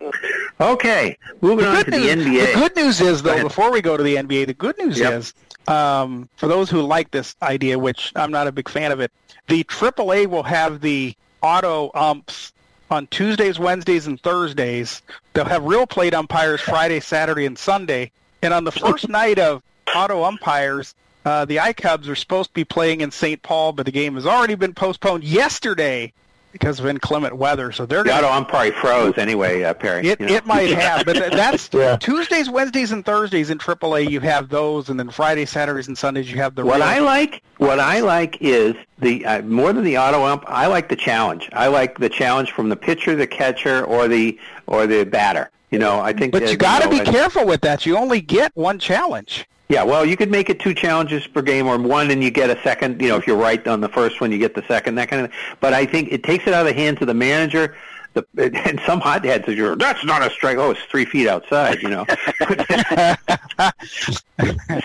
Okay, 0.59 1.17
moving 1.41 1.65
on 1.65 1.83
to 1.85 1.91
the 1.91 1.97
NBA. 1.97 2.53
the 2.53 2.59
good 2.59 2.75
news 2.75 3.01
is, 3.01 3.23
though, 3.23 3.41
before 3.41 3.71
we 3.71 3.81
go 3.81 3.97
to 3.97 4.03
the 4.03 4.15
NBA, 4.17 4.45
the 4.45 4.53
good 4.53 4.77
news 4.77 4.99
Yep. 4.99 5.13
is, 5.13 5.33
um, 5.67 6.29
for 6.35 6.47
those 6.47 6.69
who 6.69 6.81
like 6.81 7.09
this 7.11 7.35
idea, 7.41 7.79
which 7.79 8.11
I'm 8.15 8.31
not 8.31 8.47
a 8.47 8.51
big 8.51 8.69
fan 8.69 8.91
of 8.91 8.99
it, 8.99 9.11
the 9.47 9.63
AAA 9.63 10.27
will 10.27 10.43
have 10.43 10.81
the 10.81 11.15
auto 11.41 11.89
umps 11.95 12.53
on 12.91 13.07
Tuesdays, 13.07 13.57
Wednesdays, 13.57 14.05
and 14.05 14.21
Thursdays. 14.21 15.01
They'll 15.33 15.45
have 15.45 15.63
real 15.63 15.87
plate 15.87 16.13
umpires 16.13 16.61
Friday, 16.61 16.99
Saturday, 16.99 17.45
and 17.45 17.57
Sunday. 17.57 18.11
And 18.41 18.53
on 18.53 18.63
the 18.63 18.71
first 18.71 19.07
night 19.09 19.39
of 19.39 19.61
auto 19.95 20.23
umpires, 20.23 20.95
uh, 21.25 21.45
the 21.45 21.57
iCubs 21.57 22.07
are 22.07 22.15
supposed 22.15 22.49
to 22.49 22.53
be 22.53 22.63
playing 22.63 23.01
in 23.01 23.11
St. 23.11 23.41
Paul, 23.43 23.73
but 23.73 23.85
the 23.85 23.91
game 23.91 24.15
has 24.15 24.25
already 24.25 24.55
been 24.55 24.73
postponed 24.73 25.23
yesterday 25.23 26.11
because 26.51 26.79
of 26.81 26.85
inclement 26.87 27.37
weather. 27.37 27.71
So 27.71 27.85
they're 27.85 28.03
The 28.03 28.09
going 28.09 28.25
auto 28.25 28.33
umpire 28.33 28.71
froze 28.73 29.17
anyway, 29.17 29.63
uh, 29.63 29.73
Perry. 29.75 30.05
it, 30.07 30.19
you 30.19 30.25
know. 30.25 30.33
it 30.33 30.45
might 30.45 30.71
have, 30.71 31.05
but 31.05 31.15
that's 31.31 31.69
Yeah. 31.73 31.95
Tuesdays, 31.97 32.49
Wednesdays, 32.49 32.91
and 32.91 33.05
Thursdays 33.05 33.49
in 33.51 33.57
AAA. 33.59 34.09
You 34.09 34.19
have 34.21 34.49
those, 34.49 34.89
and 34.89 34.99
then 34.99 35.09
Friday, 35.11 35.45
Saturdays, 35.45 35.87
and 35.87 35.97
Sundays 35.97 36.29
you 36.29 36.37
have 36.37 36.55
the. 36.55 36.65
What 36.65 36.77
real- 36.77 36.83
I 36.83 36.99
like, 36.99 37.41
what 37.57 37.79
I 37.79 37.99
like 38.01 38.37
is 38.41 38.75
the 38.99 39.23
uh, 39.25 39.41
more 39.43 39.71
than 39.71 39.83
the 39.85 39.97
auto 39.99 40.25
ump. 40.25 40.43
I 40.47 40.65
like 40.67 40.89
the 40.89 40.95
challenge. 40.97 41.47
I 41.53 41.67
like 41.67 41.99
the 41.99 42.09
challenge 42.09 42.51
from 42.51 42.67
the 42.69 42.75
pitcher, 42.75 43.15
the 43.15 43.27
catcher, 43.27 43.85
or 43.85 44.07
the 44.09 44.37
or 44.67 44.87
the 44.87 45.05
batter. 45.05 45.51
You 45.71 45.79
know, 45.79 45.99
I 45.99 46.13
think. 46.13 46.33
But 46.33 46.43
uh, 46.43 46.47
you 46.47 46.57
got 46.57 46.79
to 46.79 46.85
know, 46.85 46.91
be 46.91 46.99
and- 46.99 47.07
careful 47.07 47.45
with 47.45 47.61
that. 47.61 47.85
You 47.85 47.97
only 47.97 48.21
get 48.21 48.51
one 48.55 48.77
challenge. 48.77 49.47
Yeah, 49.69 49.83
well, 49.83 50.05
you 50.05 50.17
could 50.17 50.29
make 50.29 50.49
it 50.49 50.59
two 50.59 50.73
challenges 50.73 51.25
per 51.27 51.41
game, 51.41 51.65
or 51.65 51.77
one, 51.77 52.11
and 52.11 52.21
you 52.21 52.29
get 52.29 52.49
a 52.49 52.61
second. 52.61 53.01
You 53.01 53.07
know, 53.07 53.15
if 53.15 53.25
you're 53.25 53.37
right 53.37 53.65
on 53.67 53.79
the 53.79 53.87
first 53.87 54.19
one, 54.19 54.29
you 54.29 54.37
get 54.37 54.53
the 54.53 54.63
second. 54.67 54.95
That 54.95 55.07
kind 55.07 55.23
of. 55.23 55.31
But 55.61 55.73
I 55.73 55.85
think 55.85 56.11
it 56.11 56.23
takes 56.23 56.45
it 56.45 56.53
out 56.53 56.67
of 56.67 56.75
the 56.75 56.79
hands 56.79 56.97
of 56.99 57.07
the 57.07 57.13
manager. 57.13 57.77
The, 58.13 58.25
and 58.65 58.79
some 58.85 58.99
hotheads 58.99 59.47
are, 59.47 59.75
that's 59.77 60.03
not 60.03 60.21
a 60.21 60.29
strike. 60.31 60.57
Oh, 60.57 60.71
it's 60.71 60.81
three 60.83 61.05
feet 61.05 61.27
outside. 61.29 61.81
You 61.81 61.89
know. 61.89 62.05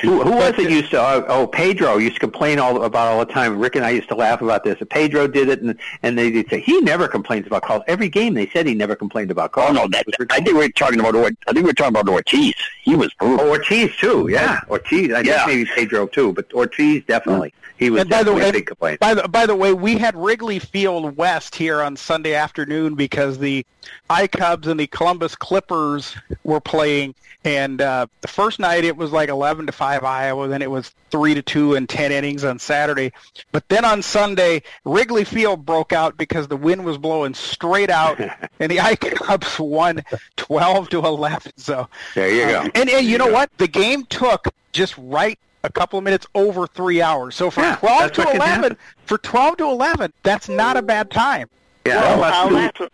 who, 0.01 0.23
who 0.23 0.31
was 0.31 0.59
it 0.59 0.71
used 0.71 0.91
to? 0.91 1.01
Oh, 1.01 1.25
oh, 1.29 1.47
Pedro 1.47 1.97
used 1.97 2.15
to 2.15 2.21
complain 2.21 2.59
all 2.59 2.85
about 2.85 3.09
all 3.09 3.19
the 3.25 3.33
time. 3.33 3.59
Rick 3.59 3.77
and 3.77 3.85
I 3.85 3.91
used 3.91 4.09
to 4.09 4.15
laugh 4.15 4.43
about 4.43 4.63
this. 4.65 4.81
Pedro 4.91 5.27
did 5.27 5.49
it, 5.49 5.61
and 5.63 5.77
and 6.03 6.17
they'd 6.19 6.49
say 6.49 6.61
he 6.61 6.81
never 6.83 7.09
complains 7.09 7.47
about 7.47 7.63
calls. 7.63 7.83
Every 7.87 8.09
game 8.09 8.35
they 8.35 8.49
said 8.49 8.67
he 8.67 8.75
never 8.75 8.95
complained 8.95 9.31
about 9.31 9.53
calls. 9.53 9.71
Oh 9.71 9.73
no, 9.73 9.89
that 9.89 10.07
I 10.31 10.41
think 10.41 10.57
we're 10.57 10.69
talking 10.69 11.01
about. 11.01 11.15
Or- 11.15 11.31
I 11.49 11.53
think 11.53 11.67
we're 11.67 11.73
talking 11.73 11.97
about 11.99 12.09
Ortiz. 12.09 12.55
He 12.83 12.95
was 12.95 13.13
brutal. 13.15 13.47
Oh, 13.47 13.51
Ortiz 13.51 13.95
too. 13.97 14.29
Yeah, 14.31 14.61
Ortiz. 14.69 15.13
I 15.13 15.21
Yeah. 15.21 15.45
think 15.45 15.47
maybe 15.47 15.71
Pedro 15.75 16.07
too, 16.07 16.33
but 16.33 16.53
Ortiz 16.53 17.03
definitely. 17.07 17.53
He 17.79 17.91
was 17.91 18.01
And 18.03 18.11
by 18.11 18.23
the 18.23 18.33
way, 18.33 18.51
big 18.53 18.67
complaint. 18.67 19.01
by 19.01 19.15
the 19.15 19.29
by 19.29 19.47
the 19.47 19.55
way, 19.55 19.73
we 19.73 19.99
had 19.99 20.17
Wrigley 20.17 20.59
Field 20.59 21.17
West 21.17 21.55
here 21.55 21.83
on 21.83 21.97
Sunday 21.97 22.35
afternoon 22.35 22.95
because 22.95 23.39
the 23.39 23.67
iCubs 24.11 24.67
and 24.67 24.81
the 24.81 24.87
Columbus 24.87 25.37
Clippers 25.37 26.17
were 26.43 26.61
playing, 26.61 27.15
and 27.45 27.81
uh, 27.81 28.07
the 28.23 28.29
first 28.29 28.59
night 28.59 28.85
it 28.85 28.97
was 28.97 29.13
like 29.13 29.29
eleven 29.29 29.67
to 29.67 29.73
five 29.73 30.05
Iowa, 30.05 30.49
then 30.49 30.63
it 30.63 30.71
was 30.71 30.91
three 31.11 31.35
to 31.35 31.43
two 31.43 31.75
in 31.75 31.87
ten 31.87 32.13
innings 32.13 32.45
on 32.45 32.59
Saturday, 32.59 33.13
but 33.53 33.69
then 33.69 33.85
on 33.85 34.01
Sunday 34.03 34.63
Wrigley 34.85 35.25
Field 35.25 35.67
broke 35.67 35.93
out 35.93 36.17
because 36.17 36.49
the 36.49 36.57
wind 36.57 36.85
was 36.85 36.97
blowing 36.99 37.35
straight 37.35 37.91
out, 37.91 38.19
and 38.59 38.71
the 38.71 38.79
iCubs 38.79 39.59
won 39.61 40.03
twelve 40.37 40.89
to 40.91 40.99
eleven. 41.05 41.53
So 41.57 41.89
There 42.15 42.31
you 42.31 42.47
go. 42.47 42.61
uh, 42.61 42.69
and, 42.75 42.89
and 42.89 43.07
you 43.07 43.19
know 43.19 43.31
what? 43.31 43.51
The 43.59 43.69
game 43.69 44.05
took 44.07 44.49
just 44.73 44.95
right 44.99 45.39
a 45.67 45.73
couple 45.73 45.99
of 45.99 46.05
minutes 46.05 46.27
over 46.35 46.67
three 46.67 47.03
hours. 47.03 47.35
So 47.35 47.51
for 47.51 47.61
Yeah, 47.61 47.77
12 47.77 48.13
to 48.13 48.31
11, 48.33 48.77
for 49.05 49.19
12 49.19 49.57
to 49.59 49.65
11, 49.65 50.13
that's 50.23 50.49
not 50.49 50.77
a 50.77 50.83
bad 50.83 51.11
time. 51.11 51.51
Yeah, 51.85 52.01
Well, 52.19 52.33
how 52.33 52.49
about- 52.49 52.91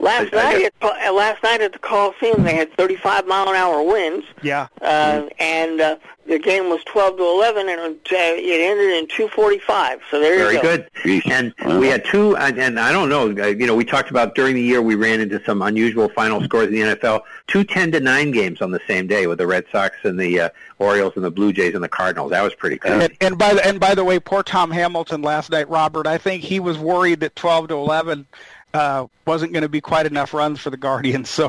last 0.00 0.32
last 0.32 0.34
I- 0.34 0.38
I 0.38 0.52
night 0.54 0.72
at, 0.80 1.08
uh, 1.08 1.12
last 1.12 1.42
night 1.42 1.60
at 1.60 1.72
the 1.72 1.78
Coliseum 1.78 2.42
they 2.42 2.54
had 2.56 2.72
35 2.76 3.26
mile 3.26 3.48
an 3.48 3.54
hour 3.56 3.82
winds, 3.82 4.26
Yeah. 4.42 4.66
uh, 4.82 5.26
and 5.38 5.80
uh, 5.80 5.96
the 6.26 6.38
game 6.38 6.68
was 6.70 6.82
12 6.84 7.16
to 7.16 7.22
11, 7.24 7.68
and 7.68 7.80
it, 7.80 8.12
uh, 8.12 8.16
it 8.16 8.60
ended 8.60 8.90
in 8.90 9.06
2:45. 9.08 10.00
So 10.10 10.20
there 10.20 10.38
Very 10.38 10.54
you 10.56 10.62
go. 10.62 10.68
Very 11.02 11.20
good. 11.20 11.54
And 11.66 11.80
we 11.80 11.88
had 11.88 12.04
two, 12.04 12.36
and, 12.36 12.58
and 12.58 12.78
I 12.78 12.92
don't 12.92 13.08
know, 13.08 13.30
uh, 13.42 13.48
you 13.48 13.66
know, 13.66 13.74
we 13.74 13.84
talked 13.84 14.10
about 14.10 14.34
during 14.34 14.54
the 14.54 14.62
year 14.62 14.80
we 14.80 14.94
ran 14.94 15.20
into 15.20 15.42
some 15.44 15.60
unusual 15.62 16.08
final 16.10 16.42
scores 16.44 16.68
in 16.68 16.74
the 16.74 16.80
NFL. 16.82 17.22
Two 17.48 17.64
10 17.64 17.90
to 17.92 18.00
9 18.00 18.30
games 18.30 18.62
on 18.62 18.70
the 18.70 18.80
same 18.86 19.06
day 19.08 19.26
with 19.26 19.38
the 19.38 19.46
Red 19.46 19.64
Sox 19.72 19.96
and 20.04 20.20
the 20.20 20.40
uh, 20.40 20.48
Orioles 20.78 21.14
and 21.16 21.24
the 21.24 21.30
Blue 21.32 21.52
Jays 21.52 21.74
and 21.74 21.82
the 21.82 21.88
Cardinals. 21.88 22.30
That 22.30 22.42
was 22.42 22.54
pretty 22.54 22.78
crazy. 22.78 23.06
And, 23.06 23.16
and 23.20 23.38
by 23.38 23.54
the 23.54 23.66
and 23.66 23.80
by 23.80 23.94
the 23.94 24.04
way, 24.04 24.20
poor 24.20 24.42
Tom 24.44 24.70
Hamilton 24.70 25.22
last 25.22 25.50
night, 25.50 25.68
Robert. 25.68 26.06
I 26.06 26.16
think 26.18 26.44
he 26.44 26.60
was 26.60 26.78
worried 26.78 27.20
that 27.20 27.34
12 27.34 27.68
to 27.68 27.74
11 27.74 28.26
uh, 28.74 29.06
wasn't 29.26 29.52
going 29.52 29.62
to 29.62 29.68
be 29.68 29.80
quite 29.80 30.06
enough 30.06 30.32
runs 30.34 30.60
for 30.60 30.70
the 30.70 30.76
Guardians. 30.76 31.28
So 31.30 31.46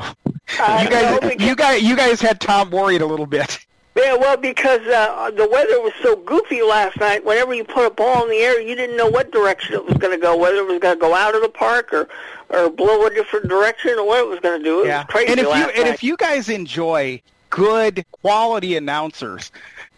Uh, 0.58 0.80
you 0.82 0.90
guys, 0.90 1.20
no, 1.20 1.30
you 1.46 1.56
guys, 1.56 1.82
you 1.82 1.96
guys 1.96 2.20
had 2.20 2.40
Tom 2.40 2.70
worried 2.70 3.02
a 3.02 3.06
little 3.06 3.26
bit. 3.26 3.64
Yeah, 3.94 4.14
well, 4.16 4.38
because 4.38 4.80
uh, 4.86 5.30
the 5.36 5.46
weather 5.48 5.80
was 5.82 5.92
so 6.02 6.16
goofy 6.16 6.62
last 6.62 6.98
night. 6.98 7.24
Whenever 7.26 7.52
you 7.52 7.62
put 7.62 7.86
a 7.86 7.90
ball 7.90 8.24
in 8.24 8.30
the 8.30 8.38
air, 8.38 8.58
you 8.58 8.74
didn't 8.74 8.96
know 8.96 9.08
what 9.08 9.30
direction 9.32 9.74
it 9.74 9.84
was 9.84 9.98
going 9.98 10.18
to 10.18 10.20
go. 10.20 10.34
Whether 10.34 10.58
it 10.58 10.66
was 10.66 10.78
going 10.78 10.96
to 10.96 11.00
go 11.00 11.14
out 11.14 11.34
of 11.34 11.42
the 11.42 11.48
park 11.50 11.92
or 11.92 12.08
or 12.48 12.70
blow 12.70 13.06
a 13.06 13.10
different 13.10 13.48
direction, 13.48 13.92
or 13.98 14.06
what 14.06 14.20
it 14.20 14.28
was 14.28 14.40
going 14.40 14.58
to 14.60 14.64
do. 14.64 14.84
It 14.84 14.88
was 14.88 15.04
crazy 15.08 15.32
and 15.32 15.40
if 15.40 15.44
you 15.44 15.50
last 15.50 15.76
and 15.76 15.88
if 15.88 16.02
you 16.02 16.16
guys 16.16 16.48
enjoy 16.48 17.20
good 17.50 18.04
quality 18.12 18.76
announcers, 18.76 19.52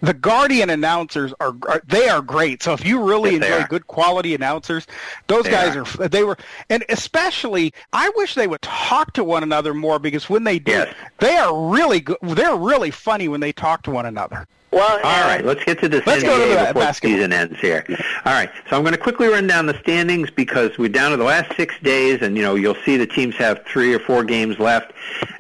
the 0.05 0.15
Guardian 0.15 0.71
announcers 0.71 1.33
are, 1.41 1.55
are 1.69 1.83
they 1.87 2.09
are 2.09 2.23
great. 2.23 2.63
So 2.63 2.73
if 2.73 2.85
you 2.85 3.03
really 3.03 3.35
Yes, 3.37 3.43
enjoy 3.45 3.67
good 3.69 3.87
quality 3.87 4.35
announcers, 4.35 4.87
those 5.27 5.45
They 5.45 5.51
guys 5.51 5.77
are. 5.77 6.03
are. 6.03 6.09
they 6.09 6.25
were 6.25 6.37
and 6.71 6.85
especially 6.89 7.73
I 7.93 8.11
wish 8.17 8.35
they 8.35 8.47
would 8.47 8.63
talk 8.63 9.13
to 9.15 9.25
one 9.25 9.43
another 9.43 9.75
more 9.75 9.99
because 9.99 10.29
when 10.29 10.45
they 10.45 10.59
do, 10.59 10.73
Yes. 10.73 10.95
they 11.19 11.37
are 11.37 11.69
really 11.71 12.01
good. 12.01 12.17
They're 12.23 12.57
really 12.57 12.91
funny 12.91 13.29
when 13.29 13.41
they 13.41 13.53
talk 13.53 13.83
to 13.85 13.91
one 13.91 14.07
another. 14.07 14.47
Well, 14.75 15.01
All 15.05 15.25
uh, 15.25 15.27
right, 15.29 15.45
let's 15.45 15.65
get 15.65 15.79
to 15.81 15.89
this 15.89 16.07
Let's 16.07 16.23
NBA 16.23 16.27
go 16.27 16.35
to 16.39 16.55
the 16.55 16.67
before 16.67 16.83
basketball. 16.83 17.17
season 17.17 17.33
ends 17.33 17.61
here. 17.61 17.85
All 18.25 18.33
right, 18.33 18.51
so 18.69 18.77
I'm 18.77 18.83
going 18.83 18.93
to 18.95 18.99
quickly 18.99 19.29
run 19.29 19.47
down 19.47 19.67
the 19.67 19.79
standings 19.81 20.31
because 20.31 20.77
we're 20.79 20.89
down 20.89 21.13
to 21.13 21.17
the 21.17 21.25
last 21.25 21.55
six 21.57 21.75
days, 21.83 22.23
and 22.23 22.37
you 22.37 22.43
know 22.43 22.55
you'll 22.57 22.75
see 22.85 22.97
the 22.97 23.07
teams 23.07 23.37
have 23.37 23.65
three 23.67 23.95
or 23.95 23.99
four 23.99 24.25
games 24.25 24.59
left. 24.59 24.93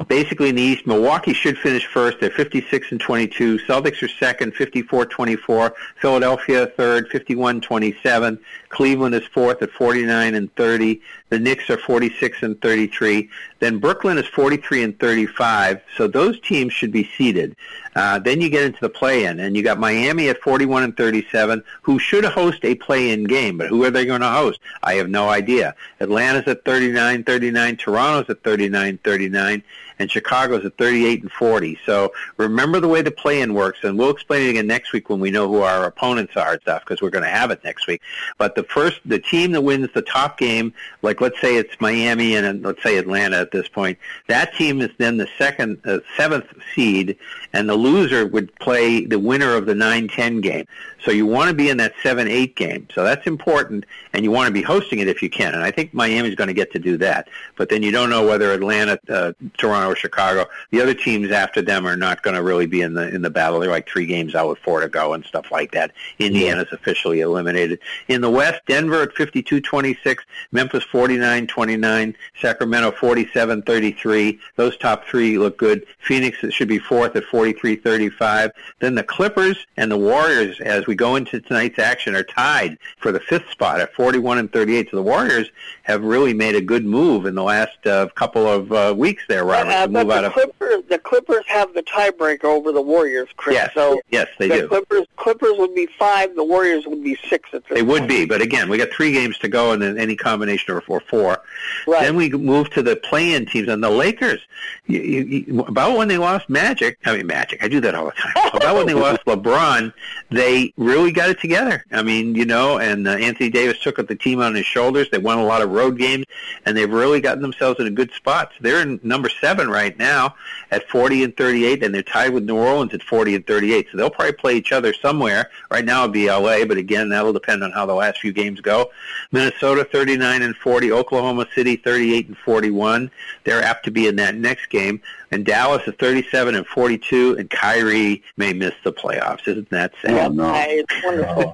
Basically, 0.09 0.49
in 0.51 0.55
the 0.57 0.63
East, 0.63 0.87
Milwaukee 0.87 1.33
should 1.33 1.59
finish 1.59 1.87
first. 1.87 2.21
They're 2.21 2.31
56 2.31 2.93
and 2.93 3.01
22. 3.01 3.59
Celtics 3.61 4.03
are 4.03 4.09
second, 4.09 4.55
54-24. 4.55 5.73
Philadelphia 6.01 6.67
third, 6.67 7.09
51-27. 7.11 8.39
Cleveland 8.75 9.15
is 9.15 9.25
fourth 9.25 9.63
at 9.63 9.71
49 9.71 10.35
and 10.35 10.55
30. 10.57 11.01
The 11.29 11.39
Knicks 11.39 11.71
are 11.71 11.79
46 11.79 12.43
and 12.43 12.61
33. 12.61 13.31
Then 13.61 13.79
Brooklyn 13.79 14.19
is 14.19 14.27
43 14.27 14.83
and 14.83 14.99
35. 14.99 15.81
So 15.97 16.09
those 16.09 16.41
teams 16.41 16.73
should 16.73 16.91
be 16.91 17.09
seeded. 17.17 17.55
Uh, 17.95 18.19
then 18.19 18.41
you 18.41 18.51
get 18.51 18.65
into 18.65 18.81
the 18.81 18.89
play-in, 18.89 19.39
and 19.39 19.57
you 19.57 19.63
got 19.63 19.79
Miami 19.79 20.29
at 20.29 20.41
41 20.41 20.83
and 20.83 20.97
37, 20.97 21.63
who 21.83 22.01
should 22.01 22.25
host 22.25 22.65
a 22.65 22.75
play-in 22.75 23.25
game, 23.25 23.57
but 23.57 23.69
who 23.69 23.85
are 23.85 23.91
they 23.91 24.05
going 24.05 24.21
to 24.23 24.29
host? 24.29 24.59
I 24.83 24.95
have 24.95 25.09
no 25.09 25.29
idea. 25.29 25.77
Atlanta's 26.01 26.49
at 26.49 26.65
39-39, 26.65 27.79
Toronto's 27.79 28.29
at 28.29 28.43
39-39, 28.43 29.63
and 29.99 30.11
Chicago's 30.11 30.65
at 30.65 30.77
38 30.77 31.23
and 31.23 31.33
40. 31.33 31.79
So 31.87 32.13
remember 32.37 32.81
the 32.81 32.89
way 32.89 33.03
the 33.03 33.11
play-in 33.11 33.55
works, 33.55 33.81
and 33.83 33.99
we'll 33.99 34.11
explain 34.11 34.47
it 34.47 34.51
again 34.51 34.67
next 34.67 34.93
week 34.93 35.09
when 35.09 35.21
we 35.21 35.31
know 35.31 35.49
who 35.49 35.63
our 35.63 35.85
opponents 35.85 36.37
are 36.37 36.61
stuff, 36.61 36.85
because 36.85 37.01
we're 37.01 37.11
going 37.11 37.25
to 37.25 37.31
have 37.31 37.51
it 37.51 37.63
next 37.65 37.87
week. 37.87 38.01
But 38.39 38.55
the 38.55 38.65
first, 38.65 39.01
the 39.05 39.19
team 39.19 39.53
that 39.53 39.63
wins 39.63 39.89
the 39.95 40.03
top 40.03 40.39
game, 40.39 40.73
like 41.03 41.21
let's 41.21 41.41
say 41.41 41.57
it's 41.57 41.81
Miami 41.81 42.37
and 42.37 42.63
let's 42.63 42.83
say 42.83 42.97
Atlanta 42.97 43.37
at 43.39 43.51
this 43.51 43.69
point, 43.69 43.99
that 44.29 44.55
team 44.55 44.81
is 44.81 44.91
then 44.99 45.17
the 45.17 45.29
second, 45.39 45.81
uh, 45.85 45.99
seventh 46.17 46.47
seed, 46.75 47.17
and 47.53 47.69
the 47.69 47.77
loser 47.77 48.27
would 48.27 48.55
play 48.57 49.05
the 49.05 49.19
winner 49.19 49.55
of 49.55 49.67
the 49.67 49.75
9-10 49.75 50.43
game. 50.43 50.67
So 51.05 51.11
you 51.11 51.27
want 51.27 51.49
to 51.49 51.55
be 51.55 51.69
in 51.69 51.77
that 51.79 51.95
7-8 52.03 52.57
game. 52.57 52.89
So 52.95 53.05
that's 53.05 53.27
important, 53.27 53.85
and 54.13 54.25
you 54.25 54.31
want 54.31 54.47
to 54.47 54.53
be 54.53 54.63
hosting 54.63 55.01
it 55.01 55.09
if 55.09 55.23
you 55.23 55.29
can. 55.29 55.55
And 55.55 55.63
I 55.63 55.71
think 55.71 55.93
Miami's 55.93 56.35
going 56.35 56.49
to 56.49 56.55
get 56.55 56.73
to 56.73 56.79
do 56.79 56.97
that. 56.99 57.29
But 57.57 57.69
then 57.69 57.83
you 57.83 57.91
don't 57.91 58.11
know 58.11 58.27
whether 58.27 58.53
Atlanta, 58.53 58.99
uh, 59.09 59.33
Toronto, 59.59 59.91
or 59.91 59.97
Chicago, 59.97 60.47
the 60.71 60.81
other 60.81 60.95
teams 60.95 61.31
after 61.31 61.61
them 61.61 61.87
are 61.87 61.97
not 61.97 62.23
going 62.23 62.35
to 62.37 62.43
really 62.43 62.67
be 62.67 62.81
in 62.81 62.95
the 62.95 63.15
in 63.15 63.23
the 63.23 63.31
battle. 63.31 63.61
They're 63.61 63.71
like 63.71 63.89
three 63.89 64.07
games 64.07 64.35
out 64.35 64.49
with 64.49 64.59
four 64.59 64.81
to 64.81 64.89
go 64.89 65.13
and 65.13 65.25
stuff 65.25 65.51
like 65.51 65.73
that. 65.73 65.93
Indiana's 66.19 66.73
officially 66.73 67.21
eliminated. 67.21 67.81
In 68.09 68.21
the 68.21 68.31
West, 68.31 68.63
Denver 68.67 69.03
at 69.03 69.15
52-26, 69.15 70.19
Memphis 70.53 70.85
49-29, 70.91 72.15
Sacramento 72.41 72.91
47-33. 72.93 74.39
Those 74.57 74.77
top 74.79 75.05
three 75.05 75.39
look 75.39 75.59
good. 75.59 75.87
Phoenix 76.01 76.39
should 76.51 76.69
be 76.69 76.79
fourth 76.79 77.17
at 77.17 77.25
43-35. 77.25 78.53
Then 78.81 78.95
the 78.95 79.03
Clippers 79.03 79.67
and 79.77 79.91
the 79.91 79.97
Warriors, 79.97 80.61
as 80.61 80.87
we 80.87 80.94
go 80.95 81.17
into 81.17 81.41
tonight's 81.41 81.79
action, 81.79 82.15
are 82.15 82.23
tied 82.23 82.79
for 82.99 83.13
the 83.13 83.21
fifth 83.21 83.51
spot 83.51 83.81
at 83.81 83.93
41 83.95 84.39
and 84.39 84.53
38. 84.53 84.91
So 84.91 84.97
the 84.97 85.03
Warriors 85.03 85.51
have 85.85 86.03
really 86.03 86.35
made 86.35 86.55
a 86.55 86.61
good 86.61 86.85
move 86.85 87.27
in 87.27 87.35
the 87.35 87.43
last 87.43 87.87
uh, 87.87 88.09
couple 88.15 88.47
of 88.47 88.73
uh, 88.73 88.95
weeks 88.97 89.23
there, 89.29 89.45
Robert. 89.45 89.71
Uh, 89.71 89.87
to 89.87 89.93
but 89.93 90.07
move 90.07 90.13
out 90.13 90.21
the 90.23 90.27
of. 90.29 90.33
Clippers, 90.33 90.85
the 90.89 90.99
Clippers 90.99 91.45
have 91.47 91.73
the 91.75 91.83
tiebreaker 91.83 92.45
over 92.45 92.73
the 92.73 92.83
Warriors, 92.83 93.29
Chris. 93.37 93.55
Yes, 93.55 93.75
So 93.75 94.01
yes, 94.11 94.29
they 94.39 94.49
the 94.49 94.61
do. 94.63 94.69
Clippers, 94.69 95.07
Clippers 95.17 95.55
would 95.59 95.75
be 95.75 95.87
five. 95.99 96.35
The 96.35 96.45
Warriors 96.45 96.87
would 96.87 97.03
be 97.03 97.17
six 97.29 97.49
at 97.53 97.67
this 97.69 97.77
They 97.77 97.83
would 97.83 98.09
be, 98.09 98.25
but 98.25 98.41
again, 98.41 98.69
we 98.69 98.79
got 98.79 98.91
three 98.91 99.13
games 99.13 99.39
to 99.39 99.49
go, 99.49 99.73
and 99.73 99.83
then 99.83 99.99
any 99.99 100.17
combination 100.17 100.75
of 100.75 100.85
four, 100.85 101.01
four. 101.01 101.43
Right. 101.87 102.03
Then 102.03 102.17
we 102.17 102.31
move 102.31 102.71
to 102.71 102.83
the 102.83 102.97
play-in 102.97 103.47
teams, 103.47 103.69
and 103.69 103.83
the 103.83 103.91
Lakers. 103.91 104.41
You, 104.87 105.01
you, 105.01 105.61
about 105.61 105.97
when 105.97 106.09
they 106.09 106.19
lost 106.19 106.49
Magic, 106.49 106.99
I 107.05 107.17
mean 107.17 107.27
Magic, 107.27 107.63
I 107.63 107.69
do 107.69 107.81
that 107.81 107.95
all 107.95 108.07
the 108.07 108.13
time. 108.13 108.33
about 108.55 108.77
when 108.77 108.87
they 108.87 108.95
lost 108.95 109.25
LeBron, 109.27 109.93
they 110.31 110.73
really 110.85 111.13
got 111.13 111.31
it 111.31 111.41
together. 111.41 111.85
I 111.91 112.03
mean, 112.03 112.35
you 112.35 112.45
know, 112.45 112.79
and 112.79 113.07
uh, 113.09 113.13
Anthony 113.13 113.51
Davis 113.51 113.81
took 113.81 113.99
up 113.99 114.09
the 114.09 114.15
team 114.15 114.41
on 114.41 114.55
his 114.55 114.67
shoulders. 114.67 115.09
They 115.11 115.19
won 115.19 115.39
a 115.39 115.45
lot 115.45 115.63
of 115.63 115.71
road 115.71 115.99
games, 115.99 116.25
and 116.65 116.77
they've 116.77 116.91
really 116.91 117.21
gotten 117.21 117.43
themselves 117.43 117.81
in 117.81 117.87
a 117.87 117.91
good 117.91 118.13
spot. 118.13 118.53
So 118.53 118.59
they're 118.61 118.83
in 118.83 119.01
number 119.03 119.29
seven 119.29 119.69
right 119.69 119.97
now 119.99 120.35
at 120.71 120.89
40 120.89 121.25
and 121.25 121.37
38, 121.37 121.83
and 121.83 121.95
they're 121.95 122.03
tied 122.03 122.33
with 122.33 122.45
New 122.45 122.57
Orleans 122.57 122.95
at 122.95 123.03
40 123.03 123.37
and 123.37 123.47
38. 123.47 123.89
So 123.91 123.97
they'll 123.97 124.11
probably 124.11 124.33
play 124.33 124.55
each 124.57 124.73
other 124.73 124.93
somewhere. 124.93 125.51
Right 125.71 125.85
now 125.85 126.05
it'll 126.05 126.13
be 126.13 126.29
LA, 126.29 126.65
but 126.65 126.77
again, 126.77 127.09
that'll 127.09 127.33
depend 127.33 127.65
on 127.65 127.73
how 127.73 127.87
the 127.87 127.95
last 127.95 128.21
few 128.21 128.33
games 128.33 128.61
go. 128.61 128.91
Minnesota 129.33 129.85
39 129.85 130.43
and 130.43 130.57
40, 130.57 130.93
Oklahoma 130.93 131.47
City 131.55 131.77
38 131.77 132.29
and 132.29 132.39
41. 132.39 133.11
They're 133.45 133.63
apt 133.63 133.85
to 133.85 133.91
be 133.91 134.07
in 134.07 134.17
that 134.17 134.35
next 134.35 134.69
game. 134.71 135.01
And 135.31 135.45
Dallas 135.45 135.83
is 135.89 135.95
37 135.99 136.55
and 136.55 136.65
42, 136.65 137.39
and 137.39 137.51
Kyrie 137.51 138.23
may 138.37 138.53
miss 138.53 138.75
the 138.85 138.93
playoffs. 138.93 139.49
Isn't 139.49 139.69
that 139.71 139.93
sad? 140.01 140.13
Uh, 140.15 140.74
it's 140.79 141.05
wonderful. 141.05 141.53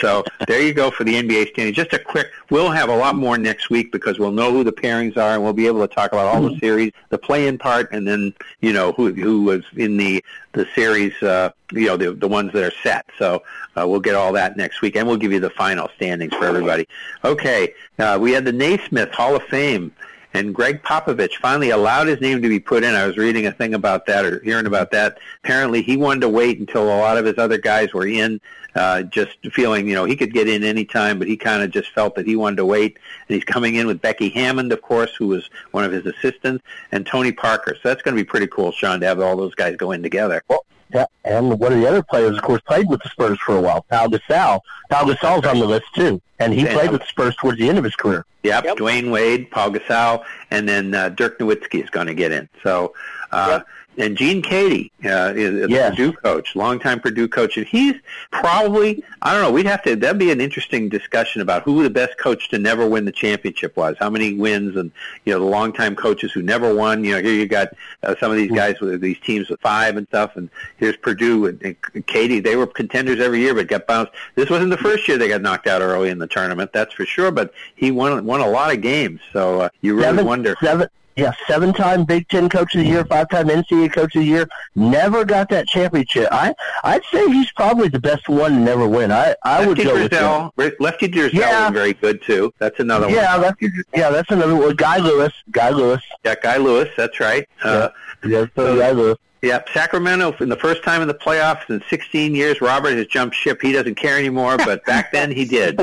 So 0.00 0.24
there 0.46 0.62
you 0.62 0.72
go 0.72 0.90
for 0.90 1.04
the 1.04 1.14
NBA 1.14 1.50
standings. 1.50 1.76
Just 1.76 1.92
a 1.92 1.98
quick, 1.98 2.30
we'll 2.50 2.70
have 2.70 2.88
a 2.88 2.96
lot 2.96 3.16
more 3.16 3.38
next 3.38 3.70
week 3.70 3.92
because 3.92 4.18
we'll 4.18 4.32
know 4.32 4.52
who 4.52 4.64
the 4.64 4.72
pairings 4.72 5.16
are 5.16 5.34
and 5.34 5.42
we'll 5.42 5.52
be 5.52 5.66
able 5.66 5.86
to 5.86 5.92
talk 5.92 6.12
about 6.12 6.26
all 6.26 6.42
the 6.42 6.58
series, 6.58 6.92
the 7.10 7.18
play-in 7.18 7.58
part, 7.58 7.92
and 7.92 8.06
then, 8.06 8.34
you 8.60 8.72
know, 8.72 8.92
who, 8.92 9.12
who 9.12 9.42
was 9.42 9.64
in 9.76 9.96
the, 9.96 10.24
the 10.52 10.66
series, 10.74 11.14
uh, 11.22 11.50
you 11.72 11.86
know, 11.86 11.96
the, 11.96 12.12
the 12.12 12.28
ones 12.28 12.52
that 12.52 12.62
are 12.62 12.76
set. 12.82 13.06
So 13.18 13.42
uh, 13.76 13.86
we'll 13.86 14.00
get 14.00 14.14
all 14.14 14.32
that 14.32 14.56
next 14.56 14.80
week 14.80 14.96
and 14.96 15.06
we'll 15.06 15.16
give 15.16 15.32
you 15.32 15.40
the 15.40 15.50
final 15.50 15.88
standings 15.96 16.34
for 16.34 16.44
everybody. 16.44 16.88
Okay, 17.24 17.74
uh, 17.98 18.18
we 18.20 18.32
had 18.32 18.44
the 18.44 18.52
Naismith 18.52 19.12
Hall 19.12 19.36
of 19.36 19.42
Fame 19.44 19.92
and 20.34 20.54
Gregg 20.54 20.82
Popovich 20.82 21.36
finally 21.40 21.70
allowed 21.70 22.06
his 22.06 22.20
name 22.20 22.40
to 22.42 22.48
be 22.48 22.60
put 22.60 22.84
in. 22.84 22.94
I 22.94 23.06
was 23.06 23.16
reading 23.16 23.46
a 23.46 23.52
thing 23.52 23.74
about 23.74 24.06
that 24.06 24.24
or 24.24 24.40
hearing 24.42 24.66
about 24.66 24.90
that. 24.92 25.18
Apparently, 25.42 25.82
he 25.82 25.96
wanted 25.96 26.20
to 26.20 26.28
wait 26.28 26.58
until 26.60 26.84
a 26.84 26.98
lot 26.98 27.18
of 27.18 27.24
his 27.24 27.38
other 27.38 27.58
guys 27.58 27.92
were 27.92 28.06
in, 28.06 28.40
uh, 28.74 29.02
just 29.02 29.38
feeling, 29.52 29.88
you 29.88 29.94
know, 29.94 30.04
he 30.04 30.14
could 30.16 30.32
get 30.32 30.48
in 30.48 30.62
any 30.62 30.84
time, 30.84 31.18
but 31.18 31.26
he 31.26 31.36
kind 31.36 31.62
of 31.62 31.70
just 31.70 31.90
felt 31.90 32.14
that 32.14 32.26
he 32.26 32.36
wanted 32.36 32.56
to 32.56 32.66
wait. 32.66 32.98
And 33.28 33.34
he's 33.34 33.44
coming 33.44 33.74
in 33.74 33.86
with 33.86 34.00
Becky 34.00 34.28
Hammon, 34.28 34.70
of 34.70 34.82
course, 34.82 35.14
who 35.16 35.26
was 35.26 35.50
one 35.72 35.84
of 35.84 35.92
his 35.92 36.06
assistants, 36.06 36.64
and 36.92 37.04
Tony 37.06 37.32
Parker. 37.32 37.74
So 37.74 37.88
that's 37.88 38.02
going 38.02 38.16
to 38.16 38.22
be 38.22 38.26
pretty 38.26 38.46
cool, 38.46 38.70
Sean, 38.72 39.00
to 39.00 39.06
have 39.06 39.20
all 39.20 39.36
those 39.36 39.54
guys 39.54 39.76
go 39.76 39.92
in 39.92 40.02
together. 40.02 40.42
Well, 40.48 40.64
Yeah, 40.94 41.06
and 41.24 41.58
one 41.58 41.72
of 41.72 41.78
the 41.80 41.88
other 41.88 42.02
players, 42.02 42.36
of 42.36 42.42
course, 42.42 42.60
played 42.62 42.88
with 42.88 43.02
the 43.02 43.08
Spurs 43.10 43.38
for 43.44 43.56
a 43.56 43.60
while. 43.60 43.82
Pau 43.90 44.06
Gasol. 44.06 44.60
Pau 44.90 45.04
Gasol's 45.04 45.46
on 45.46 45.58
the 45.58 45.66
list 45.66 45.86
too, 45.94 46.20
and 46.38 46.52
he 46.52 46.64
played 46.64 46.90
with 46.90 47.00
the 47.00 47.06
Spurs 47.06 47.34
towards 47.36 47.58
the 47.58 47.68
end 47.68 47.78
of 47.78 47.84
his 47.84 47.94
career. 47.94 48.24
Yep, 48.42 48.64
Dwyane 48.78 49.10
Wade, 49.10 49.50
Paul 49.50 49.72
Gasol, 49.72 50.24
and 50.50 50.68
then 50.68 50.94
uh, 50.94 51.10
Dirk 51.10 51.38
Nowitzki 51.38 51.82
is 51.82 51.90
going 51.90 52.06
to 52.06 52.14
get 52.14 52.32
in. 52.32 52.48
So, 52.62 52.94
uh, 53.32 53.60
and 53.98 54.16
Gene 54.16 54.40
Keady 54.40 54.90
uh, 55.04 55.32
is, 55.34 55.68
Yes. 55.68 55.92
a 55.92 55.96
Purdue 55.96 56.12
coach, 56.12 56.56
longtime 56.56 57.00
Purdue 57.00 57.28
coach, 57.28 57.56
and 57.56 57.66
he's 57.66 57.94
probably 58.30 59.02
I 59.22 59.32
don't 59.32 59.42
know. 59.42 59.52
We'd 59.52 59.66
have 59.66 59.82
to. 59.82 59.96
That'd 59.96 60.18
be 60.18 60.30
an 60.30 60.40
interesting 60.40 60.88
discussion 60.88 61.42
about 61.42 61.62
who 61.62 61.82
the 61.82 61.90
best 61.90 62.16
coach 62.18 62.48
to 62.50 62.58
never 62.58 62.88
win 62.88 63.04
the 63.04 63.12
championship 63.12 63.76
was. 63.76 63.96
How 63.98 64.08
many 64.08 64.34
wins, 64.34 64.76
and 64.76 64.90
you 65.24 65.32
know 65.32 65.40
the 65.40 65.46
longtime 65.46 65.96
coaches 65.96 66.32
who 66.32 66.42
never 66.42 66.74
won. 66.74 67.04
You 67.04 67.16
know, 67.16 67.22
here 67.22 67.34
you 67.34 67.46
got 67.46 67.68
uh, 68.02 68.14
some 68.18 68.30
of 68.30 68.36
these 68.36 68.50
guys 68.50 68.80
with 68.80 69.00
these 69.00 69.18
teams 69.20 69.50
with 69.50 69.60
five 69.60 69.96
and 69.96 70.06
stuff, 70.08 70.36
and 70.36 70.48
here's 70.78 70.96
Purdue 70.96 71.46
and, 71.46 71.62
and 71.62 72.06
Keady. 72.06 72.42
They 72.42 72.56
were 72.56 72.66
contenders 72.66 73.20
every 73.20 73.40
year, 73.40 73.54
but 73.54 73.68
got 73.68 73.86
bounced. 73.86 74.12
This 74.36 74.48
wasn't 74.48 74.70
the 74.70 74.78
first 74.78 75.06
year 75.06 75.18
they 75.18 75.28
got 75.28 75.42
knocked 75.42 75.66
out 75.66 75.82
early 75.82 76.10
in 76.10 76.18
the 76.18 76.26
tournament, 76.26 76.72
that's 76.72 76.94
for 76.94 77.04
sure. 77.04 77.30
But 77.30 77.52
he 77.74 77.90
won 77.90 78.24
won 78.24 78.40
a 78.40 78.48
lot 78.48 78.72
of 78.72 78.80
games, 78.80 79.20
so 79.32 79.62
uh, 79.62 79.68
you 79.82 79.94
really 79.94 80.04
seven, 80.06 80.26
wonder. 80.26 80.56
Seven, 80.62 80.88
yeah, 81.16 81.32
seven-time 81.46 82.04
Big 82.04 82.28
Ten 82.28 82.48
Coach 82.48 82.74
of 82.74 82.80
the 82.82 82.86
Year, 82.86 83.04
five-time 83.04 83.48
NCAA 83.48 83.92
Coach 83.92 84.14
of 84.16 84.22
the 84.22 84.26
Year. 84.26 84.48
Never 84.74 85.24
got 85.24 85.48
that 85.50 85.68
championship. 85.68 86.28
I 86.32 86.54
I'd 86.84 87.02
say 87.12 87.26
he's 87.28 87.50
probably 87.52 87.88
the 87.88 88.00
best 88.00 88.28
one 88.28 88.52
to 88.52 88.58
never 88.58 88.86
win. 88.88 89.10
I 89.12 89.34
I 89.44 89.66
would 89.66 89.78
Lefty 89.78 89.84
go 89.84 89.94
with 89.94 90.12
him. 90.12 90.74
Lefty 90.80 91.08
Driesell 91.08 91.32
Yeah. 91.32 91.68
was 91.68 91.74
very 91.74 91.92
good 91.94 92.22
too. 92.22 92.52
That's 92.58 92.78
another 92.80 93.06
one. 93.06 93.14
Yeah, 93.14 93.38
that's 93.38 93.60
yeah, 93.94 94.10
that's 94.10 94.30
another 94.30 94.56
one. 94.56 94.74
Guy 94.76 94.98
Lewis, 94.98 95.32
Guy 95.50 95.70
Lewis. 95.70 96.02
Yeah, 96.24 96.34
Guy 96.42 96.56
Lewis. 96.56 96.88
That's 96.96 97.18
right. 97.20 97.46
Uh, 97.62 97.88
Yeah, 98.24 98.46
so 98.54 98.78
Guy 98.78 98.90
Lewis. 98.92 99.16
Yeah, 99.42 99.62
Sacramento 99.72 100.36
in 100.40 100.50
the 100.50 100.56
first 100.56 100.82
time 100.84 101.00
in 101.00 101.08
the 101.08 101.14
playoffs 101.14 101.68
in 101.70 101.82
16 101.88 102.34
years. 102.34 102.60
Robert 102.60 102.92
has 102.96 103.06
jumped 103.06 103.34
ship. 103.34 103.62
He 103.62 103.72
doesn't 103.72 103.94
care 103.94 104.18
anymore, 104.18 104.58
but 104.58 104.84
back 104.84 105.12
then 105.12 105.30
he 105.30 105.46
did. 105.46 105.80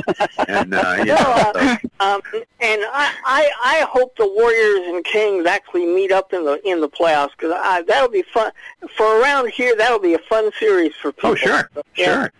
And 0.47 0.75
uh, 0.75 0.95
you 0.99 1.05
know, 1.05 1.51
so, 1.55 1.77
Um, 1.99 2.21
and 2.59 2.81
I, 2.93 3.13
I, 3.25 3.51
I 3.63 3.85
hope 3.89 4.15
the 4.17 4.27
Warriors 4.27 4.87
and 4.95 5.03
Kings 5.03 5.47
actually 5.47 5.87
meet 5.87 6.11
up 6.11 6.33
in 6.33 6.45
the 6.45 6.61
in 6.69 6.81
the 6.81 6.89
playoffs 6.89 7.31
because 7.31 7.51
that'll 7.87 8.09
be 8.09 8.21
fun 8.21 8.51
for 8.95 9.19
around 9.21 9.49
here. 9.49 9.75
That'll 9.75 9.97
be 9.99 10.13
a 10.13 10.19
fun 10.19 10.51
series 10.59 10.93
for 11.01 11.11
people. 11.11 11.31
oh 11.31 11.35
sure, 11.35 11.69
Yeah. 11.95 12.05
sure, 12.05 12.31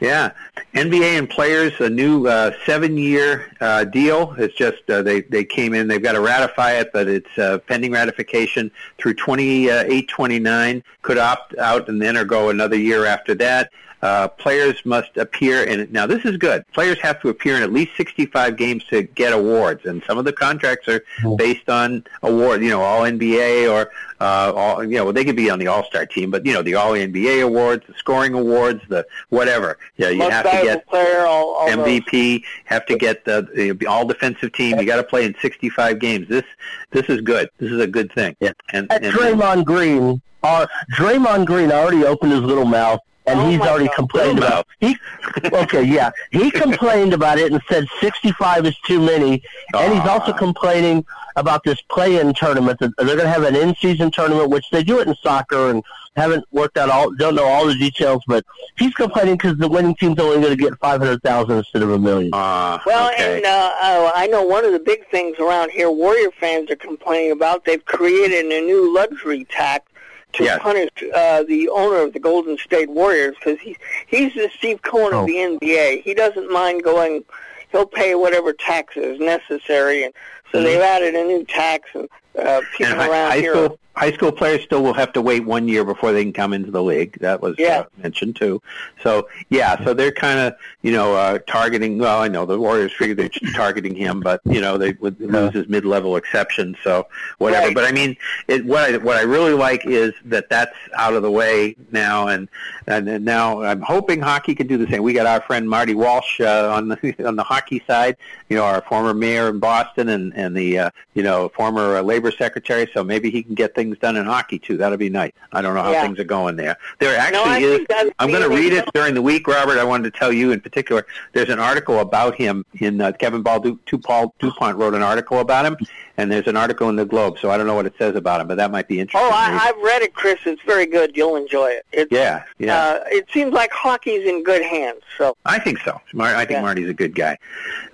yeah. 0.00 0.30
NBA 0.74 1.18
and 1.18 1.28
players 1.28 1.78
a 1.80 1.90
new 1.90 2.26
uh, 2.26 2.52
seven-year 2.64 3.52
uh, 3.60 3.84
deal. 3.84 4.34
It's 4.38 4.54
just 4.54 4.88
uh, 4.88 5.02
they 5.02 5.20
they 5.22 5.44
came 5.44 5.74
in. 5.74 5.86
They've 5.88 6.02
got 6.02 6.12
to 6.12 6.20
ratify 6.22 6.72
it, 6.72 6.90
but 6.94 7.08
it's 7.08 7.36
uh, 7.36 7.58
pending 7.66 7.92
ratification 7.92 8.70
through 8.96 9.14
28, 9.14 10.08
29. 10.08 10.61
Could 11.02 11.18
opt 11.18 11.56
out 11.58 11.88
and 11.88 12.00
then 12.00 12.16
or 12.16 12.24
go 12.24 12.50
another 12.50 12.76
year 12.76 13.04
after 13.04 13.34
that. 13.36 13.70
Uh, 14.02 14.26
players 14.26 14.84
must 14.84 15.16
appear 15.16 15.62
in 15.62 15.86
now 15.92 16.08
this 16.08 16.24
is 16.24 16.36
good 16.36 16.66
players 16.72 16.98
have 16.98 17.22
to 17.22 17.28
appear 17.28 17.54
in 17.54 17.62
at 17.62 17.72
least 17.72 17.96
65 17.96 18.56
games 18.56 18.82
to 18.86 19.04
get 19.04 19.32
awards 19.32 19.86
and 19.86 20.02
some 20.08 20.18
of 20.18 20.24
the 20.24 20.32
contracts 20.32 20.88
are 20.88 21.04
based 21.36 21.68
on 21.68 22.02
award 22.24 22.60
you 22.64 22.68
know 22.68 22.82
all 22.82 23.02
nba 23.02 23.70
or 23.70 23.92
uh, 24.20 24.52
all 24.56 24.82
you 24.82 24.96
know 24.96 25.12
they 25.12 25.24
could 25.24 25.36
be 25.36 25.48
on 25.48 25.60
the 25.60 25.68
all-star 25.68 26.04
team 26.04 26.32
but 26.32 26.44
you 26.44 26.52
know 26.52 26.62
the 26.62 26.74
all 26.74 26.94
nba 26.94 27.44
awards 27.44 27.84
the 27.86 27.94
scoring 27.94 28.34
awards 28.34 28.82
the 28.88 29.06
whatever 29.28 29.78
yeah 29.98 30.08
you 30.08 30.18
Most 30.18 30.32
have 30.32 30.44
to 30.46 30.62
get 30.64 30.86
player, 30.88 31.24
all, 31.24 31.54
all 31.54 31.66
those. 31.68 32.00
MVP, 32.00 32.42
have 32.64 32.86
to 32.86 32.96
get 32.96 33.24
the, 33.24 33.48
the 33.78 33.86
all 33.86 34.06
defensive 34.06 34.52
team. 34.52 34.78
You 34.78 34.86
got 34.86 34.96
to 34.96 35.04
play 35.04 35.24
in 35.24 35.34
65 35.40 35.98
games. 35.98 36.28
This 36.28 36.44
this 36.90 37.06
is 37.08 37.20
good. 37.20 37.50
This 37.58 37.70
is 37.72 37.80
a 37.80 37.86
good 37.86 38.12
thing. 38.12 38.36
Yeah. 38.40 38.52
And, 38.72 38.90
and 38.92 39.04
Draymond 39.04 39.64
Green, 39.64 40.20
uh, 40.42 40.66
Draymond 40.96 41.46
Green 41.46 41.70
already 41.72 42.04
opened 42.04 42.32
his 42.32 42.42
little 42.42 42.64
mouth, 42.64 43.00
and 43.26 43.38
Oh 43.40 43.48
he's 43.50 43.60
already 43.60 43.86
God. 43.86 43.94
complained 43.96 44.40
Little 44.40 44.48
about. 44.48 44.66
He 44.80 44.96
okay, 45.52 45.82
yeah, 45.84 46.10
he 46.30 46.50
complained 46.50 47.12
about 47.14 47.38
it 47.38 47.52
and 47.52 47.60
said 47.68 47.86
65 48.00 48.66
is 48.66 48.76
too 48.86 49.00
many, 49.00 49.42
and 49.74 49.92
he's 49.94 50.08
also 50.08 50.32
complaining 50.32 51.04
about 51.36 51.62
this 51.64 51.80
play-in 51.82 52.34
tournament. 52.34 52.78
That 52.80 52.92
they're 52.98 53.06
going 53.06 53.20
to 53.20 53.28
have 53.30 53.44
an 53.44 53.56
in-season 53.56 54.10
tournament, 54.10 54.50
which 54.50 54.68
they 54.70 54.82
do 54.82 54.98
it 55.00 55.08
in 55.08 55.14
soccer, 55.22 55.70
and 55.70 55.82
haven't 56.14 56.44
worked 56.52 56.76
out 56.76 56.90
all, 56.90 57.10
don't 57.12 57.34
know 57.34 57.44
all 57.46 57.66
the 57.66 57.74
details, 57.74 58.22
but 58.26 58.44
he's 58.76 58.92
complaining 58.92 59.34
because 59.36 59.56
the 59.56 59.68
winning 59.68 59.94
team's 59.94 60.18
only 60.18 60.42
going 60.42 60.54
to 60.54 60.62
get 60.62 60.78
500,000 60.78 61.56
instead 61.56 61.80
of 61.82 61.90
a 61.90 61.98
million. 61.98 62.28
uh, 62.34 62.78
Well, 62.84 63.10
okay. 63.12 63.36
and 63.36 63.46
uh, 63.46 63.72
uh, 63.80 64.12
I 64.14 64.26
know 64.26 64.42
one 64.42 64.62
of 64.66 64.72
the 64.72 64.78
big 64.78 65.08
things 65.10 65.38
around 65.38 65.70
here 65.70 65.90
Warrior 65.90 66.30
fans 66.38 66.70
are 66.70 66.76
complaining 66.76 67.30
about. 67.32 67.64
They've 67.64 67.82
created 67.86 68.44
a 68.44 68.60
new 68.60 68.92
luxury 68.94 69.44
tax 69.46 69.86
to 70.34 70.44
Yes. 70.44 70.60
punish 70.62 70.90
uh, 71.14 71.42
the 71.44 71.68
owner 71.68 71.98
of 72.02 72.12
the 72.12 72.18
Golden 72.20 72.56
State 72.58 72.88
Warriors 72.90 73.34
because 73.38 73.58
he, 73.60 73.76
he's 74.06 74.34
the 74.34 74.50
Steve 74.56 74.82
Cohen 74.82 75.12
Oh. 75.12 75.20
of 75.20 75.26
the 75.26 75.34
NBA. 75.36 76.02
He 76.02 76.14
doesn't 76.14 76.50
mind 76.50 76.82
going. 76.82 77.24
He'll 77.70 77.86
pay 77.86 78.14
whatever 78.14 78.52
taxes 78.52 79.18
necessary, 79.18 80.04
and 80.04 80.12
so 80.52 80.58
Mhm. 80.58 80.64
they've 80.64 80.80
added 80.80 81.14
a 81.14 81.24
new 81.24 81.44
tax. 81.44 81.88
And 81.94 82.08
uh, 82.38 82.60
people 82.76 82.92
and 82.92 83.00
high, 83.00 83.08
around 83.08 83.30
high 83.30 83.38
here. 83.40 83.52
school 83.54 83.78
high 83.94 84.10
school 84.12 84.32
players 84.32 84.62
still 84.62 84.82
will 84.82 84.94
have 84.94 85.12
to 85.12 85.20
wait 85.20 85.44
one 85.44 85.68
year 85.68 85.84
before 85.84 86.12
they 86.12 86.22
can 86.24 86.32
come 86.32 86.54
into 86.54 86.70
the 86.70 86.82
league. 86.82 87.14
That 87.20 87.42
was 87.42 87.54
Yeah. 87.58 87.80
uh, 87.80 87.84
mentioned 88.02 88.36
too. 88.36 88.62
So 89.02 89.28
yeah, 89.50 89.84
so 89.84 89.92
they're 89.92 90.10
kind 90.12 90.40
of 90.40 90.54
you 90.80 90.92
know 90.92 91.14
uh, 91.14 91.40
targeting. 91.46 91.98
Well, 91.98 92.22
I 92.22 92.28
know 92.28 92.46
the 92.46 92.58
Warriors 92.58 92.92
figure 92.94 93.14
they're 93.14 93.28
targeting 93.54 93.94
him, 93.94 94.20
but 94.20 94.40
you 94.46 94.62
know 94.62 94.78
they 94.78 94.92
would 95.00 95.20
lose 95.20 95.52
his 95.52 95.68
mid-level 95.68 96.16
exception. 96.16 96.74
So 96.82 97.06
whatever. 97.36 97.66
Right. 97.66 97.74
But 97.74 97.84
I 97.84 97.92
mean, 97.92 98.16
it, 98.48 98.64
what 98.64 98.94
I, 98.94 98.96
what 98.96 99.18
I 99.18 99.22
really 99.22 99.52
like 99.52 99.84
is 99.86 100.14
that 100.24 100.48
that's 100.48 100.74
out 100.96 101.12
of 101.12 101.20
the 101.22 101.30
way 101.30 101.76
now, 101.90 102.28
and 102.28 102.48
and, 102.86 103.06
and 103.10 103.26
now 103.26 103.60
I'm 103.62 103.82
hoping 103.82 104.22
hockey 104.22 104.54
can 104.54 104.68
do 104.68 104.78
the 104.78 104.86
same. 104.90 105.02
We 105.02 105.12
got 105.12 105.26
our 105.26 105.42
friend 105.42 105.68
Marty 105.68 105.94
Walsh 105.94 106.40
uh, 106.40 106.72
on 106.74 106.88
the 106.88 107.14
on 107.26 107.36
the 107.36 107.44
hockey 107.44 107.82
side. 107.86 108.16
You 108.48 108.56
know, 108.56 108.64
our 108.64 108.80
former 108.88 109.12
mayor 109.12 109.50
in 109.50 109.58
Boston, 109.58 110.08
and 110.08 110.32
and 110.42 110.56
the 110.56 110.78
uh, 110.78 110.90
you 111.14 111.22
know 111.22 111.48
former 111.50 111.96
uh, 111.96 112.02
labor 112.02 112.30
secretary. 112.30 112.88
So 112.92 113.02
maybe 113.02 113.30
he 113.30 113.42
can 113.42 113.54
get 113.54 113.74
things 113.74 113.96
done 113.98 114.16
in 114.16 114.26
hockey 114.26 114.58
too. 114.58 114.76
That'd 114.76 114.98
be 114.98 115.08
nice. 115.08 115.32
I 115.52 115.62
don't 115.62 115.74
know 115.74 115.82
how 115.82 115.92
Yeah. 115.92 116.02
things 116.02 116.18
are 116.18 116.24
going 116.24 116.56
there. 116.56 116.76
There 116.98 117.16
actually 117.16 117.60
No, 117.88 117.96
is. 118.00 118.12
I'm 118.18 118.30
going 118.30 118.42
to 118.42 118.48
read 118.54 118.72
it 118.72 118.86
during 118.94 119.14
the 119.14 119.22
week, 119.22 119.46
Robert. 119.46 119.78
I 119.78 119.84
wanted 119.84 120.12
to 120.12 120.18
tell 120.18 120.32
you 120.32 120.52
in 120.52 120.60
particular. 120.60 121.06
There's 121.32 121.48
an 121.48 121.58
article 121.58 122.00
about 122.00 122.34
him 122.34 122.64
in 122.80 123.00
uh, 123.00 123.12
Kevin 123.12 123.42
Paul 123.42 123.60
du- 123.60 123.98
Paul 123.98 124.34
Dupont 124.38 124.76
wrote 124.76 124.94
an 124.94 125.02
article 125.02 125.38
about 125.40 125.64
him, 125.64 125.76
and 126.16 126.30
there's 126.30 126.46
an 126.46 126.56
article 126.56 126.88
in 126.88 126.96
the 126.96 127.04
Globe. 127.04 127.38
So 127.38 127.50
I 127.50 127.56
don't 127.56 127.66
know 127.66 127.74
what 127.74 127.86
it 127.86 127.94
says 127.98 128.16
about 128.16 128.40
him, 128.40 128.48
but 128.48 128.56
that 128.56 128.70
might 128.70 128.88
be 128.88 129.00
interesting. 129.00 129.28
Oh, 129.30 129.34
I, 129.34 129.68
I've 129.68 129.82
read 129.82 130.02
it, 130.02 130.14
Chris. 130.14 130.38
It's 130.46 130.62
very 130.62 130.86
good. 130.86 131.16
You'll 131.16 131.36
enjoy 131.36 131.68
it. 131.70 131.86
It's, 131.92 132.10
yeah, 132.12 132.44
yeah. 132.58 132.78
Uh, 132.78 133.00
it 133.06 133.26
seems 133.32 133.52
like 133.52 133.70
hockey's 133.72 134.26
in 134.26 134.42
good 134.42 134.62
hands. 134.62 135.02
So 135.18 135.36
I 135.44 135.58
think 135.58 135.78
so. 135.80 136.00
Mar- 136.14 136.34
I 136.34 136.40
think 136.44 136.50
Yeah. 136.58 136.62
Marty's 136.62 136.88
a 136.88 136.94
good 136.94 137.14
guy. 137.14 137.36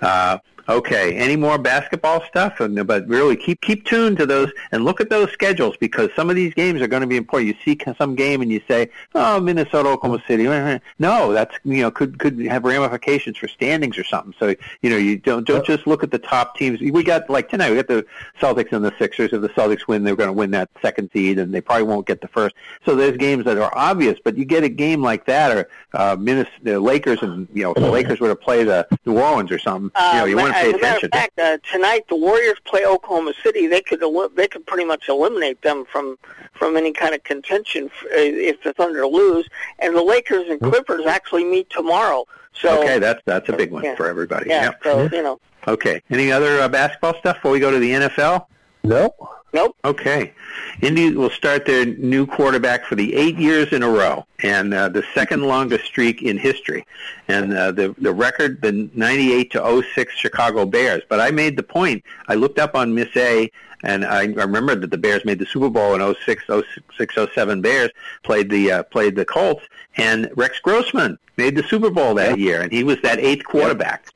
Uh, 0.00 0.38
okay. 0.68 1.14
Any 1.16 1.36
more 1.36 1.58
basketball 1.58 2.22
stuff? 2.24 2.56
But 2.58 3.08
really, 3.08 3.36
keep 3.36 3.60
keep 3.60 3.84
tuned 3.84 4.18
to 4.18 4.26
those 4.26 4.50
and 4.72 4.84
look 4.84 5.00
at 5.00 5.10
those 5.10 5.30
schedules 5.32 5.76
because 5.76 6.10
some 6.14 6.30
of 6.30 6.36
these 6.36 6.54
games 6.54 6.80
are 6.80 6.86
going 6.86 7.02
to 7.02 7.06
be 7.06 7.16
important. 7.16 7.48
You 7.48 7.56
see 7.64 7.80
some 7.96 8.14
game 8.14 8.42
and 8.42 8.50
you 8.50 8.60
say, 8.68 8.90
"Oh, 9.14 9.40
Minnesota, 9.40 9.88
Oklahoma 9.88 10.22
City." 10.26 10.48
No, 10.98 11.32
that's 11.32 11.54
you 11.64 11.82
know 11.82 11.90
could 11.90 12.18
could 12.18 12.38
have 12.40 12.64
ramifications 12.64 13.36
for 13.36 13.48
standings 13.48 13.98
or 13.98 14.04
something. 14.04 14.34
So 14.38 14.54
you 14.82 14.90
know 14.90 14.96
you 14.96 15.16
don't 15.16 15.46
don't 15.46 15.64
just 15.64 15.86
look 15.86 16.02
at 16.02 16.10
the 16.10 16.18
top 16.18 16.56
teams. 16.56 16.80
We 16.80 17.02
got 17.02 17.28
like 17.30 17.48
tonight. 17.48 17.70
We 17.70 17.76
got 17.76 17.88
the 17.88 18.06
Celtics 18.40 18.72
and 18.72 18.84
the 18.84 18.92
Sixers. 18.98 19.32
If 19.32 19.40
the 19.42 19.48
Celtics 19.50 19.86
win, 19.86 20.04
they're 20.04 20.16
going 20.16 20.28
to 20.28 20.32
win 20.32 20.50
that 20.52 20.70
second 20.82 21.10
seed, 21.12 21.38
and 21.38 21.54
they 21.54 21.60
probably 21.60 21.84
won't 21.84 22.06
get 22.06 22.20
the 22.20 22.28
first. 22.28 22.54
So 22.84 22.94
there's 22.94 23.16
games 23.16 23.44
that 23.44 23.58
are 23.58 23.76
obvious, 23.76 24.18
but 24.22 24.36
you 24.36 24.44
get 24.44 24.64
a 24.64 24.68
game 24.68 25.02
like 25.02 25.26
that, 25.26 25.56
or 25.56 25.68
uh, 25.94 26.16
Minnesota, 26.18 26.50
the 26.62 26.78
Lakers, 26.80 27.22
and 27.22 27.48
you 27.54 27.62
know, 27.62 27.72
if 27.72 27.82
the 27.82 27.90
Lakers 27.90 28.20
were 28.20 28.28
to 28.28 28.36
play 28.36 28.62
the 28.64 28.86
New 29.06 29.18
Orleans 29.18 29.50
or 29.50 29.58
something, 29.58 29.90
you 30.12 30.18
know, 30.18 30.24
you 30.26 30.38
Uh, 30.38 30.42
want 30.42 30.52
to 30.54 30.58
as 30.58 30.64
pay 30.64 30.70
a 30.70 30.72
matter 30.82 31.06
attention. 31.06 31.10
of 31.12 31.18
fact, 31.18 31.38
uh, 31.38 31.58
tonight 31.72 32.04
the 32.08 32.16
Warriors 32.16 32.58
play 32.64 32.84
Oklahoma 32.84 33.32
City. 33.42 33.66
They 33.66 33.80
could 33.80 34.02
el- 34.02 34.28
they 34.30 34.48
could 34.48 34.66
pretty 34.66 34.84
much 34.84 35.08
eliminate 35.08 35.62
them 35.62 35.84
from 35.90 36.18
from 36.54 36.76
any 36.76 36.92
kind 36.92 37.14
of 37.14 37.22
contention 37.24 37.86
f- 37.86 38.04
uh, 38.06 38.08
if 38.16 38.62
the 38.62 38.72
Thunder 38.72 39.06
lose. 39.06 39.48
And 39.78 39.96
the 39.96 40.02
Lakers 40.02 40.48
and 40.48 40.60
Clippers 40.60 41.06
actually 41.06 41.44
meet 41.44 41.70
tomorrow. 41.70 42.26
So 42.52 42.82
okay, 42.82 42.98
that's 42.98 43.22
that's 43.24 43.48
a 43.48 43.52
big 43.52 43.70
one 43.70 43.84
Yeah. 43.84 43.94
for 43.94 44.08
everybody. 44.08 44.50
yeah, 44.50 44.64
Yep. 44.64 44.80
so 44.82 45.08
you 45.12 45.22
know, 45.22 45.40
Okay. 45.66 46.02
Any 46.10 46.32
other 46.32 46.60
uh, 46.60 46.68
basketball 46.68 47.14
stuff 47.18 47.36
before 47.36 47.50
we 47.52 47.60
go 47.60 47.70
to 47.70 47.78
the 47.78 47.92
NFL? 47.92 48.46
Nope. 48.84 49.14
Nope. 49.52 49.76
Okay. 49.84 50.32
Indy 50.80 51.14
will 51.14 51.30
start 51.30 51.66
their 51.66 51.86
new 51.86 52.26
quarterback 52.26 52.84
for 52.84 52.94
the 52.94 53.14
eight 53.14 53.36
years 53.36 53.72
in 53.72 53.82
a 53.82 53.88
row, 53.88 54.26
and 54.42 54.72
uh, 54.72 54.88
the 54.88 55.04
second 55.14 55.42
longest 55.42 55.84
streak 55.84 56.22
in 56.22 56.38
history. 56.38 56.86
And 57.28 57.52
uh, 57.52 57.72
the 57.72 57.94
the 57.98 58.12
record, 58.12 58.62
the 58.62 58.88
98 58.94 59.50
to 59.52 59.82
06 59.94 60.14
Chicago 60.14 60.64
Bears. 60.64 61.02
But 61.08 61.20
I 61.20 61.30
made 61.30 61.56
the 61.56 61.62
point. 61.62 62.04
I 62.28 62.34
looked 62.34 62.58
up 62.58 62.74
on 62.74 62.94
Miss 62.94 63.14
A, 63.16 63.50
and 63.82 64.04
I, 64.04 64.22
I 64.22 64.24
remember 64.24 64.74
that 64.74 64.90
the 64.90 64.98
Bears 64.98 65.24
made 65.24 65.38
the 65.38 65.46
Super 65.46 65.70
Bowl 65.70 65.94
in 65.94 66.14
06, 66.24 66.44
06, 66.96 67.14
07. 67.34 67.60
Bears 67.60 67.90
played 68.22 68.50
the 68.50 68.72
uh, 68.72 68.82
played 68.84 69.16
the 69.16 69.24
Colts, 69.24 69.64
and 69.96 70.30
Rex 70.36 70.58
Grossman 70.60 71.18
made 71.36 71.56
the 71.56 71.62
Super 71.62 71.90
Bowl 71.90 72.14
that 72.14 72.38
year, 72.38 72.62
and 72.62 72.72
he 72.72 72.84
was 72.84 73.00
that 73.02 73.18
eighth 73.18 73.44
quarterback. 73.44 74.08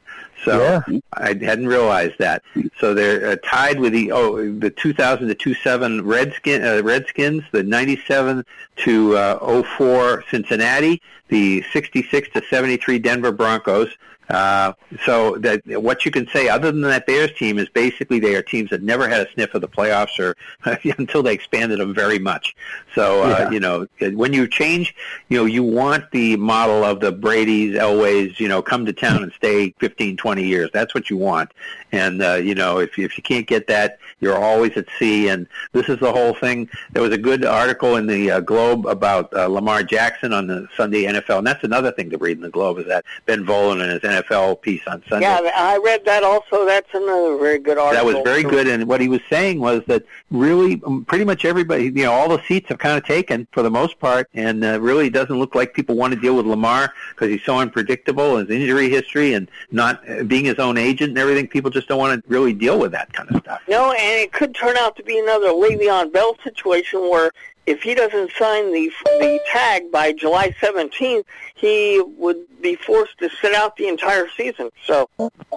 So 0.44 0.82
Yeah. 0.86 0.98
I 1.12 1.28
hadn't 1.28 1.68
realized 1.68 2.14
that. 2.18 2.42
So 2.78 2.94
they're 2.94 3.32
uh, 3.32 3.36
tied 3.44 3.78
with 3.78 3.92
the 3.92 4.12
oh 4.12 4.52
the 4.58 4.70
2000 4.70 5.28
to 5.28 5.34
27 5.34 6.04
Redskin 6.04 6.64
uh, 6.64 6.82
Redskins, 6.82 7.44
the 7.52 7.62
97 7.62 8.44
to 8.84 9.16
uh, 9.16 9.62
04 9.62 10.24
Cincinnati, 10.30 11.00
the 11.28 11.62
66 11.72 12.28
to 12.30 12.42
73 12.48 12.98
Denver 12.98 13.32
Broncos. 13.32 13.88
Uh, 14.28 14.72
so 15.04 15.36
that 15.38 15.60
what 15.66 16.04
you 16.04 16.10
can 16.10 16.26
say 16.28 16.48
other 16.48 16.70
than 16.72 16.80
that 16.82 17.06
Bears 17.06 17.32
team 17.38 17.58
is 17.58 17.68
basically 17.68 18.18
they 18.18 18.34
are 18.34 18.42
teams 18.42 18.70
that 18.70 18.82
never 18.82 19.08
had 19.08 19.26
a 19.26 19.30
sniff 19.32 19.52
of 19.54 19.60
the 19.60 19.68
playoffs 19.68 20.18
or 20.18 20.36
until 20.98 21.22
they 21.22 21.34
expanded 21.34 21.80
them 21.80 21.92
very 21.92 22.18
much. 22.18 22.54
So 22.94 23.24
uh, 23.24 23.28
Yeah. 23.28 23.50
you 23.50 23.60
know 23.60 23.86
when 24.14 24.32
you 24.32 24.46
change, 24.48 24.94
you 25.28 25.38
know 25.38 25.44
you 25.44 25.62
want 25.62 26.10
the 26.12 26.36
model 26.36 26.84
of 26.84 27.00
the 27.00 27.12
Brady's, 27.12 27.74
Elways, 27.76 28.38
you 28.40 28.48
know, 28.48 28.62
come 28.62 28.86
to 28.86 28.92
town 28.92 29.22
and 29.22 29.32
stay 29.32 29.74
15, 29.80 30.16
20 30.16 30.44
years. 30.44 30.70
That's 30.72 30.94
what 30.94 31.10
you 31.10 31.16
want. 31.16 31.50
And 31.90 32.22
uh, 32.22 32.34
you 32.34 32.54
know 32.54 32.78
if 32.78 32.98
if 32.98 33.18
you 33.18 33.22
can't 33.22 33.46
get 33.46 33.66
that, 33.66 33.98
you're 34.20 34.38
always 34.38 34.72
at 34.76 34.86
sea. 34.98 35.28
And 35.28 35.46
this 35.72 35.88
is 35.88 35.98
the 35.98 36.12
whole 36.12 36.32
thing. 36.34 36.70
There 36.92 37.02
was 37.02 37.12
a 37.12 37.18
good 37.18 37.44
article 37.44 37.96
in 37.96 38.06
the 38.06 38.30
uh, 38.30 38.40
Globe 38.40 38.86
about 38.86 39.34
uh, 39.34 39.46
Lamar 39.48 39.82
Jackson 39.82 40.32
on 40.32 40.46
the 40.46 40.68
Sunday 40.76 41.02
NFL, 41.04 41.38
and 41.38 41.46
that's 41.46 41.64
another 41.64 41.90
thing 41.92 42.08
to 42.10 42.18
read 42.18 42.36
in 42.38 42.42
the 42.42 42.50
Globe 42.50 42.78
is 42.78 42.86
that 42.86 43.04
Ben 43.26 43.44
Volin 43.44 43.82
and 43.82 43.90
his 43.92 44.04
NFL 44.12 44.60
piece 44.62 44.82
on 44.86 45.02
Sunday. 45.08 45.26
Yeah, 45.26 45.50
I 45.54 45.78
read 45.78 46.04
that 46.04 46.22
also. 46.22 46.66
That's 46.66 46.88
another 46.94 47.36
very 47.38 47.58
good 47.58 47.78
article. 47.78 48.06
That 48.06 48.14
was 48.14 48.22
very 48.24 48.42
good, 48.42 48.66
and 48.66 48.86
what 48.86 49.00
he 49.00 49.08
was 49.08 49.20
saying 49.28 49.60
was 49.60 49.82
that 49.86 50.04
really, 50.30 50.80
um, 50.84 51.04
pretty 51.04 51.24
much 51.24 51.44
everybody, 51.44 51.84
you 51.84 52.04
know, 52.04 52.12
all 52.12 52.28
the 52.28 52.42
seats 52.46 52.68
have 52.68 52.78
kind 52.78 52.96
of 52.96 53.04
taken 53.04 53.46
for 53.52 53.62
the 53.62 53.70
most 53.70 53.98
part, 53.98 54.28
and 54.34 54.64
uh, 54.64 54.80
really 54.80 55.10
doesn't 55.10 55.38
look 55.38 55.54
like 55.54 55.74
people 55.74 55.96
want 55.96 56.14
to 56.14 56.20
deal 56.20 56.36
with 56.36 56.46
Lamar 56.46 56.92
because 57.10 57.28
he's 57.28 57.42
so 57.44 57.58
unpredictable, 57.58 58.36
his 58.36 58.50
injury 58.50 58.88
history, 58.88 59.34
and 59.34 59.48
not 59.70 60.08
uh, 60.08 60.22
being 60.24 60.44
his 60.44 60.58
own 60.58 60.78
agent 60.78 61.10
and 61.10 61.18
everything. 61.18 61.48
People 61.48 61.70
just 61.70 61.88
don't 61.88 61.98
want 61.98 62.22
to 62.22 62.28
really 62.28 62.52
deal 62.52 62.78
with 62.78 62.92
that 62.92 63.12
kind 63.12 63.30
of 63.30 63.40
stuff. 63.42 63.60
No, 63.68 63.92
and 63.92 64.20
it 64.20 64.32
could 64.32 64.54
turn 64.54 64.76
out 64.76 64.96
to 64.96 65.02
be 65.02 65.18
another 65.18 65.48
Le'Veon 65.48 66.12
Bell 66.12 66.36
situation 66.44 67.00
where 67.00 67.30
if 67.66 67.82
he 67.82 67.94
doesn't 67.94 68.32
sign 68.32 68.72
the 68.72 68.90
the 69.04 69.40
tag 69.50 69.90
by 69.90 70.12
July 70.12 70.50
17th, 70.60 71.24
he 71.54 72.02
would 72.16 72.38
be 72.60 72.74
forced 72.76 73.18
to 73.18 73.30
sit 73.40 73.54
out 73.54 73.76
the 73.76 73.88
entire 73.88 74.28
season. 74.36 74.70
So, 74.84 75.08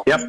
Yep. 0.05 0.21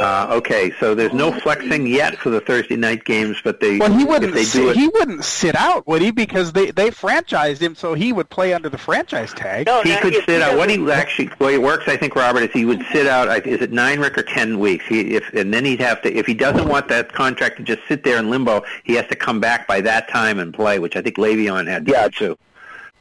Uh, 0.00 0.28
okay, 0.30 0.72
so 0.78 0.94
there's 0.94 1.12
no 1.12 1.32
flexing 1.32 1.84
yet 1.86 2.16
for 2.18 2.30
the 2.30 2.40
Thursday 2.40 2.76
night 2.76 3.04
games, 3.04 3.36
but 3.42 3.58
they 3.58 3.78
Well, 3.78 3.92
he 3.92 4.04
wouldn't. 4.04 4.32
they 4.32 4.42
do 4.42 4.46
Sit, 4.46 4.64
it. 4.68 4.76
he 4.76 4.86
wouldn't 4.88 5.24
sit 5.24 5.56
out, 5.56 5.86
would 5.88 6.02
he? 6.02 6.12
Because 6.12 6.52
they 6.52 6.70
they 6.70 6.90
franchised 6.90 7.58
him, 7.58 7.74
so 7.74 7.94
he 7.94 8.12
would 8.12 8.30
play 8.30 8.52
under 8.54 8.68
the 8.68 8.78
franchise 8.78 9.32
tag. 9.34 9.66
no, 9.66 9.82
he 9.82 9.96
could 9.96 10.14
if 10.14 10.24
sit 10.26 10.40
out. 10.40 10.56
What 10.56 10.70
he 10.70 10.76
doesn't- 10.76 10.90
actually, 10.90 11.30
the 11.36 11.44
way 11.44 11.54
it 11.54 11.62
works, 11.62 11.88
I 11.88 11.96
think, 11.96 12.14
Robert, 12.14 12.42
is 12.44 12.50
he 12.52 12.64
would 12.64 12.84
sit 12.92 13.08
out. 13.08 13.28
I- 13.28 13.38
Is 13.38 13.60
it 13.60 13.72
nine, 13.72 13.98
Rick, 13.98 14.18
or 14.18 14.22
ten 14.22 14.60
weeks? 14.60 14.84
He, 14.86 15.16
if 15.16 15.32
and 15.34 15.52
then 15.52 15.64
he'd 15.64 15.80
have 15.80 16.00
to. 16.02 16.14
If 16.16 16.26
he 16.26 16.34
doesn't 16.34 16.68
want 16.68 16.86
that 16.88 17.12
contract 17.12 17.56
to 17.56 17.62
just 17.64 17.80
sit 17.88 18.04
there 18.04 18.18
in 18.18 18.30
limbo, 18.30 18.62
he 18.84 18.94
has 18.94 19.06
to 19.08 19.16
come 19.16 19.40
back 19.40 19.66
by 19.66 19.80
that 19.80 20.08
time 20.08 20.38
and 20.38 20.54
play, 20.54 20.78
which 20.78 20.94
I 20.94 21.02
think 21.02 21.16
Le'Veon 21.16 21.66
had 21.66 21.86
to 21.86 21.92
Yeah, 21.92 22.04
do 22.08 22.10
too. 22.10 22.38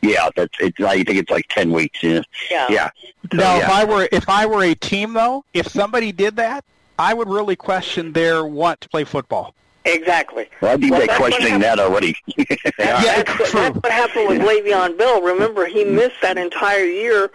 Yeah, 0.01 0.29
that's 0.35 0.53
it's. 0.59 0.79
I 0.79 1.03
think 1.03 1.17
it's 1.17 1.31
like 1.31 1.47
ten 1.49 1.71
weeks. 1.71 2.03
Yeah. 2.03 2.21
yeah. 2.49 2.67
Yeah. 2.69 2.89
So, 3.31 3.37
Now, 3.37 3.57
if. 3.57 3.69
I 3.69 3.83
were 3.83 4.09
if 4.11 4.29
I 4.29 4.45
were 4.45 4.63
a 4.63 4.75
team 4.75 5.13
though, 5.13 5.43
if 5.53 5.67
somebody 5.67 6.11
did 6.11 6.35
that, 6.35 6.63
I 6.99 7.13
would 7.13 7.27
really 7.27 7.55
question 7.55 8.13
their 8.13 8.45
want 8.45 8.81
to 8.81 8.89
play 8.89 9.03
football. 9.03 9.53
Exactly. 9.85 10.49
Well, 10.61 10.73
I 10.73 10.77
think 10.77 10.91
Well, 10.91 11.07
they're 11.07 11.15
questioning 11.17 11.59
that 11.59 11.79
already. 11.79 12.15
Yeah, 12.77 13.23
that's, 13.23 13.39
what, 13.39 13.49
true. 13.49 13.59
that's 13.61 13.75
what 13.75 13.91
happened 13.91 14.27
with 14.27 14.41
Le'Veon 14.41 14.97
Bell. 14.97 15.21
Remember, 15.21 15.65
he 15.65 15.83
missed 15.83 16.17
that 16.21 16.37
entire 16.37 16.83
year 16.83 17.31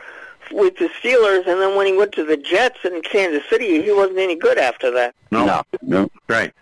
with 0.51 0.77
the 0.77 0.89
Steelers, 1.01 1.47
and 1.47 1.61
then 1.61 1.77
when 1.77 1.87
he 1.87 1.97
went 1.97 2.13
to 2.13 2.25
the 2.25 2.37
Jets 2.37 2.79
in 2.85 3.01
Kansas 3.03 3.43
City, 3.49 3.83
he 3.83 3.93
wasn't 3.93 4.19
any 4.19 4.37
good 4.37 4.59
after 4.59 4.91
that. 4.93 5.15
no, 5.31 5.47
no, 5.47 5.63
no. 5.83 6.11
right. 6.29 6.53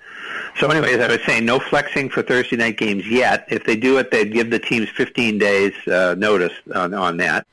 So, 0.59 0.69
anyways, 0.69 0.99
I 0.99 1.09
was 1.09 1.23
saying 1.25 1.45
no 1.45 1.59
flexing 1.59 2.11
for 2.11 2.23
Thursday 2.23 2.57
night 2.57 2.77
games 2.77 3.07
yet. 3.09 3.47
If 3.49 3.65
they 3.65 3.77
do 3.77 3.99
it, 3.99 4.11
they'd 4.11 4.33
give 4.33 4.51
the 4.51 4.59
teams 4.59 4.89
15 4.91 5.39
days 5.39 5.73
uh, 5.89 6.15
notice 6.19 6.53
on, 6.75 6.93
on 6.93 7.17
that. 7.19 7.47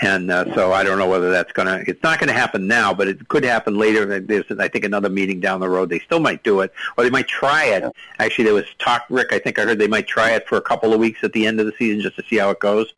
And 0.00 0.32
uh, 0.32 0.52
so 0.54 0.72
I 0.72 0.82
don't 0.82 0.98
know 0.98 1.08
whether 1.08 1.30
that's 1.30 1.52
going 1.52 1.68
to, 1.68 1.88
it's 1.88 2.02
not 2.02 2.18
going 2.18 2.26
to 2.26 2.34
happen 2.34 2.66
now, 2.66 2.92
but 2.92 3.06
it 3.06 3.28
could 3.28 3.44
happen 3.44 3.78
later. 3.78 4.18
There's, 4.18 4.44
I 4.58 4.66
think, 4.66 4.84
another 4.84 5.08
meeting 5.08 5.38
down 5.38 5.60
the 5.60 5.68
road. 5.68 5.90
They 5.90 6.00
still 6.00 6.18
might 6.18 6.42
do 6.42 6.60
it, 6.60 6.72
or 6.96 7.04
they 7.04 7.10
might 7.10 7.28
try 7.28 7.66
it. 7.66 7.84
Actually, 8.18 8.44
there 8.44 8.54
was 8.54 8.66
talk, 8.80 9.04
Rick, 9.08 9.32
I 9.32 9.38
think 9.38 9.60
I 9.60 9.64
heard 9.64 9.78
they 9.78 9.86
might 9.86 10.08
try 10.08 10.32
it 10.32 10.48
for 10.48 10.58
a 10.58 10.60
couple 10.60 10.92
of 10.92 10.98
weeks 10.98 11.22
at 11.22 11.32
the 11.32 11.46
end 11.46 11.60
of 11.60 11.66
the 11.66 11.72
season 11.78 12.00
just 12.02 12.16
to 12.16 12.24
see 12.28 12.38
how 12.38 12.50
it 12.50 12.58
goes. 12.58 12.92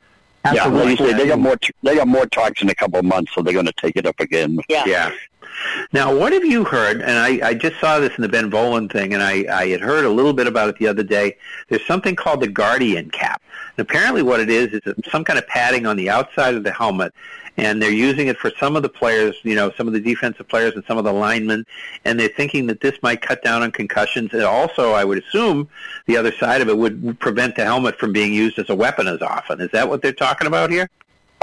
Yeah, 0.53 0.66
like 0.66 0.99
you 0.99 1.07
say, 1.07 1.12
they 1.14 1.26
got 1.26 1.38
more. 1.38 1.57
They 1.82 1.95
got 1.95 2.07
more 2.07 2.26
talks 2.26 2.61
in 2.61 2.68
a 2.68 2.74
couple 2.74 2.99
of 2.99 3.05
months, 3.05 3.32
so 3.34 3.42
they're 3.42 3.55
going 3.55 3.64
to 3.66 3.72
take 3.72 3.97
it 3.97 4.07
up 4.07 4.20
again. 4.20 4.59
Yeah. 4.68 4.84
Yeah. 4.86 5.12
Now, 5.93 6.15
what 6.15 6.33
have 6.33 6.45
you 6.45 6.65
heard? 6.65 7.01
And 7.01 7.13
I, 7.13 7.49
I 7.49 7.55
just 7.55 7.79
saw 7.81 7.99
this 7.99 8.15
in 8.17 8.23
the 8.23 8.29
Ben 8.29 8.51
Volin 8.51 8.91
thing, 8.91 9.15
and 9.15 9.23
I, 9.23 9.45
I 9.51 9.69
had 9.69 9.81
heard 9.81 10.05
a 10.05 10.11
little 10.11 10.33
bit 10.33 10.47
about 10.47 10.69
it 10.69 10.79
the 10.79 10.87
other 10.87 11.03
day. 11.03 11.37
There's 11.69 11.87
something 11.87 12.17
called 12.17 12.41
the 12.41 12.49
Guardian 12.49 13.11
cap. 13.11 13.43
And 13.77 13.89
apparently, 13.89 14.23
what 14.23 14.41
it 14.41 14.51
is 14.51 14.73
is 14.73 14.81
some 15.11 15.25
kind 15.25 15.39
of 15.39 15.47
padding 15.47 15.87
on 15.87 15.97
the 15.97 16.11
outside 16.11 16.55
of 16.55 16.65
the 16.65 16.73
helmet, 16.73 17.13
and 17.57 17.81
they're 17.81 17.91
using 17.91 18.27
it 18.27 18.37
for 18.37 18.51
some 18.59 18.77
of 18.77 18.83
the 18.83 18.89
players, 18.89 19.37
you 19.43 19.55
know, 19.55 19.71
some 19.77 19.87
of 19.87 19.93
the 19.93 20.01
defensive 20.01 20.49
players 20.49 20.75
and 20.75 20.85
some 20.87 20.99
of 20.99 21.05
the 21.05 21.13
linemen, 21.13 21.65
and 22.05 22.19
they're 22.19 22.29
thinking 22.29 22.67
that 22.67 22.81
this 22.81 23.01
might 23.03 23.23
cut 23.23 23.43
down 23.45 23.63
on 23.63 23.71
concussions. 23.71 24.33
And 24.33 24.43
also, 24.43 24.93
I 24.93 25.05
would 25.05 25.19
assume 25.19 25.69
the 26.07 26.17
other 26.17 26.33
side 26.33 26.61
of 26.61 26.69
it 26.69 26.77
would 26.77 27.19
prevent 27.21 27.57
the 27.57 27.65
helmet 27.65 27.99
from 27.99 28.13
being 28.13 28.33
used 28.33 28.59
as 28.59 28.71
a 28.71 28.75
weapon 28.75 29.07
as 29.07 29.23
often. 29.23 29.61
Is 29.61 29.71
that 29.71 29.89
what 29.89 30.03
they're 30.03 30.13
talking 30.13 30.47
about 30.47 30.71
here? 30.71 30.91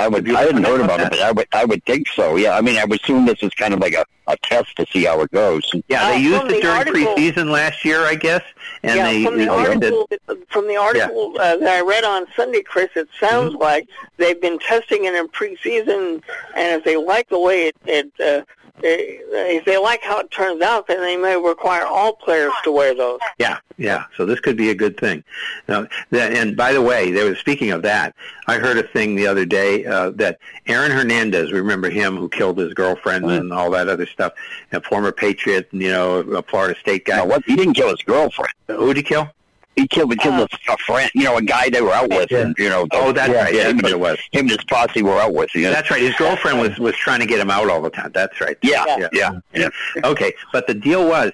I 0.02 0.08
would. 0.08 0.30
I 0.36 0.42
hadn't 0.42 0.64
heard 0.64 0.72
heard 0.72 0.82
about 0.82 1.00
about 1.00 1.12
that? 1.12 1.14
it, 1.14 1.20
but 1.20 1.22
I 1.22 1.32
would. 1.32 1.48
I 1.54 1.66
would 1.66 1.86
think 1.86 2.08
so. 2.10 2.36
Yeah. 2.36 2.58
I 2.58 2.62
mean, 2.62 2.78
I 2.78 2.86
would 2.86 3.02
assume 3.02 3.26
this 3.26 3.42
is 3.42 3.52
kind 3.54 3.74
of 3.74 3.80
like 3.80 3.94
a, 3.94 4.06
a 4.28 4.38
test 4.38 4.76
to 4.78 4.86
see 4.92 5.04
how 5.06 5.22
it 5.22 5.32
goes. 5.32 5.70
Yeah, 5.88 6.10
they 6.10 6.16
Uh, 6.16 6.20
used 6.20 6.44
it 6.44 6.48
the 6.56 6.62
during 6.62 6.78
article- 6.78 7.16
preseason 7.16 7.50
last 7.52 7.84
year, 7.86 8.02
I 8.02 8.16
guess, 8.16 8.44
and 8.84 8.96
yeah, 8.96 9.06
they 9.06 9.24
from 9.26 9.34
the 9.38 9.46
they 9.46 9.80
did- 9.80 9.94
article 9.94 10.08
from 10.50 10.68
the 10.68 10.76
article 10.78 11.36
uh, 11.40 11.58
that 11.58 11.70
I 11.78 11.82
read 11.82 12.04
on 12.04 12.26
Sunday, 12.36 12.62
Chris, 12.64 12.90
it 12.96 13.08
sounds 13.20 13.54
Mm-hmm. 13.54 13.62
like 13.62 13.88
they've 14.18 14.40
been 14.42 14.60
testing 14.60 15.06
it 15.06 15.14
in 15.16 15.28
preseason, 15.30 16.22
and 16.56 16.68
if 16.78 16.84
they 16.84 16.98
like 16.98 17.30
the 17.30 17.40
way 17.40 17.68
it, 17.68 17.76
it 17.86 18.12
uh, 18.20 18.44
if 18.84 19.66
they 19.66 19.78
like 19.78 20.02
how 20.04 20.20
it 20.20 20.32
turns 20.32 20.62
out, 20.62 20.88
then 20.88 21.02
they 21.02 21.18
may 21.18 21.36
require 21.38 21.86
all 21.86 22.14
players 22.14 22.52
to 22.64 22.72
wear 22.72 22.96
those. 22.96 23.20
Yeah, 23.38 23.60
yeah. 23.78 24.06
So 24.18 24.26
this 24.26 24.40
could 24.40 24.58
be 24.58 24.70
a 24.70 24.76
good 24.76 24.98
thing. 25.00 25.24
Now, 25.68 25.88
that, 26.12 26.34
and 26.34 26.56
by 26.56 26.74
the 26.74 26.82
way, 26.82 27.12
they 27.12 27.24
were 27.28 27.36
speaking 27.36 27.72
of 27.72 27.82
that. 27.84 28.16
I 28.48 28.58
heard 28.58 28.78
a 28.78 28.84
thing 28.84 29.16
the 29.16 29.28
other 29.28 29.46
day 29.46 29.86
uh, 29.86 30.12
that 30.12 30.40
Aaron 30.68 30.92
Hernandez, 30.92 31.52
remember 31.52 31.90
him 31.90 32.18
who 32.18 32.30
killed 32.30 32.58
his 32.58 32.74
girlfriend 32.74 33.26
Right. 33.26 33.40
and 33.40 33.54
all 33.54 33.70
that 33.72 33.88
other 33.88 34.06
stuff, 34.06 34.34
a 34.72 34.82
former 34.82 35.12
Patriot, 35.12 35.68
you 35.72 35.90
know, 35.90 36.20
a 36.20 36.42
Florida 36.44 36.80
State 36.80 37.06
guy. 37.06 37.18
No, 37.18 37.26
what? 37.26 37.44
He 37.46 37.56
didn't 37.56 37.74
kill 37.74 37.90
his 37.90 38.02
girlfriend. 38.02 38.54
Who 38.68 38.88
did 38.88 38.98
he 38.98 39.04
kill? 39.04 39.30
He 39.78 39.88
killed, 39.88 40.12
he 40.12 40.18
killed 40.18 40.36
Uh, 40.42 40.48
a, 40.70 40.74
a 40.74 40.78
friend, 40.80 41.10
you 41.16 41.24
know, 41.24 41.38
a 41.38 41.42
guy 41.42 41.70
they 41.70 41.82
were 41.82 41.94
out 41.94 42.10
with, 42.10 42.30
and 42.34 42.54
you 42.58 42.68
know. 42.68 42.86
Oh, 42.92 43.14
that's 43.14 43.34
right. 43.34 43.54
Yeah, 43.54 43.70
him, 43.70 43.80
and- 43.80 43.88
it 43.88 44.00
was. 44.00 44.18
him 44.32 44.42
and 44.42 44.50
his 44.50 44.64
posse 44.66 45.02
were 45.02 45.18
out 45.20 45.34
with. 45.34 45.54
You 45.56 45.64
know? 45.64 45.72
That's 45.72 45.90
right. 45.90 46.02
His 46.02 46.14
girlfriend 46.16 46.60
was 46.60 46.78
was 46.78 46.96
trying 46.98 47.22
to 47.22 47.26
get 47.26 47.40
him 47.40 47.50
out 47.50 47.70
all 47.70 47.82
the 47.82 47.90
time. 47.90 48.12
That's 48.14 48.40
right. 48.42 48.58
Yeah, 48.62 48.84
Yeah. 49.00 49.08
yeah, 49.14 49.40
yeah. 49.54 49.70
Okay, 50.04 50.34
but 50.52 50.68
the 50.68 50.74
deal 50.74 51.08
was, 51.08 51.32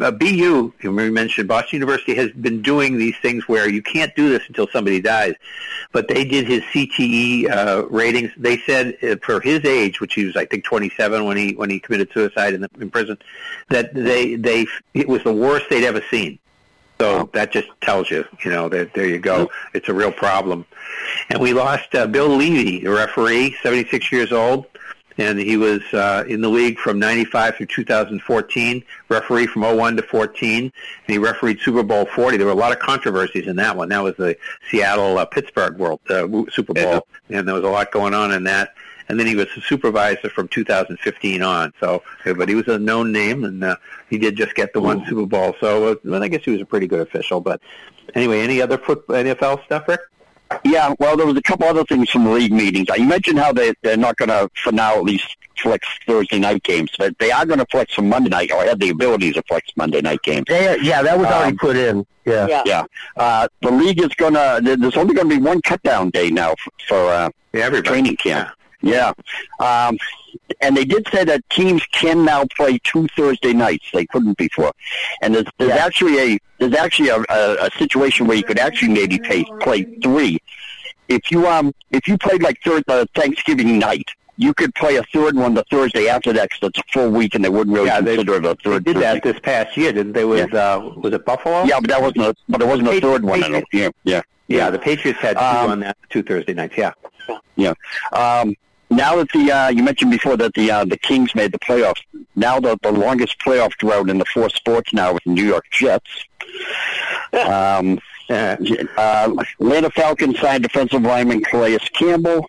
uh, 0.00 0.10
BU, 0.10 0.72
you 0.82 0.92
mentioned 0.92 1.48
Boston 1.48 1.78
University 1.80 2.14
has 2.14 2.30
been 2.32 2.60
doing 2.60 2.98
these 2.98 3.16
things 3.22 3.48
where 3.48 3.68
you 3.68 3.82
can't 3.82 4.14
do 4.14 4.28
this 4.28 4.42
until 4.48 4.68
somebody 4.68 5.00
dies, 5.00 5.34
but 5.92 6.06
they 6.06 6.24
did 6.24 6.46
his 6.46 6.62
CTE 6.64 7.50
uh, 7.50 7.86
ratings. 7.88 8.30
They 8.36 8.58
said 8.58 8.96
uh, 9.02 9.16
for 9.22 9.40
his 9.40 9.64
age, 9.64 10.00
which 10.02 10.14
he 10.14 10.26
was 10.26 10.36
I 10.36 10.44
think 10.44 10.64
27 10.64 11.24
when 11.24 11.36
he 11.38 11.54
when 11.54 11.70
he 11.70 11.80
committed 11.80 12.10
suicide 12.12 12.52
in, 12.54 12.60
the, 12.60 12.68
in 12.78 12.90
prison, 12.90 13.16
that 13.70 13.94
they 13.94 14.34
they 14.36 14.66
it 14.92 15.08
was 15.08 15.24
the 15.24 15.32
worst 15.32 15.66
they'd 15.70 15.84
ever 15.86 16.02
seen. 16.10 16.38
So 17.00 17.30
that 17.32 17.50
just 17.50 17.68
tells 17.80 18.10
you, 18.10 18.26
you 18.44 18.50
know, 18.50 18.68
that 18.68 18.92
there 18.92 19.08
you 19.08 19.18
go. 19.18 19.50
It's 19.72 19.88
a 19.88 19.94
real 19.94 20.12
problem. 20.12 20.66
And 21.30 21.40
we 21.40 21.54
lost 21.54 21.94
uh, 21.94 22.06
Bill 22.06 22.28
Levy, 22.28 22.80
the 22.80 22.90
referee, 22.90 23.56
76 23.62 24.12
years 24.12 24.32
old, 24.32 24.66
and 25.16 25.38
he 25.38 25.56
was 25.56 25.80
uh, 25.94 26.24
in 26.28 26.42
the 26.42 26.48
league 26.48 26.78
from 26.78 26.98
95 26.98 27.56
through 27.56 27.66
2014, 27.66 28.84
referee 29.08 29.46
from 29.46 29.62
01 29.62 29.96
to 29.96 30.02
14, 30.02 30.64
and 30.64 30.72
he 31.06 31.16
refereed 31.16 31.58
Super 31.60 31.82
Bowl 31.82 32.04
40. 32.04 32.36
There 32.36 32.46
were 32.46 32.52
a 32.52 32.54
lot 32.54 32.72
of 32.72 32.80
controversies 32.80 33.46
in 33.46 33.56
that 33.56 33.74
one. 33.74 33.88
That 33.88 34.02
was 34.02 34.16
the 34.16 34.36
Seattle 34.70 35.16
uh, 35.16 35.24
Pittsburgh 35.24 35.78
World 35.78 36.00
uh, 36.10 36.28
Super 36.50 36.74
Bowl, 36.74 37.06
and 37.30 37.48
there 37.48 37.54
was 37.54 37.64
a 37.64 37.68
lot 37.68 37.92
going 37.92 38.12
on 38.12 38.30
in 38.32 38.44
that. 38.44 38.74
And 39.10 39.18
then 39.20 39.26
he 39.26 39.36
was 39.36 39.46
a 39.56 39.60
supervisor 39.60 40.30
from 40.30 40.48
2015 40.48 41.42
on. 41.42 41.72
So, 41.80 42.02
but 42.24 42.48
he 42.48 42.54
was 42.54 42.68
a 42.68 42.78
known 42.78 43.12
name, 43.12 43.44
and 43.44 43.62
uh, 43.64 43.76
he 44.08 44.16
did 44.18 44.36
just 44.36 44.54
get 44.54 44.72
the 44.72 44.80
one 44.80 45.04
Super 45.06 45.26
Bowl. 45.26 45.54
So, 45.60 45.88
uh, 45.88 45.94
well, 46.04 46.22
I 46.22 46.28
guess 46.28 46.44
he 46.44 46.52
was 46.52 46.60
a 46.60 46.64
pretty 46.66 46.86
good 46.86 47.00
official. 47.00 47.40
But 47.40 47.60
anyway, 48.14 48.40
any 48.40 48.62
other 48.62 48.78
football 48.78 49.16
NFL 49.16 49.64
stuff, 49.64 49.86
Rick? 49.88 50.00
Yeah, 50.64 50.94
well, 50.98 51.16
there 51.16 51.26
was 51.26 51.36
a 51.36 51.42
couple 51.42 51.66
other 51.66 51.84
things 51.84 52.10
from 52.10 52.24
the 52.24 52.30
league 52.30 52.52
meetings. 52.52 52.88
You 52.96 53.04
mentioned 53.04 53.38
how 53.38 53.52
they, 53.52 53.72
they're 53.82 53.96
not 53.96 54.16
going 54.16 54.30
to, 54.30 54.48
for 54.64 54.72
now 54.72 54.96
at 54.96 55.04
least, 55.04 55.36
flex 55.62 55.86
Thursday 56.06 56.38
night 56.38 56.62
games, 56.62 56.90
but 56.98 57.16
they 57.18 57.30
are 57.30 57.44
going 57.44 57.58
to 57.60 57.66
flex 57.70 57.94
some 57.94 58.08
Monday 58.08 58.30
night, 58.30 58.50
or 58.50 58.64
have 58.64 58.78
the 58.80 58.88
ability 58.88 59.32
to 59.32 59.42
flex 59.42 59.70
Monday 59.76 60.00
night 60.00 60.22
games. 60.22 60.46
Yeah, 60.48 60.74
yeah, 60.76 61.02
that 61.02 61.18
was 61.18 61.26
already 61.26 61.52
Um, 61.52 61.58
put 61.58 61.76
in. 61.76 62.06
Yeah. 62.24 62.46
Yeah. 62.48 62.62
Yeah. 62.64 62.84
Uh, 63.16 63.46
the 63.60 63.70
league 63.70 64.00
is 64.00 64.08
going 64.16 64.34
to, 64.34 64.60
there's 64.62 64.96
only 64.96 65.14
going 65.14 65.28
to 65.28 65.36
be 65.36 65.40
one 65.42 65.60
cut 65.62 65.82
down 65.82 66.10
day 66.10 66.30
now 66.30 66.54
for, 66.56 66.70
for 66.88 66.96
uh, 67.12 67.30
Yeah, 67.52 67.60
everybody. 67.66 67.88
training 67.88 68.16
camp. 68.16 68.48
Yeah. 68.82 69.12
Um, 69.58 69.98
and 70.60 70.76
they 70.76 70.84
did 70.84 71.06
say 71.12 71.24
that 71.24 71.48
teams 71.50 71.84
can 71.92 72.24
now 72.24 72.44
play 72.56 72.78
two 72.82 73.06
Thursday 73.16 73.52
nights. 73.52 73.84
They 73.92 74.06
couldn't 74.06 74.36
before. 74.38 74.72
And 75.22 75.34
there's, 75.34 75.46
there's 75.58 75.70
Yeah. 75.70 75.84
actually 75.84 76.18
a 76.34 76.38
there's 76.58 76.74
actually 76.74 77.08
a, 77.08 77.16
a, 77.30 77.66
a 77.66 77.70
situation 77.78 78.26
where 78.26 78.36
you 78.36 78.42
could 78.44 78.58
actually 78.58 78.92
maybe 78.92 79.18
pay, 79.18 79.44
play 79.60 79.82
three. 80.02 80.38
If 81.08 81.30
you 81.30 81.46
um 81.46 81.72
if 81.90 82.06
you 82.08 82.16
played 82.18 82.42
like 82.42 82.58
third 82.64 82.84
uh, 82.88 83.04
Thanksgiving 83.14 83.78
night, 83.78 84.08
you 84.36 84.54
could 84.54 84.74
play 84.74 84.96
a 84.96 85.02
third 85.12 85.36
one 85.36 85.54
the 85.54 85.64
Thursday 85.70 86.08
after 86.08 86.32
that 86.32 86.48
because 86.50 86.68
it's 86.70 86.78
a 86.78 86.82
full 86.92 87.10
week 87.10 87.34
and 87.34 87.44
they 87.44 87.48
wouldn't 87.48 87.74
really 87.74 87.86
Yeah, 87.88 88.00
they- 88.00 88.16
consider 88.16 88.36
it 88.36 88.44
a 88.46 88.48
They 88.54 88.70
third. 88.70 88.84
did 88.84 88.96
that 88.98 89.22
this 89.22 89.38
past 89.40 89.76
year, 89.76 89.92
didn't 89.92 90.12
they? 90.12 90.24
With 90.24 90.54
uh, 90.54 90.80
was 90.96 91.12
it 91.12 91.24
Buffalo? 91.24 91.64
Yeah, 91.64 91.80
but 91.80 91.90
that 91.90 92.00
wasn't 92.00 92.24
a 92.26 92.34
but 92.48 92.62
it 92.62 92.66
wasn't 92.66 92.88
a 92.88 93.00
third 93.00 93.24
one. 93.24 93.42
I 93.42 93.48
don't, 93.48 93.64
yeah, 93.72 93.88
yeah. 94.04 94.22
yeah. 94.48 94.70
The 94.70 94.78
Patriots 94.78 95.18
had 95.20 95.36
two 95.36 95.44
Um, 95.44 95.70
on 95.70 95.80
that 95.80 95.96
two 96.10 96.22
Thursday 96.22 96.54
nights. 96.54 96.74
Yeah. 96.76 96.92
Yeah. 97.56 97.74
Um, 98.12 98.54
now 98.90 99.16
that 99.16 99.30
the 99.32 99.50
uh, 99.52 99.68
you 99.68 99.82
mentioned 99.82 100.10
before 100.10 100.36
that 100.36 100.52
the 100.54 100.70
uh, 100.70 100.84
the 100.84 100.98
Kings 100.98 101.34
made 101.34 101.52
the 101.52 101.58
playoffs. 101.58 102.00
Now 102.36 102.60
the 102.60 102.76
the 102.82 102.92
longest 102.92 103.38
playoff 103.40 103.72
drought 103.78 104.10
in 104.10 104.18
the 104.18 104.24
four 104.26 104.50
sports 104.50 104.92
now 104.92 105.14
with 105.14 105.24
the 105.24 105.30
New 105.30 105.44
York 105.46 105.64
Jets. 105.70 106.10
Um, 107.32 107.98
uh, 108.28 108.56
Atlanta 109.60 109.90
Falcons 109.90 110.38
signed 110.38 110.62
defensive 110.62 111.02
lineman 111.02 111.42
Calais 111.42 111.78
Campbell. 111.94 112.48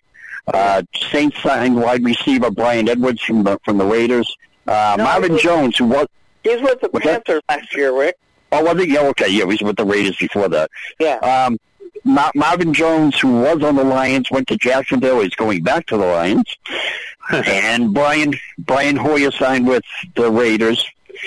Uh, 0.52 0.82
Saints 1.10 1.40
signed 1.42 1.76
wide 1.76 2.04
receiver 2.04 2.50
Bryan 2.50 2.88
Edwards 2.88 3.22
from 3.22 3.44
the 3.44 3.58
from 3.64 3.78
the 3.78 3.84
Raiders. 3.84 4.34
Uh, 4.66 4.96
No, 4.98 5.04
Marvin 5.04 5.32
was- 5.32 5.42
Jones, 5.42 5.76
who 5.78 5.86
was 5.86 6.06
He's 6.42 6.60
with 6.60 6.80
the 6.80 6.88
that? 6.92 7.02
Panthers 7.02 7.42
last 7.48 7.74
year, 7.76 7.96
Rick. 7.96 8.16
oh 8.50 8.62
was 8.64 8.82
he? 8.82 8.92
Yeah, 8.92 9.02
okay, 9.10 9.28
yeah, 9.28 9.38
he 9.40 9.44
was 9.44 9.60
with 9.62 9.76
the 9.76 9.84
Raiders 9.84 10.16
before 10.16 10.48
that. 10.48 10.70
Yeah. 10.98 11.16
Um, 11.18 11.58
Ma- 12.04 12.30
Marvin 12.34 12.74
Jones, 12.74 13.18
who 13.18 13.40
was 13.40 13.62
on 13.62 13.76
the 13.76 13.84
Lions, 13.84 14.30
went 14.30 14.48
to 14.48 14.56
Jacksonville. 14.56 15.20
He's 15.20 15.34
going 15.34 15.62
back 15.62 15.86
to 15.86 15.96
the 15.96 16.06
Lions. 16.06 16.56
and 17.32 17.94
Brian 17.94 18.34
Brian 18.58 18.96
Hoyer 18.96 19.30
signed 19.30 19.66
with 19.66 19.84
the 20.16 20.30
Raiders. 20.30 20.84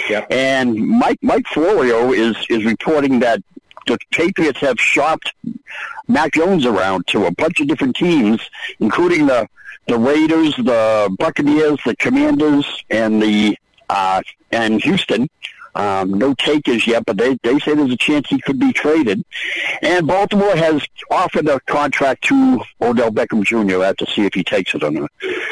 Yep. 0.09 0.27
And 0.31 0.75
Mike 0.75 1.19
Mike 1.21 1.47
Florio 1.47 2.11
is 2.11 2.35
is 2.49 2.65
reporting 2.65 3.19
that 3.19 3.41
the 3.87 3.97
Patriots 4.11 4.59
have 4.59 4.79
shopped 4.79 5.33
Mac 6.07 6.33
Jones 6.33 6.65
around 6.65 7.07
to 7.07 7.25
a 7.25 7.31
bunch 7.31 7.59
of 7.59 7.67
different 7.67 7.95
teams, 7.95 8.41
including 8.79 9.27
the 9.27 9.47
the 9.87 9.97
Raiders, 9.97 10.55
the 10.57 11.15
Buccaneers, 11.19 11.79
the 11.85 11.95
Commanders, 11.95 12.83
and 12.89 13.21
the 13.21 13.57
uh, 13.89 14.21
and 14.51 14.81
Houston. 14.81 15.29
Um, 15.75 16.13
no 16.13 16.33
takers 16.33 16.87
yet, 16.87 17.03
but 17.05 17.17
they, 17.17 17.37
they 17.43 17.59
say 17.59 17.75
there's 17.75 17.91
a 17.91 17.97
chance 17.97 18.27
he 18.29 18.39
could 18.39 18.59
be 18.59 18.71
traded. 18.71 19.23
And 19.81 20.07
Baltimore 20.07 20.55
has 20.55 20.81
offered 21.11 21.47
a 21.49 21.59
contract 21.61 22.23
to 22.25 22.61
Odell 22.81 23.11
Beckham 23.11 23.43
Jr. 23.43 23.81
I 23.83 23.87
have 23.87 23.97
to 23.97 24.05
see 24.05 24.25
if 24.25 24.33
he 24.33 24.43
takes 24.43 24.73
it 24.73 24.83
or 24.83 24.91
not. 24.91 25.11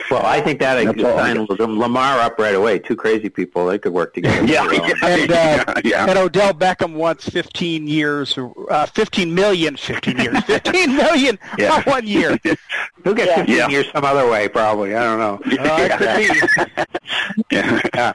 Well, 0.10 0.26
I 0.26 0.40
think 0.42 0.60
that 0.62 0.78
I 0.78 0.86
could 0.86 1.02
sign 1.02 1.46
Lamar 1.78 2.20
up 2.20 2.40
right 2.40 2.56
away. 2.56 2.80
Two 2.80 2.96
crazy 2.96 3.28
people, 3.30 3.66
they 3.68 3.78
could 3.78 3.94
work 3.94 4.14
together. 4.14 4.46
Yeah, 4.54 4.66
pretty 4.66 4.82
well. 4.82 5.20
And, 5.22 5.32
uh, 5.32 5.36
yeah, 5.36 5.74
yeah. 5.84 6.06
And 6.10 6.18
Odell 6.18 6.54
Beckham 6.54 6.94
wants 6.94 7.28
15 7.30 7.88
years, 7.88 8.38
uh, 8.70 8.86
15 8.86 9.34
million, 9.34 9.76
15 9.76 10.18
years, 10.20 10.44
15 10.46 10.96
million 10.96 11.40
Yeah. 11.58 11.82
for 11.82 11.90
one 11.92 12.08
year. 12.08 12.38
He'll 13.04 13.14
get 13.14 13.28
Yeah. 13.28 13.36
15 13.38 13.56
Yeah. 13.58 13.68
years 13.70 13.88
some 13.92 14.06
other 14.06 14.30
way, 14.30 14.48
probably. 14.48 14.96
I 14.96 15.04
don't 15.04 15.20
know. 15.20 15.40
Uh, 15.64 15.78
it 15.82 15.92
could 16.78 16.88
be. 16.88 17.56
yeah. 17.94 18.14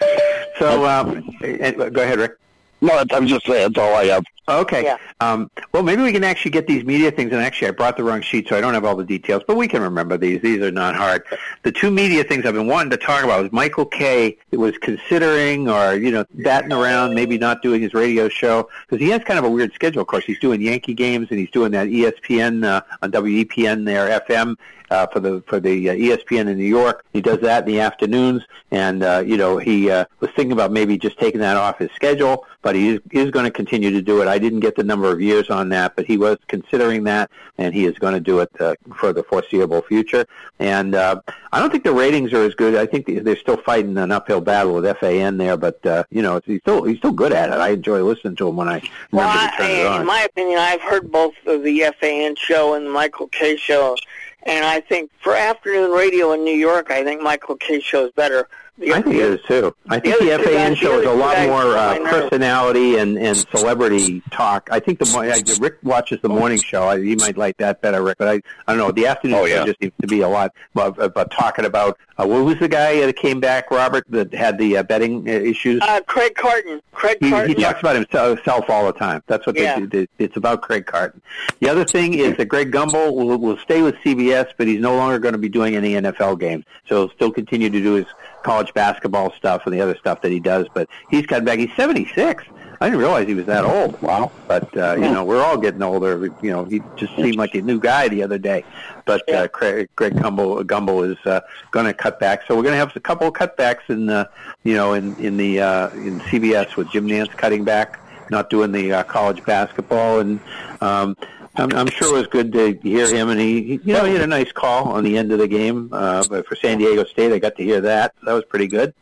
So, 0.58 0.86
um, 0.86 1.28
eh, 1.42 1.72
go 1.98 2.04
ahead, 2.04 2.20
Rick. 2.20 2.47
No, 2.80 3.04
I'm 3.10 3.26
just 3.26 3.46
saying. 3.46 3.72
That's 3.72 3.78
all 3.78 3.94
I 3.94 4.04
have. 4.06 4.24
Okay. 4.48 4.84
Yeah. 4.84 4.96
Um, 5.20 5.50
well, 5.72 5.82
maybe 5.82 6.02
we 6.02 6.12
can 6.12 6.24
actually 6.24 6.52
get 6.52 6.66
these 6.66 6.84
media 6.84 7.10
things. 7.10 7.32
And 7.32 7.42
actually, 7.42 7.68
I 7.68 7.70
brought 7.72 7.96
the 7.96 8.04
wrong 8.04 8.22
sheet, 8.22 8.48
so 8.48 8.56
I 8.56 8.60
don't 8.60 8.72
have 8.72 8.84
all 8.84 8.96
the 8.96 9.04
details. 9.04 9.42
But 9.46 9.56
we 9.56 9.68
can 9.68 9.82
remember 9.82 10.16
these. 10.16 10.40
These 10.40 10.62
are 10.62 10.70
not 10.70 10.94
hard. 10.94 11.24
The 11.64 11.72
two 11.72 11.90
media 11.90 12.24
things 12.24 12.46
I've 12.46 12.54
been 12.54 12.66
wanting 12.66 12.90
to 12.90 12.96
talk 12.96 13.24
about 13.24 13.42
was 13.42 13.52
Michael 13.52 13.84
Kay 13.84 14.38
was 14.52 14.78
considering, 14.78 15.68
or 15.68 15.94
you 15.94 16.10
know, 16.10 16.24
batting 16.34 16.72
around, 16.72 17.14
maybe 17.14 17.36
not 17.36 17.62
doing 17.62 17.82
his 17.82 17.92
radio 17.92 18.28
show 18.28 18.68
because 18.88 19.04
he 19.04 19.10
has 19.10 19.22
kind 19.24 19.38
of 19.38 19.44
a 19.44 19.50
weird 19.50 19.72
schedule. 19.74 20.00
Of 20.00 20.08
course, 20.08 20.24
he's 20.24 20.38
doing 20.38 20.62
Yankee 20.62 20.94
games 20.94 21.28
and 21.30 21.38
he's 21.38 21.50
doing 21.50 21.72
that 21.72 21.88
ESPN 21.88 22.64
uh, 22.64 22.80
on 23.02 23.12
WEPN 23.12 23.84
there 23.84 24.20
FM 24.20 24.56
uh, 24.90 25.06
for 25.08 25.20
the 25.20 25.42
for 25.46 25.60
the 25.60 25.90
uh, 25.90 25.94
ESPN 25.94 26.48
in 26.48 26.56
New 26.58 26.64
York. 26.64 27.04
He 27.12 27.20
does 27.20 27.40
that 27.40 27.66
in 27.66 27.74
the 27.74 27.80
afternoons, 27.80 28.44
and 28.70 29.02
uh, 29.02 29.22
you 29.24 29.36
know 29.36 29.58
he 29.58 29.90
uh, 29.90 30.04
was 30.20 30.30
thinking 30.30 30.52
about 30.52 30.72
maybe 30.72 30.96
just 30.98 31.18
taking 31.18 31.40
that 31.40 31.56
off 31.56 31.78
his 31.78 31.90
schedule, 31.94 32.46
but 32.68 32.74
he 32.76 32.88
is, 32.90 33.00
is 33.12 33.30
going 33.30 33.46
to 33.46 33.50
continue 33.50 33.90
to 33.90 34.02
do 34.02 34.20
it. 34.20 34.28
I 34.28 34.38
didn't 34.38 34.60
get 34.60 34.76
the 34.76 34.84
number 34.84 35.10
of 35.10 35.22
years 35.22 35.48
on 35.48 35.70
that, 35.70 35.96
but 35.96 36.04
he 36.04 36.18
was 36.18 36.36
considering 36.48 37.04
that, 37.04 37.30
and 37.56 37.72
he 37.72 37.86
is 37.86 37.98
going 37.98 38.12
to 38.12 38.20
do 38.20 38.40
it 38.40 38.50
uh, 38.60 38.74
for 38.94 39.14
the 39.14 39.22
foreseeable 39.22 39.80
future. 39.80 40.26
And 40.58 40.94
uh, 40.94 41.22
I 41.50 41.60
don't 41.60 41.70
think 41.70 41.84
the 41.84 41.94
ratings 41.94 42.34
are 42.34 42.42
as 42.44 42.54
good. 42.54 42.74
I 42.74 42.84
think 42.84 43.06
they're 43.24 43.36
still 43.38 43.56
fighting 43.56 43.96
an 43.96 44.12
uphill 44.12 44.42
battle 44.42 44.74
with 44.74 44.98
FAN 44.98 45.38
there, 45.38 45.56
but 45.56 45.84
uh, 45.86 46.04
you 46.10 46.20
know 46.20 46.42
he's 46.44 46.60
still 46.60 46.84
he's 46.84 46.98
still 46.98 47.12
good 47.12 47.32
at 47.32 47.48
it. 47.48 47.54
I 47.54 47.70
enjoy 47.70 48.02
listening 48.02 48.36
to 48.36 48.48
him 48.48 48.56
when 48.56 48.68
I 48.68 48.82
Well, 49.12 49.26
remember 49.26 49.50
to 49.50 49.56
turn 49.56 49.70
it 49.70 49.86
on. 49.86 50.00
in 50.02 50.06
my 50.06 50.20
opinion, 50.24 50.58
I've 50.58 50.82
heard 50.82 51.10
both 51.10 51.36
of 51.46 51.62
the 51.62 51.84
FAN 51.98 52.36
show 52.36 52.74
and 52.74 52.84
the 52.84 52.90
Michael 52.90 53.28
Kay 53.28 53.56
show, 53.56 53.96
and 54.42 54.62
I 54.66 54.80
think 54.80 55.10
for 55.22 55.34
afternoon 55.34 55.92
radio 55.92 56.32
in 56.32 56.44
New 56.44 56.54
York, 56.56 56.90
I 56.90 57.02
think 57.02 57.22
Michael 57.22 57.56
Kay 57.56 57.80
show 57.80 58.04
is 58.04 58.12
better. 58.12 58.46
The, 58.78 58.92
I 58.94 59.02
think 59.02 59.16
it 59.16 59.22
is 59.22 59.40
too. 59.48 59.74
I 59.88 59.98
think 59.98 60.18
the 60.20 60.26
the, 60.26 60.38
FAN 60.38 60.72
is 60.72 60.82
a 60.82 61.12
lot 61.12 61.36
more 61.48 61.76
uh, 61.76 61.98
personality 62.08 62.96
and, 62.98 63.18
and 63.18 63.36
celebrity 63.36 64.22
talk. 64.30 64.68
I 64.70 64.78
think 64.78 65.00
the 65.00 65.06
mo- 65.06 65.22
I, 65.22 65.42
Rick 65.60 65.78
watches 65.82 66.20
the 66.22 66.28
morning 66.28 66.58
show. 66.58 66.84
I, 66.84 66.96
you 66.96 67.16
might 67.16 67.36
like 67.36 67.56
that 67.56 67.80
better, 67.82 68.02
Rick. 68.02 68.18
But 68.18 68.28
I, 68.28 68.32
I 68.68 68.74
don't 68.74 68.78
know. 68.78 68.92
The 68.92 69.06
afternoon 69.08 69.38
Oh, 69.40 69.46
show 69.48 69.66
just 69.66 69.80
seems 69.80 69.92
to 70.00 70.06
be 70.06 70.20
a 70.20 70.28
lot 70.28 70.52
about, 70.74 71.00
about 71.02 71.30
talking 71.32 71.64
about 71.64 71.98
uh, 72.18 72.26
what 72.26 72.44
was 72.44 72.58
the 72.60 72.68
guy 72.68 73.04
that 73.04 73.16
came 73.16 73.40
back, 73.40 73.70
Robert, 73.70 74.04
that 74.10 74.32
had 74.32 74.58
the 74.58 74.76
uh, 74.76 74.82
betting 74.84 75.28
uh, 75.28 75.32
issues. 75.32 75.80
Uh, 75.82 76.00
Craig 76.06 76.34
Carton. 76.36 76.80
Craig 76.92 77.18
He, 77.20 77.30
he 77.48 77.54
talks 77.54 77.80
about 77.80 77.96
himself 77.96 78.70
all 78.70 78.86
the 78.86 78.92
time. 78.92 79.22
That's 79.26 79.44
what 79.46 79.56
Yeah. 79.58 79.78
they 79.80 79.86
do. 79.86 80.06
It's 80.18 80.36
about 80.36 80.62
Craig 80.62 80.86
Carton. 80.86 81.20
The 81.60 81.68
other 81.68 81.84
thing 81.84 82.14
is 82.14 82.36
that 82.36 82.46
Greg 82.46 82.70
Gumbel 82.72 83.12
will, 83.14 83.36
will 83.38 83.58
stay 83.58 83.82
with 83.82 83.96
CBS, 83.96 84.52
but 84.56 84.66
he's 84.68 84.80
no 84.80 84.94
longer 84.96 85.18
going 85.18 85.32
to 85.32 85.38
be 85.38 85.48
doing 85.48 85.74
any 85.76 85.94
NFL 85.94 86.38
games. 86.40 86.64
So 86.88 87.06
he'll 87.06 87.14
still 87.14 87.30
continue 87.32 87.70
to 87.70 87.80
do 87.80 87.94
his 87.94 88.06
college 88.48 88.72
basketball 88.72 89.30
stuff 89.34 89.66
and 89.66 89.74
the 89.74 89.80
other 89.82 89.94
stuff 89.98 90.22
that 90.22 90.32
he 90.32 90.40
does. 90.40 90.66
But 90.72 90.88
he's 91.10 91.26
got 91.26 91.44
back. 91.44 91.58
He's 91.58 91.74
76. 91.76 92.44
I 92.80 92.86
didn't 92.86 93.00
realize 93.00 93.26
he 93.26 93.34
was 93.34 93.44
that 93.44 93.64
old. 93.64 94.00
Wow. 94.00 94.32
But 94.46 94.74
uh, 94.74 94.94
you 94.94 95.10
know, 95.10 95.22
we're 95.22 95.42
all 95.42 95.58
getting 95.58 95.82
older. 95.82 96.32
You 96.40 96.50
know, 96.50 96.64
he 96.64 96.80
just 96.96 97.14
seemed 97.16 97.36
like 97.36 97.54
a 97.54 97.60
new 97.60 97.78
guy 97.78 98.08
the 98.08 98.22
other 98.22 98.38
day. 98.38 98.64
But 99.04 99.28
uh, 99.30 99.48
Craig, 99.48 99.88
Greg 99.96 100.14
Gumbel, 100.14 100.64
Gumbel 100.64 101.10
is 101.10 101.18
uh, 101.26 101.40
going 101.72 101.86
to 101.86 101.92
cut 101.92 102.18
back. 102.20 102.46
So 102.46 102.56
we're 102.56 102.62
going 102.62 102.74
to 102.74 102.78
have 102.78 102.96
a 102.96 103.00
couple 103.00 103.26
of 103.26 103.34
cutbacks 103.34 103.90
in 103.90 104.06
the, 104.06 104.30
you 104.64 104.74
know, 104.74 104.94
in 104.94 105.14
in 105.16 105.36
the 105.36 105.60
uh, 105.60 105.90
in 105.90 106.20
CBS 106.20 106.76
with 106.76 106.90
Jim 106.90 107.06
Nantz 107.06 107.32
cutting 107.36 107.64
back, 107.64 108.00
not 108.30 108.48
doing 108.48 108.72
the 108.72 108.94
uh, 108.94 109.02
college 109.02 109.44
basketball, 109.44 110.20
and 110.20 110.40
um, 110.80 111.16
I'm, 111.58 111.72
I'm 111.72 111.88
sure 111.88 112.14
it 112.14 112.18
was 112.18 112.26
good 112.28 112.52
to 112.52 112.78
hear 112.82 113.12
him. 113.12 113.28
And 113.28 113.40
he, 113.40 113.80
you 113.84 113.92
know, 113.92 114.04
he 114.04 114.12
had 114.12 114.22
a 114.22 114.26
nice 114.26 114.52
call 114.52 114.90
on 114.90 115.04
the 115.04 115.18
end 115.18 115.32
of 115.32 115.38
the 115.38 115.48
game. 115.48 115.88
Uh, 115.92 116.24
but 116.28 116.46
for 116.46 116.56
San 116.56 116.78
Diego 116.78 117.04
State, 117.04 117.32
I 117.32 117.38
got 117.38 117.56
to 117.56 117.64
hear 117.64 117.80
that. 117.80 118.14
That 118.24 118.32
was 118.32 118.44
pretty 118.44 118.66
good. 118.66 118.94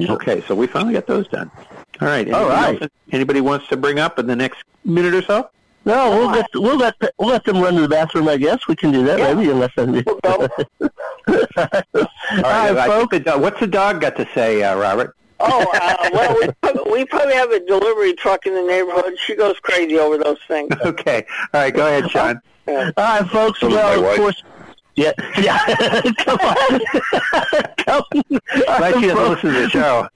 Okay, 0.00 0.42
so 0.42 0.54
we 0.54 0.66
finally 0.66 0.94
got 0.94 1.06
those 1.06 1.28
done. 1.28 1.50
All 2.00 2.08
right. 2.08 2.30
All 2.32 2.48
right. 2.48 2.80
Else 2.80 2.90
Anybody 3.12 3.40
wants 3.40 3.68
to 3.68 3.76
bring 3.76 3.98
up 3.98 4.18
in 4.18 4.26
the 4.26 4.36
next 4.36 4.64
minute 4.84 5.14
or 5.14 5.22
so? 5.22 5.50
No, 5.84 6.10
we'll 6.10 6.30
let 6.30 6.46
we'll 6.54 6.76
let 6.76 6.94
we'll 7.18 7.30
let 7.30 7.44
them 7.44 7.60
run 7.60 7.74
to 7.74 7.80
the 7.80 7.88
bathroom. 7.88 8.28
I 8.28 8.36
guess 8.36 8.68
we 8.68 8.76
can 8.76 8.92
do 8.92 9.04
that 9.04 9.18
maybe 9.18 9.50
unless 9.50 9.72
I. 9.76 9.82
All 12.36 12.42
right, 12.42 12.98
think 12.98 13.10
the 13.10 13.20
dog, 13.20 13.42
what's 13.42 13.58
the 13.58 13.66
dog 13.66 14.00
got 14.00 14.16
to 14.16 14.28
say, 14.32 14.62
uh, 14.62 14.76
Robert? 14.76 15.16
Oh, 15.44 15.66
uh, 15.74 16.10
well, 16.12 16.36
we 16.40 16.48
probably, 16.62 16.92
we 16.92 17.04
probably 17.04 17.34
have 17.34 17.50
a 17.50 17.60
delivery 17.60 18.14
truck 18.14 18.46
in 18.46 18.54
the 18.54 18.62
neighborhood. 18.62 19.18
She 19.18 19.34
goes 19.34 19.58
crazy 19.60 19.98
over 19.98 20.18
those 20.18 20.38
things. 20.48 20.70
Okay. 20.82 21.24
All 21.54 21.60
right, 21.62 21.74
go 21.74 21.86
ahead, 21.86 22.10
Sean. 22.10 22.40
All 22.68 22.92
right, 22.96 23.26
folks. 23.28 23.60
So 23.60 23.68
well, 23.68 24.04
of 24.04 24.16
course. 24.16 24.42
Yeah, 24.94 25.12
yeah. 25.40 25.58
Come 26.18 26.38
on. 26.40 26.80
Come, 27.78 28.04
Glad 28.66 29.00
she 29.00 29.06
doesn't 29.08 29.30
listen 29.30 29.52
to 29.52 29.60
the 29.60 29.68
show. 29.70 30.08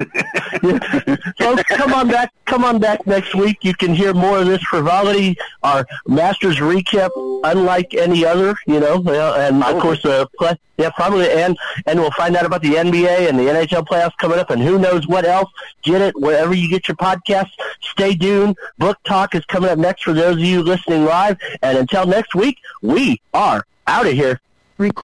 folks, 1.38 1.62
come 1.76 1.92
on 1.92 2.08
back. 2.08 2.32
Come 2.44 2.64
on 2.64 2.78
back 2.78 3.06
next 3.06 3.34
week. 3.34 3.58
You 3.62 3.74
can 3.74 3.94
hear 3.94 4.14
more 4.14 4.38
of 4.38 4.46
this 4.46 4.62
frivolity, 4.62 5.36
our 5.62 5.84
Masters 6.06 6.58
recap, 6.58 7.10
unlike 7.44 7.94
any 7.94 8.24
other. 8.24 8.56
You 8.66 8.80
know, 8.80 9.02
and 9.36 9.64
of 9.64 9.80
course, 9.80 10.04
uh, 10.04 10.26
play, 10.38 10.56
yeah, 10.78 10.90
probably, 10.90 11.30
and 11.30 11.56
and 11.86 11.98
we'll 11.98 12.12
find 12.12 12.36
out 12.36 12.46
about 12.46 12.62
the 12.62 12.74
NBA 12.74 13.28
and 13.28 13.38
the 13.38 13.44
NHL 13.44 13.86
playoffs 13.86 14.16
coming 14.18 14.38
up, 14.38 14.50
and 14.50 14.62
who 14.62 14.78
knows 14.78 15.06
what 15.06 15.24
else. 15.24 15.50
Get 15.82 16.02
it 16.02 16.14
wherever 16.16 16.54
you 16.54 16.68
get 16.68 16.88
your 16.88 16.96
podcasts. 16.96 17.52
Stay 17.80 18.14
tuned. 18.14 18.56
Book 18.78 18.98
Talk 19.04 19.34
is 19.34 19.44
coming 19.46 19.70
up 19.70 19.78
next 19.78 20.04
for 20.04 20.12
those 20.12 20.36
of 20.36 20.40
you 20.40 20.62
listening 20.62 21.04
live, 21.04 21.38
and 21.62 21.78
until 21.78 22.06
next 22.06 22.34
week, 22.34 22.58
we 22.82 23.20
are 23.34 23.66
out 23.86 24.06
of 24.06 24.12
here. 24.12 24.40
Rec 24.78 24.92